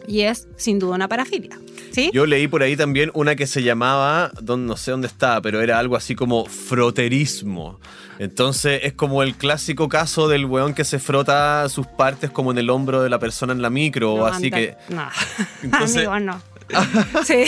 Y 0.07 0.23
es 0.23 0.49
sin 0.57 0.79
duda 0.79 0.95
una 0.95 1.09
parafilia. 1.09 1.59
¿Sí? 1.93 2.11
Yo 2.13 2.27
leí 2.27 2.49
por 2.49 2.63
ahí 2.63 2.77
también 2.77 3.11
una 3.15 3.37
que 3.37 3.47
se 3.47 3.63
llamaba, 3.63 4.33
no 4.45 4.77
sé 4.77 4.91
dónde 4.91 5.07
estaba, 5.07 5.41
pero 5.41 5.61
era 5.63 5.79
algo 5.79 5.95
así 5.97 6.15
como 6.17 6.45
froterismo. 6.47 7.79
Entonces 8.19 8.81
es 8.83 8.93
como 8.95 9.23
el 9.23 9.35
clásico 9.37 9.89
caso 9.89 10.27
del 10.29 10.45
weón 10.47 10.75
que 10.75 10.85
se 10.85 10.99
frota 10.99 11.69
sus 11.69 11.87
partes 11.87 12.31
como 12.31 12.51
en 12.51 12.59
el 12.59 12.69
hombro 12.71 13.03
de 13.03 13.11
la 13.11 13.19
persona 13.21 13.53
en 13.53 13.63
la 13.63 13.71
micro, 13.71 14.15
o 14.15 14.19
No, 14.19 14.27
así 14.27 14.47
anda- 14.47 14.57
que... 14.57 14.77
No. 14.89 15.09
Entonces- 15.63 15.97
Amigo, 16.07 16.19
no. 16.21 16.43
sí. 17.25 17.45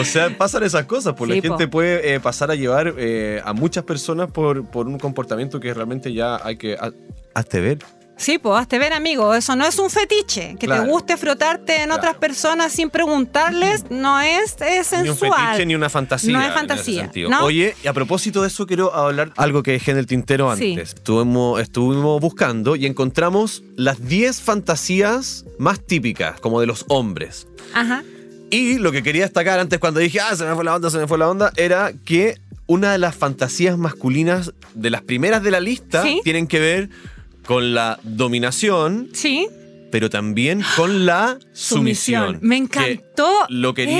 O 0.00 0.04
sea, 0.04 0.36
pasan 0.36 0.64
esas 0.64 0.84
cosas, 0.86 1.14
pues 1.16 1.30
Sí, 1.30 1.36
la 1.36 1.42
gente 1.42 1.66
po. 1.68 1.72
puede 1.72 2.14
eh, 2.14 2.18
pasar 2.20 2.50
a 2.50 2.56
llevar 2.56 2.92
eh, 2.98 3.40
a 3.44 3.52
muchas 3.52 3.84
personas 3.84 4.30
por, 4.32 4.64
por 4.68 4.88
un 4.88 4.98
comportamiento 4.98 5.60
que 5.60 5.72
realmente 5.72 6.12
ya 6.12 6.40
hay 6.44 6.56
que... 6.56 6.74
ha- 6.74 6.92
Hazte 7.34 7.60
ver. 7.60 7.78
Sí, 8.16 8.38
pues 8.38 8.60
hazte 8.60 8.78
ver, 8.78 8.92
amigo. 8.92 9.34
Eso 9.34 9.56
no 9.56 9.66
es 9.66 9.76
un 9.78 9.90
fetiche. 9.90 10.56
Que 10.58 10.66
Claro. 10.66 10.84
te 10.84 10.88
guste 10.88 11.16
frotarte 11.16 11.82
en 11.82 11.90
otras 11.90 12.14
personas 12.16 12.72
sin 12.72 12.88
preguntarles 12.88 13.90
no 13.90 14.20
es, 14.20 14.54
es 14.60 14.92
Ni 14.92 14.98
un 15.08 15.16
sensual. 15.16 15.32
fetiche 15.48 15.66
ni 15.66 15.74
una 15.74 15.90
fantasía. 15.90 16.32
No 16.32 16.40
es 16.42 16.52
fantasía. 16.54 17.10
Oye, 17.42 17.74
y 17.82 17.86
a 17.88 17.92
propósito 17.92 18.42
de 18.42 18.48
eso, 18.48 18.66
quiero 18.66 18.94
hablar 18.94 19.32
algo 19.36 19.62
que 19.62 19.72
dejé 19.72 19.90
en 19.90 19.98
el 19.98 20.06
tintero 20.06 20.54
Sí. 20.56 20.70
antes. 20.72 20.94
Estuvimos, 20.94 21.60
estuvimos 21.60 22.20
buscando 22.20 22.76
y 22.76 22.86
encontramos 22.86 23.62
las 23.76 24.06
10 24.06 24.40
fantasías 24.40 25.44
más 25.58 25.80
típicas, 25.80 26.40
como 26.40 26.60
de 26.60 26.66
los 26.66 26.84
hombres. 26.88 27.48
Ajá. 27.74 28.04
Y 28.50 28.78
lo 28.78 28.92
que 28.92 29.02
quería 29.02 29.22
destacar 29.24 29.58
antes, 29.58 29.78
cuando 29.80 29.98
dije, 30.00 30.20
ah, 30.20 30.36
se 30.36 30.44
me 30.44 30.54
fue 30.54 30.64
la 30.64 30.76
onda, 30.76 30.88
se 30.90 30.98
me 30.98 31.08
fue 31.08 31.18
la 31.18 31.28
onda, 31.28 31.52
era 31.56 31.92
que 32.04 32.38
una 32.66 32.92
de 32.92 32.98
las 32.98 33.14
fantasías 33.14 33.76
masculinas 33.76 34.52
de 34.74 34.90
las 34.90 35.02
primeras 35.02 35.42
de 35.42 35.50
la 35.50 35.60
lista 35.60 36.02
Sí. 36.02 36.20
tienen 36.24 36.46
que 36.46 36.60
ver 36.60 36.88
con 37.46 37.74
la 37.74 37.98
dominación, 38.02 39.08
Sí. 39.12 39.46
pero 39.90 40.10
también 40.10 40.62
con 40.76 41.06
la 41.06 41.38
sumisión. 41.52 42.38
Me 42.42 42.56
Que 42.56 42.62
encantó. 42.92 43.30
lo 43.48 43.74
quería, 43.74 43.98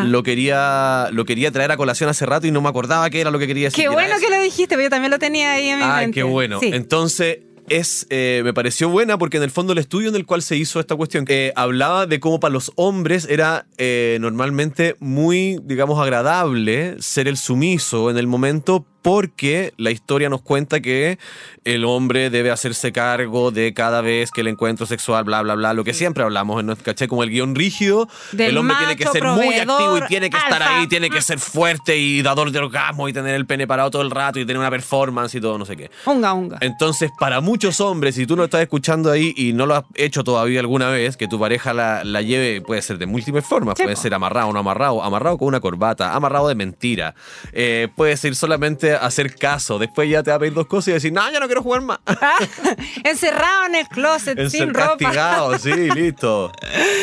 esa. 0.00 0.04
lo 0.04 0.22
quería, 0.22 1.08
lo 1.12 1.24
quería 1.24 1.50
traer 1.50 1.70
a 1.72 1.76
colación 1.76 2.08
hace 2.08 2.24
rato 2.24 2.46
y 2.46 2.50
no 2.50 2.60
me 2.62 2.68
acordaba 2.68 3.10
qué 3.10 3.20
era 3.20 3.30
lo 3.30 3.38
que 3.38 3.46
quería 3.46 3.64
decir. 3.68 3.84
Qué 3.84 3.88
bueno 3.90 4.14
que 4.20 4.30
lo 4.30 4.40
dijiste, 4.40 4.68
pero 4.76 4.82
yo 4.84 4.90
también 4.90 5.10
lo 5.10 5.18
tenía 5.18 5.52
ahí 5.52 5.68
en 5.68 5.78
mi 5.78 5.84
Ah, 5.84 5.96
mente. 6.00 6.14
qué 6.14 6.22
bueno. 6.22 6.60
Sí. 6.60 6.70
Entonces, 6.72 7.40
es, 7.68 8.06
eh, 8.08 8.40
me 8.44 8.54
pareció 8.54 8.88
buena 8.88 9.18
porque 9.18 9.36
en 9.36 9.42
el 9.42 9.50
fondo 9.50 9.74
el 9.74 9.78
estudio 9.78 10.08
en 10.08 10.16
el 10.16 10.24
cual 10.24 10.40
se 10.40 10.56
hizo 10.56 10.80
esta 10.80 10.96
cuestión 10.96 11.26
eh, 11.28 11.52
hablaba 11.54 12.06
de 12.06 12.18
cómo 12.18 12.40
para 12.40 12.50
los 12.54 12.72
hombres 12.76 13.26
era 13.28 13.66
eh, 13.76 14.16
normalmente 14.22 14.96
muy, 15.00 15.58
digamos, 15.64 16.00
agradable 16.00 16.96
ser 17.02 17.28
el 17.28 17.36
sumiso 17.36 18.08
en 18.10 18.16
el 18.16 18.26
momento 18.26 18.86
porque 19.08 19.72
la 19.78 19.90
historia 19.90 20.28
nos 20.28 20.42
cuenta 20.42 20.80
que 20.80 21.18
el 21.64 21.86
hombre 21.86 22.28
debe 22.28 22.50
hacerse 22.50 22.92
cargo 22.92 23.50
de 23.50 23.72
cada 23.72 24.02
vez 24.02 24.30
que 24.30 24.42
el 24.42 24.48
encuentro 24.48 24.84
sexual, 24.84 25.24
bla, 25.24 25.40
bla, 25.40 25.54
bla, 25.54 25.72
lo 25.72 25.82
que 25.82 25.94
siempre 25.94 26.24
hablamos 26.24 26.60
en 26.60 26.66
nuestro 26.66 26.84
caché, 26.84 27.08
como 27.08 27.22
el 27.22 27.30
guion 27.30 27.54
rígido, 27.54 28.06
Del 28.32 28.50
el 28.50 28.58
hombre 28.58 28.76
tiene 28.76 28.96
que 28.96 29.06
ser 29.06 29.24
muy 29.24 29.54
activo 29.54 29.96
y 29.96 30.02
tiene 30.08 30.28
que 30.28 30.36
estar 30.36 30.62
ahí, 30.62 30.86
tiene 30.88 31.08
que 31.08 31.22
ser 31.22 31.38
fuerte 31.38 31.96
y 31.96 32.20
dador 32.20 32.50
de 32.50 32.58
orgasmo 32.58 33.08
y 33.08 33.14
tener 33.14 33.34
el 33.34 33.46
pene 33.46 33.66
parado 33.66 33.90
todo 33.90 34.02
el 34.02 34.10
rato 34.10 34.40
y 34.40 34.44
tener 34.44 34.58
una 34.58 34.70
performance 34.70 35.34
y 35.34 35.40
todo, 35.40 35.56
no 35.56 35.64
sé 35.64 35.74
qué. 35.74 35.90
Unga, 36.04 36.34
unga. 36.34 36.58
Entonces, 36.60 37.10
para 37.18 37.40
muchos 37.40 37.80
hombres, 37.80 38.14
si 38.14 38.26
tú 38.26 38.36
no 38.36 38.44
estás 38.44 38.60
escuchando 38.60 39.10
ahí 39.10 39.32
y 39.38 39.54
no 39.54 39.64
lo 39.64 39.76
has 39.76 39.84
hecho 39.94 40.22
todavía 40.22 40.60
alguna 40.60 40.90
vez, 40.90 41.16
que 41.16 41.28
tu 41.28 41.40
pareja 41.40 41.72
la, 41.72 42.04
la 42.04 42.20
lleve, 42.20 42.60
puede 42.60 42.82
ser 42.82 42.98
de 42.98 43.06
múltiples 43.06 43.46
formas. 43.46 43.78
Sí, 43.78 43.84
puede 43.84 43.96
po. 43.96 44.02
ser 44.02 44.12
amarrado 44.12 44.52
no 44.52 44.58
amarrado, 44.58 45.02
amarrado 45.02 45.38
con 45.38 45.48
una 45.48 45.60
corbata, 45.60 46.14
amarrado 46.14 46.48
de 46.48 46.54
mentira. 46.54 47.14
Eh, 47.52 47.88
puede 47.96 48.14
ser 48.18 48.36
solamente 48.36 48.97
hacer 48.98 49.34
caso. 49.36 49.78
Después 49.78 50.08
ya 50.10 50.22
te 50.22 50.30
va 50.30 50.36
a 50.36 50.38
pedir 50.38 50.54
dos 50.54 50.66
cosas 50.66 50.88
y 50.88 50.92
decir, 50.92 51.12
no, 51.12 51.30
ya 51.30 51.40
no 51.40 51.46
quiero 51.46 51.62
jugar 51.62 51.80
más. 51.82 51.98
Encerrado 53.04 53.66
en 53.66 53.74
el 53.76 53.88
closet, 53.88 54.38
En 54.38 54.50
sin 54.50 54.74
ropa. 54.74 54.96
castigado, 54.98 55.58
sí, 55.58 55.72
listo. 55.94 56.52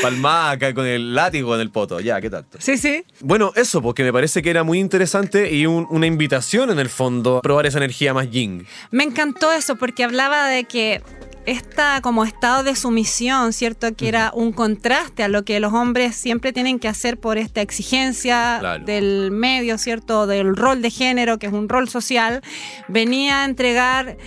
Palmaca 0.02 0.74
con 0.74 0.86
el 0.86 1.14
látigo 1.16 1.56
en 1.56 1.62
el 1.62 1.72
poto, 1.72 2.00
ya, 2.00 2.20
¿qué 2.22 2.30
tanto? 2.30 2.58
Sí, 2.62 2.78
sí. 2.78 3.04
Bueno, 3.22 3.52
eso, 3.56 3.82
porque 3.82 4.04
me 4.04 4.14
parece 4.14 4.42
que 4.42 4.50
era 4.50 4.64
muy 4.64 4.80
interesante 4.80 5.52
y 5.52 5.66
un- 5.66 5.88
una 5.90 6.06
invitación 6.08 6.70
en 6.70 6.80
el 6.80 6.90
fondo 6.90 7.38
a 7.38 7.42
probar 7.42 7.66
esa 7.66 7.78
energía 7.78 8.14
más 8.14 8.30
yin. 8.30 8.66
Me 8.92 9.04
encantó 9.04 9.52
eso 9.52 9.76
porque 9.76 10.04
hablaba 10.04 10.48
de 10.48 10.66
que 10.66 11.02
esta 11.46 12.02
como 12.02 12.24
estado 12.24 12.64
de 12.64 12.76
sumisión, 12.76 13.54
¿cierto? 13.54 13.94
Que 13.96 14.08
era 14.08 14.32
un 14.34 14.52
contraste 14.52 15.24
a 15.24 15.28
lo 15.28 15.44
que 15.46 15.60
los 15.60 15.74
hombres 15.74 16.16
siempre 16.16 16.54
tienen 16.54 16.80
que 16.80 16.88
hacer 16.88 17.20
por 17.20 17.38
esta 17.38 17.62
exigencia 17.62 18.58
Claro. 18.60 18.86
del 18.86 19.32
medio, 19.32 19.78
¿cierto? 19.78 20.28
Del 20.28 20.56
rol 20.56 20.82
de 20.82 20.90
género, 20.90 21.38
que 21.40 21.48
es 21.48 21.54
un 21.54 21.70
rol 21.70 21.88
social, 21.90 22.42
venía 22.88 23.42
a 23.42 23.46
entregar 23.46 24.18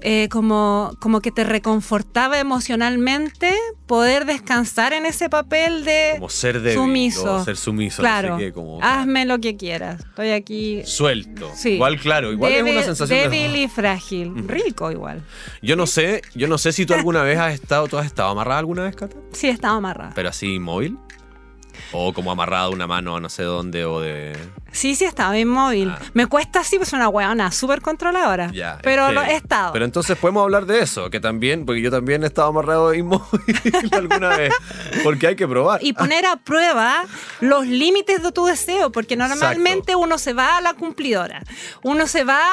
eh, 0.00 0.28
como, 0.30 0.92
como 1.00 1.20
que 1.20 1.30
te 1.32 1.44
reconfortaba 1.44 2.38
emocionalmente 2.38 3.52
poder 3.86 4.26
descansar 4.26 4.92
en 4.92 5.06
ese 5.06 5.28
papel 5.28 5.84
de 5.84 6.12
Como 6.16 6.28
ser 6.28 6.60
débil 6.60 6.78
sumiso. 6.78 7.44
ser 7.44 7.56
sumiso, 7.56 8.02
Claro, 8.02 8.30
no 8.30 8.38
sé 8.38 8.44
qué, 8.46 8.52
como... 8.52 8.78
hazme 8.82 9.24
lo 9.24 9.38
que 9.40 9.56
quieras. 9.56 10.00
Estoy 10.00 10.30
aquí 10.30 10.82
Suelto. 10.84 11.50
Sí. 11.54 11.70
Igual, 11.70 11.98
claro, 11.98 12.32
igual 12.32 12.52
es 12.52 12.62
una 12.62 12.82
sensación 12.82 13.18
de- 13.18 13.28
débil 13.28 13.56
y 13.56 13.68
frágil. 13.68 14.32
Rico 14.46 14.90
igual. 14.92 15.22
Yo 15.62 15.74
no 15.76 15.86
sé, 15.86 16.22
yo 16.34 16.48
no 16.48 16.58
sé 16.58 16.72
si 16.72 16.86
tú 16.86 16.94
alguna 16.94 17.22
vez 17.22 17.38
has 17.38 17.54
estado, 17.54 17.88
¿tú 17.88 17.98
has 17.98 18.06
estado 18.06 18.30
amarrada 18.30 18.60
alguna 18.60 18.84
vez, 18.84 18.94
Cata? 18.96 19.16
Sí, 19.32 19.48
estaba 19.48 19.76
amarrada. 19.76 20.12
Pero 20.14 20.28
así 20.28 20.58
móvil. 20.58 20.98
O 21.92 22.12
como 22.12 22.30
amarrada 22.30 22.68
una 22.68 22.86
mano 22.86 23.16
a 23.16 23.20
no 23.20 23.28
sé 23.28 23.42
dónde 23.42 23.84
o 23.84 24.00
de... 24.00 24.36
Sí, 24.70 24.94
sí, 24.94 25.04
estaba 25.04 25.38
inmóvil. 25.38 25.90
Ah. 25.90 25.98
Me 26.12 26.26
cuesta 26.26 26.60
así, 26.60 26.76
pues 26.76 26.92
una 26.92 27.08
weona 27.08 27.50
súper 27.50 27.80
controladora. 27.80 28.50
Ya, 28.52 28.78
pero 28.82 29.12
lo 29.12 29.22
he 29.22 29.34
estado. 29.34 29.72
Pero 29.72 29.84
entonces 29.84 30.16
podemos 30.18 30.42
hablar 30.42 30.66
de 30.66 30.80
eso, 30.80 31.08
que 31.10 31.20
también, 31.20 31.64
porque 31.64 31.80
yo 31.80 31.90
también 31.90 32.22
he 32.22 32.26
estado 32.26 32.48
amarrado 32.48 32.92
inmóvil 32.94 33.56
alguna 33.92 34.36
vez. 34.36 34.52
Porque 35.02 35.28
hay 35.28 35.36
que 35.36 35.48
probar. 35.48 35.82
y 35.82 35.92
poner 35.94 36.26
a 36.26 36.36
prueba 36.36 37.04
los 37.40 37.66
límites 37.66 38.22
de 38.22 38.32
tu 38.32 38.44
deseo, 38.44 38.92
porque 38.92 39.16
normalmente 39.16 39.92
Exacto. 39.92 39.98
uno 39.98 40.18
se 40.18 40.32
va 40.34 40.58
a 40.58 40.60
la 40.60 40.74
cumplidora. 40.74 41.42
Uno 41.82 42.06
se 42.06 42.24
va, 42.24 42.50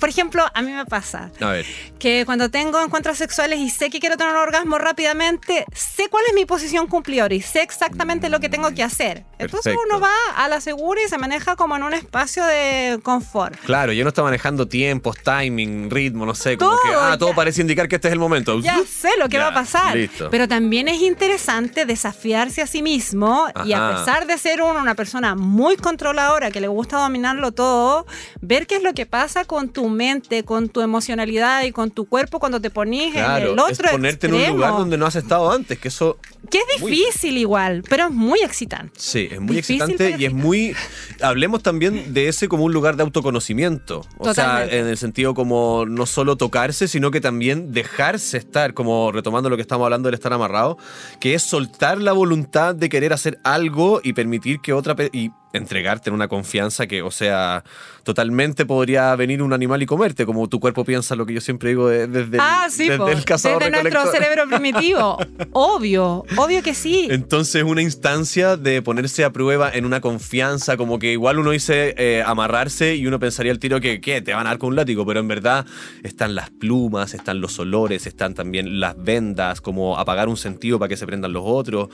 por 0.00 0.08
ejemplo, 0.08 0.44
a 0.52 0.62
mí 0.62 0.72
me 0.72 0.84
pasa 0.86 1.30
A 1.40 1.46
ver, 1.50 1.66
que 1.98 2.24
cuando 2.26 2.50
tengo 2.50 2.80
encuentros 2.82 3.18
sexuales 3.18 3.58
y 3.58 3.70
sé 3.70 3.90
que 3.90 4.00
quiero 4.00 4.16
tener 4.16 4.32
un 4.32 4.38
orgasmo 4.40 4.78
rápidamente, 4.78 5.64
sé 5.74 6.08
cuál 6.08 6.24
es 6.28 6.34
mi 6.34 6.44
posición 6.44 6.86
cumplidora 6.86 7.34
y 7.34 7.40
sé 7.42 7.62
exactamente 7.62 8.28
lo 8.28 8.40
que 8.40 8.48
tengo 8.48 8.72
que 8.74 8.82
hacer. 8.82 9.24
Entonces 9.38 9.72
Perfecto. 9.74 9.80
uno 9.86 10.00
va 10.00 10.12
a 10.36 10.48
la 10.48 10.60
segura 10.60 11.00
y 11.04 11.08
se 11.08 11.18
maneja 11.18 11.56
como 11.56 11.76
en 11.76 11.82
un 11.82 11.94
espacio 11.94 12.44
de 12.44 12.98
confort. 13.02 13.58
claro, 13.60 13.92
yo 13.92 14.04
no 14.04 14.08
está 14.08 14.22
manejando 14.22 14.66
tiempos, 14.68 15.16
timing, 15.22 15.90
ritmo, 15.90 16.24
no 16.26 16.34
sé, 16.34 16.56
como 16.56 16.72
Todo, 16.72 16.80
que, 16.82 16.94
ah, 16.96 17.16
todo 17.18 17.30
ya. 17.30 17.34
parece 17.36 17.60
indicar 17.60 17.88
que 17.88 17.96
este 17.96 18.08
es 18.08 18.12
el 18.12 18.18
momento. 18.20 18.60
Ya 18.60 18.78
sé 18.88 19.10
lo 19.18 19.28
que 19.28 19.36
Ya, 19.36 19.44
va 19.44 19.48
a 19.50 19.54
pasar. 19.54 19.96
Listo. 19.96 20.28
Pero 20.30 20.48
también 20.48 20.88
es 20.88 21.00
interesante 21.02 21.84
desafiarse 21.86 22.62
a 22.62 22.66
sí 22.66 22.82
mismo 22.82 23.46
y 23.64 23.72
a 23.72 23.88
Ajá. 23.90 23.98
pesar 23.98 24.26
de 24.26 24.38
ser 24.38 24.62
uno 24.62 24.80
una 24.80 24.94
persona 24.94 25.34
muy 25.34 25.76
controladora, 25.76 26.50
que 26.50 26.60
le 26.60 26.68
gusta 26.68 26.98
dominarlo 26.98 27.52
todo, 27.52 28.06
ver 28.40 28.66
qué 28.66 28.76
es 28.76 28.82
lo 28.82 28.92
que 28.94 29.06
pasa 29.06 29.44
con 29.44 29.68
tu 29.74 29.90
mente, 29.90 30.44
con 30.44 30.70
tu 30.70 30.80
emocionalidad 30.80 31.64
y 31.64 31.72
con 31.72 31.90
tu 31.90 32.06
cuerpo 32.06 32.40
cuando 32.40 32.60
te 32.60 32.70
ponís 32.70 33.08
en 33.08 33.24
Claro, 33.24 33.52
el 33.52 33.58
otro 33.58 33.86
es 33.86 33.92
ponerte 33.92 34.28
en 34.28 34.34
un 34.34 34.46
lugar 34.46 34.70
donde 34.70 34.96
no 34.96 35.04
has 35.04 35.16
estado 35.16 35.52
antes, 35.52 35.78
que 35.78 35.88
eso 35.88 36.18
Que 36.50 36.58
es 36.58 36.80
difícil 36.80 37.36
igual, 37.36 37.82
pero 37.88 38.06
es 38.06 38.10
muy 38.10 38.40
excitante. 38.40 38.92
Sí, 38.96 39.28
es 39.30 39.40
muy 39.40 39.56
Difícil, 39.56 39.82
excitante 39.82 40.16
y 40.18 40.24
es 40.24 40.32
muy... 40.32 40.74
Hablemos 41.20 41.62
también 41.62 42.14
de 42.14 42.28
ese 42.28 42.48
como 42.48 42.64
un 42.64 42.72
lugar 42.72 42.96
de 42.96 43.02
autoconocimiento. 43.02 44.00
O 44.16 44.24
Totalmente. 44.24 44.70
sea, 44.70 44.80
en 44.80 44.86
el 44.86 44.96
sentido 44.96 45.34
como 45.34 45.84
no 45.86 46.06
solo 46.06 46.36
tocarse, 46.36 46.88
sino 46.88 47.10
que 47.10 47.20
también 47.20 47.72
dejarse 47.72 48.38
estar, 48.38 48.72
como 48.72 49.12
retomando 49.12 49.50
lo 49.50 49.56
que 49.56 49.62
estamos 49.62 49.84
hablando 49.84 50.06
del 50.06 50.14
estar 50.14 50.32
amarrado, 50.32 50.78
que 51.20 51.34
es 51.34 51.42
soltar 51.42 52.00
la 52.00 52.12
voluntad 52.12 52.74
de 52.74 52.88
querer 52.88 53.12
hacer 53.12 53.38
algo 53.42 54.00
y 54.02 54.12
permitir 54.12 54.60
que 54.60 54.72
otra... 54.72 54.94
y 55.12 55.30
entregarte 55.58 56.10
en 56.10 56.14
una 56.14 56.28
confianza 56.28 56.86
que, 56.86 57.02
o 57.02 57.10
sea, 57.10 57.64
totalmente 58.02 58.66
podría 58.66 59.14
venir 59.16 59.42
un 59.42 59.52
animal 59.52 59.82
y 59.82 59.86
comerte, 59.86 60.26
como 60.26 60.48
tu 60.48 60.60
cuerpo 60.60 60.84
piensa 60.84 61.16
lo 61.16 61.24
que 61.26 61.34
yo 61.34 61.40
siempre 61.40 61.70
digo 61.70 61.88
de- 61.88 62.06
desde, 62.06 62.36
el- 62.36 62.40
ah, 62.42 62.66
sí, 62.70 62.84
desde 62.84 62.98
po, 62.98 63.08
el 63.08 63.24
cazador 63.24 63.62
desde 63.62 63.82
nuestro 63.82 64.10
cerebro 64.12 64.46
primitivo. 64.48 65.16
obvio, 65.52 66.24
obvio 66.36 66.62
que 66.62 66.74
sí. 66.74 67.08
Entonces 67.10 67.62
una 67.62 67.82
instancia 67.82 68.56
de 68.56 68.82
ponerse 68.82 69.24
a 69.24 69.30
prueba 69.32 69.70
en 69.72 69.84
una 69.86 70.00
confianza, 70.00 70.76
como 70.76 70.98
que 70.98 71.12
igual 71.12 71.38
uno 71.38 71.50
dice 71.52 71.94
eh, 71.96 72.22
amarrarse 72.26 72.96
y 72.96 73.06
uno 73.06 73.18
pensaría 73.18 73.52
al 73.52 73.58
tiro 73.58 73.80
que 73.80 74.00
¿qué? 74.00 74.20
te 74.20 74.34
van 74.34 74.46
a 74.46 74.50
dar 74.50 74.58
con 74.58 74.70
un 74.70 74.76
látigo, 74.76 75.06
pero 75.06 75.20
en 75.20 75.28
verdad 75.28 75.64
están 76.02 76.34
las 76.34 76.50
plumas, 76.50 77.14
están 77.14 77.40
los 77.40 77.58
olores, 77.58 78.06
están 78.06 78.34
también 78.34 78.80
las 78.80 78.94
vendas, 79.02 79.60
como 79.60 79.98
apagar 79.98 80.28
un 80.28 80.36
sentido 80.36 80.78
para 80.78 80.88
que 80.88 80.96
se 80.96 81.06
prendan 81.06 81.32
los 81.32 81.42
otros. 81.46 81.88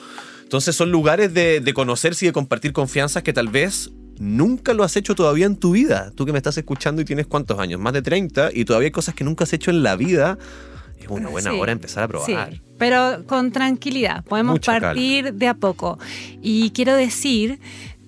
Entonces 0.51 0.75
son 0.75 0.91
lugares 0.91 1.33
de, 1.33 1.61
de 1.61 1.75
conocerse 1.75 2.25
y 2.25 2.29
de 2.29 2.33
compartir 2.33 2.73
confianzas 2.73 3.23
que 3.23 3.33
tal 3.33 3.46
vez 3.46 3.92
nunca 4.19 4.75
lo 4.75 4.83
has 4.83 4.96
hecho 4.96 5.15
todavía 5.15 5.46
en 5.46 5.55
tu 5.55 5.71
vida. 5.71 6.11
Tú 6.17 6.27
que 6.27 6.33
me 6.33 6.38
estás 6.38 6.59
escuchando 6.59 7.01
y 7.01 7.05
tienes 7.05 7.29
cuántos 7.29 7.61
años, 7.61 7.79
más 7.79 7.92
de 7.92 8.03
30, 8.03 8.51
y 8.53 8.65
todavía 8.65 8.87
hay 8.87 8.90
cosas 8.90 9.15
que 9.15 9.23
nunca 9.23 9.44
has 9.44 9.53
hecho 9.53 9.71
en 9.71 9.85
la 9.85 9.94
vida. 9.94 10.38
Es 10.98 11.07
una 11.07 11.29
buena 11.29 11.53
Sí, 11.53 11.57
hora 11.61 11.71
empezar 11.71 12.03
a 12.03 12.09
probar. 12.09 12.53
Sí, 12.53 12.61
pero 12.79 13.25
con 13.29 13.53
tranquilidad, 13.53 14.25
podemos 14.25 14.55
Mucha 14.55 14.81
partir 14.81 15.35
de 15.35 15.46
a 15.46 15.55
poco. 15.55 16.01
Y 16.42 16.71
quiero 16.71 16.96
decir 16.96 17.61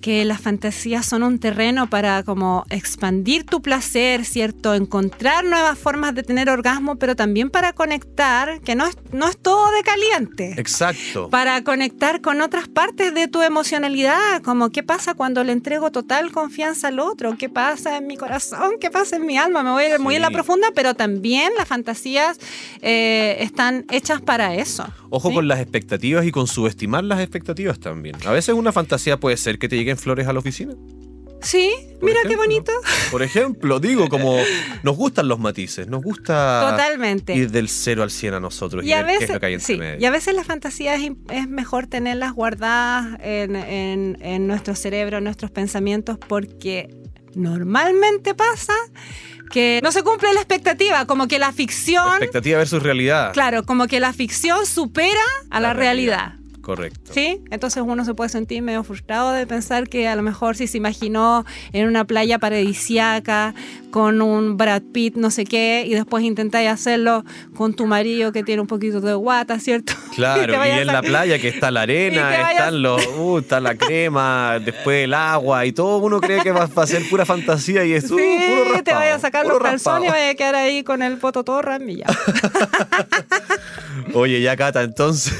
que 0.03 0.25
las 0.25 0.41
fantasías 0.41 1.05
son 1.05 1.23
un 1.23 1.39
terreno 1.39 1.89
para 1.89 2.23
como 2.23 2.65
expandir 2.69 3.45
tu 3.45 3.61
placer, 3.61 4.25
¿cierto? 4.25 4.75
Encontrar 4.75 5.45
nuevas 5.45 5.79
formas 5.79 6.13
de 6.13 6.23
tener 6.23 6.49
orgasmo, 6.49 6.97
pero 6.97 7.15
también 7.15 7.49
para 7.49 7.71
conectar, 7.71 8.59
que 8.59 8.75
no 8.75 8.85
es, 8.85 8.97
no 9.13 9.29
es 9.29 9.37
todo 9.37 9.71
de 9.71 9.81
caliente. 9.81 10.55
Exacto. 10.57 11.29
Para 11.29 11.63
conectar 11.63 12.19
con 12.19 12.41
otras 12.41 12.67
partes 12.67 13.13
de 13.13 13.29
tu 13.29 13.43
emocionalidad, 13.43 14.41
como 14.43 14.71
qué 14.71 14.83
pasa 14.83 15.13
cuando 15.13 15.41
le 15.45 15.53
entrego 15.53 15.89
total 15.89 16.33
confianza 16.33 16.89
al 16.89 16.99
otro, 16.99 17.37
qué 17.37 17.47
pasa 17.47 17.95
en 17.95 18.05
mi 18.05 18.17
corazón, 18.17 18.73
qué 18.81 18.91
pasa 18.91 19.15
en 19.15 19.25
mi 19.25 19.37
alma, 19.37 19.63
me 19.63 19.71
voy 19.71 19.85
a 19.85 19.93
ir 19.93 19.99
muy 19.99 20.15
en 20.17 20.21
la 20.21 20.31
profunda, 20.31 20.67
pero 20.75 20.95
también 20.95 21.53
las 21.57 21.69
fantasías 21.69 22.39
eh, 22.81 23.37
están 23.39 23.85
hechas 23.89 24.21
para 24.21 24.53
eso. 24.53 24.85
Ojo 25.09 25.29
¿sí? 25.29 25.35
con 25.35 25.47
las 25.47 25.61
expectativas 25.61 26.25
y 26.25 26.31
con 26.31 26.47
subestimar 26.47 27.05
las 27.05 27.21
expectativas 27.21 27.79
también. 27.79 28.17
A 28.25 28.31
veces 28.31 28.53
una 28.53 28.73
fantasía 28.73 29.17
puede 29.17 29.37
ser 29.37 29.59
que 29.59 29.69
te 29.69 29.77
lleguen 29.93 29.97
flores 30.03 30.27
a 30.27 30.33
la 30.33 30.39
oficina. 30.39 30.73
Sí, 31.41 31.69
por 31.99 32.05
mira 32.09 32.21
qué 32.25 32.37
bonito. 32.37 32.71
Por 33.11 33.21
ejemplo, 33.21 33.81
digo, 33.81 34.07
como 34.07 34.37
nos 34.83 34.95
gustan 34.95 35.27
los 35.27 35.39
matices, 35.39 35.87
nos 35.89 36.01
gusta 36.01 36.69
Totalmente. 36.71 37.35
ir 37.35 37.51
del 37.51 37.67
0 37.67 38.01
al 38.01 38.11
100 38.11 38.35
a 38.35 38.39
nosotros 38.39 38.81
y, 38.85 38.87
Y 38.87 38.93
a 38.93 39.03
ver 39.03 39.07
qué 39.07 39.13
es 39.15 39.19
veces, 39.19 39.33
lo 39.33 39.39
que 39.41 39.45
hay 39.47 39.53
entre 39.55 39.65
sí, 39.65 39.77
medio. 39.77 39.99
y 39.99 40.05
a 40.05 40.09
veces 40.11 40.35
las 40.35 40.47
fantasías 40.47 41.01
es, 41.31 41.47
mejor 41.49 41.87
tenerlas 41.87 42.31
guardadas 42.31 43.19
en, 43.21 43.57
en- 43.57 44.17
en 44.21 44.47
nuestro 44.47 44.73
cerebro, 44.73 45.17
en 45.17 45.25
nuestros 45.25 45.51
pensamientos, 45.51 46.17
porque 46.17 46.87
normalmente 47.35 48.33
pasa 48.35 48.73
que 49.51 49.81
no 49.83 49.91
se 49.91 50.01
cumple 50.01 50.33
la 50.33 50.39
expectativa, 50.39 51.05
como 51.05 51.27
que 51.27 51.39
la 51.39 51.51
ficción, 51.51 52.07
Expectativa 52.13 52.57
versus 52.59 52.81
realidad. 52.81 53.33
claro, 53.33 53.63
como 53.63 53.87
que 53.87 53.99
la 53.99 54.13
ficción 54.13 54.65
supera 54.65 55.19
a 55.49 55.59
la, 55.59 55.69
La 55.69 55.73
realidad. 55.73 56.17
realidad. 56.17 56.39
Correcto. 56.63 57.11
¿Sí? 57.13 57.41
Entonces 57.51 57.83
uno 57.85 58.05
se 58.05 58.13
puede 58.13 58.29
sentir 58.29 58.61
medio 58.61 58.85
frustrado 58.85 59.33
de 59.33 59.45
pensar 59.45 59.89
que 59.89 60.07
a 60.07 60.15
lo 60.15 60.21
mejor 60.23 60.55
si 60.55 60.67
se 60.67 60.77
imaginó 60.77 61.45
en 61.73 61.89
una 61.89 62.05
playa 62.05 62.39
paradisiaca 62.39 63.53
con 63.91 64.21
un 64.21 64.55
Brad 64.55 64.81
Pitt 64.93 65.15
no 65.17 65.29
sé 65.29 65.43
qué 65.43 65.83
y 65.85 65.93
después 65.93 66.23
intentáis 66.23 66.69
hacerlo 66.69 67.25
con 67.53 67.73
tu 67.73 67.85
marido 67.85 68.31
que 68.31 68.43
tiene 68.43 68.61
un 68.61 68.67
poquito 68.67 69.01
de 69.01 69.13
guata, 69.13 69.59
¿cierto? 69.59 69.91
Claro, 70.15 70.53
y, 70.53 70.69
en 70.69 70.89
a- 70.89 70.93
la 70.93 71.01
playa 71.01 71.39
que 71.39 71.47
está 71.49 71.69
la 71.71 71.81
arena, 71.81 72.29
vayas- 72.29 72.51
están 72.51 72.81
los, 72.81 73.07
uh, 73.17 73.39
está 73.39 73.59
la 73.59 73.75
crema, 73.75 74.59
después 74.63 75.03
el 75.05 75.13
agua 75.13 75.65
y 75.65 75.73
todo 75.73 75.97
uno 75.97 76.21
cree 76.21 76.41
que 76.43 76.51
va, 76.51 76.69
a 76.73 76.87
ser 76.87 77.07
pura 77.09 77.25
fantasía 77.25 77.83
y 77.83 77.93
es 77.93 78.09
uh, 78.11 78.17
Sí, 78.17 78.23
puro 78.47 78.63
raspado, 78.63 78.83
te 78.83 78.93
vayas 78.93 79.17
a 79.17 79.19
sacar 79.19 79.45
los 79.45 79.59
calzones 79.59 80.09
y 80.09 80.11
vayas 80.11 80.31
a 80.31 80.35
quedar 80.35 80.55
ahí 80.55 80.83
con 80.83 81.01
el 81.01 81.17
poto 81.17 81.43
todo 81.43 81.61
ramillado. 81.61 82.13
Oye, 84.13 84.41
ya 84.41 84.55
Cata, 84.55 84.83
entonces, 84.83 85.33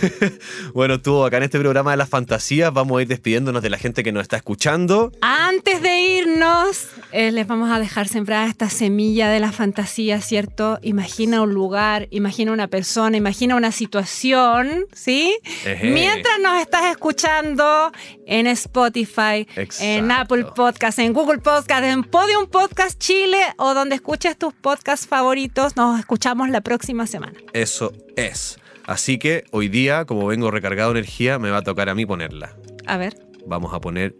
bueno, 0.73 0.99
estuvo 1.13 1.25
acá 1.27 1.37
en 1.37 1.43
este 1.43 1.59
programa 1.59 1.91
de 1.91 1.97
las 1.97 2.09
fantasías, 2.09 2.73
vamos 2.73 2.97
a 2.97 3.03
ir 3.03 3.07
despidiéndonos 3.07 3.61
de 3.61 3.69
la 3.69 3.77
gente 3.77 4.03
que 4.03 4.11
nos 4.11 4.23
está 4.23 4.37
escuchando. 4.37 5.11
Antes 5.21 5.79
de 5.83 5.99
irnos, 5.99 6.87
eh, 7.11 7.31
les 7.31 7.45
vamos 7.45 7.69
a 7.71 7.77
dejar 7.77 8.07
sembrada 8.07 8.47
esta 8.47 8.67
semilla 8.67 9.29
de 9.29 9.39
la 9.39 9.51
fantasía, 9.51 10.19
¿cierto? 10.21 10.79
Imagina 10.81 11.43
un 11.43 11.53
lugar, 11.53 12.07
imagina 12.09 12.51
una 12.51 12.67
persona, 12.67 13.15
imagina 13.15 13.55
una 13.55 13.71
situación, 13.71 14.87
¿sí? 14.91 15.37
Mientras 15.83 16.39
nos 16.41 16.59
estás 16.59 16.85
escuchando 16.85 17.91
en 18.25 18.47
Spotify, 18.47 19.47
en. 19.81 20.09
Apple 20.09 20.45
Podcast, 20.55 20.97
en 20.97 21.13
Google 21.13 21.39
Podcast, 21.39 21.83
en 21.83 22.03
Podium 22.03 22.47
Podcast 22.47 22.97
Chile 22.97 23.37
o 23.57 23.75
donde 23.75 23.93
escuches 23.95 24.35
tus 24.35 24.51
podcasts 24.55 25.05
favoritos, 25.05 25.75
nos 25.75 25.99
escuchamos 25.99 26.49
la 26.49 26.61
próxima 26.61 27.05
semana. 27.05 27.37
Eso 27.53 27.93
es. 28.15 28.57
Así 28.85 29.17
que 29.17 29.45
hoy 29.51 29.69
día, 29.69 30.05
como 30.05 30.25
vengo 30.27 30.51
recargado 30.51 30.93
de 30.93 30.99
energía, 30.99 31.39
me 31.39 31.49
va 31.49 31.57
a 31.59 31.61
tocar 31.61 31.89
a 31.89 31.95
mí 31.95 32.05
ponerla. 32.05 32.55
A 32.85 32.97
ver, 32.97 33.15
Vamos 33.45 33.73
a 33.73 33.81
poner 33.81 34.15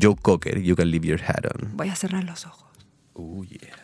Joe 0.00 0.14
Cocker, 0.20 0.62
You 0.62 0.76
Can 0.76 0.90
Leave 0.90 1.06
Your 1.08 1.20
Hat 1.22 1.44
On. 1.54 1.76
voy 1.76 1.88
a 1.88 1.96
cerrar 1.96 2.24
los 2.24 2.46
ojos. 2.46 2.68
Oh, 3.14 3.44
yeah. 3.44 3.83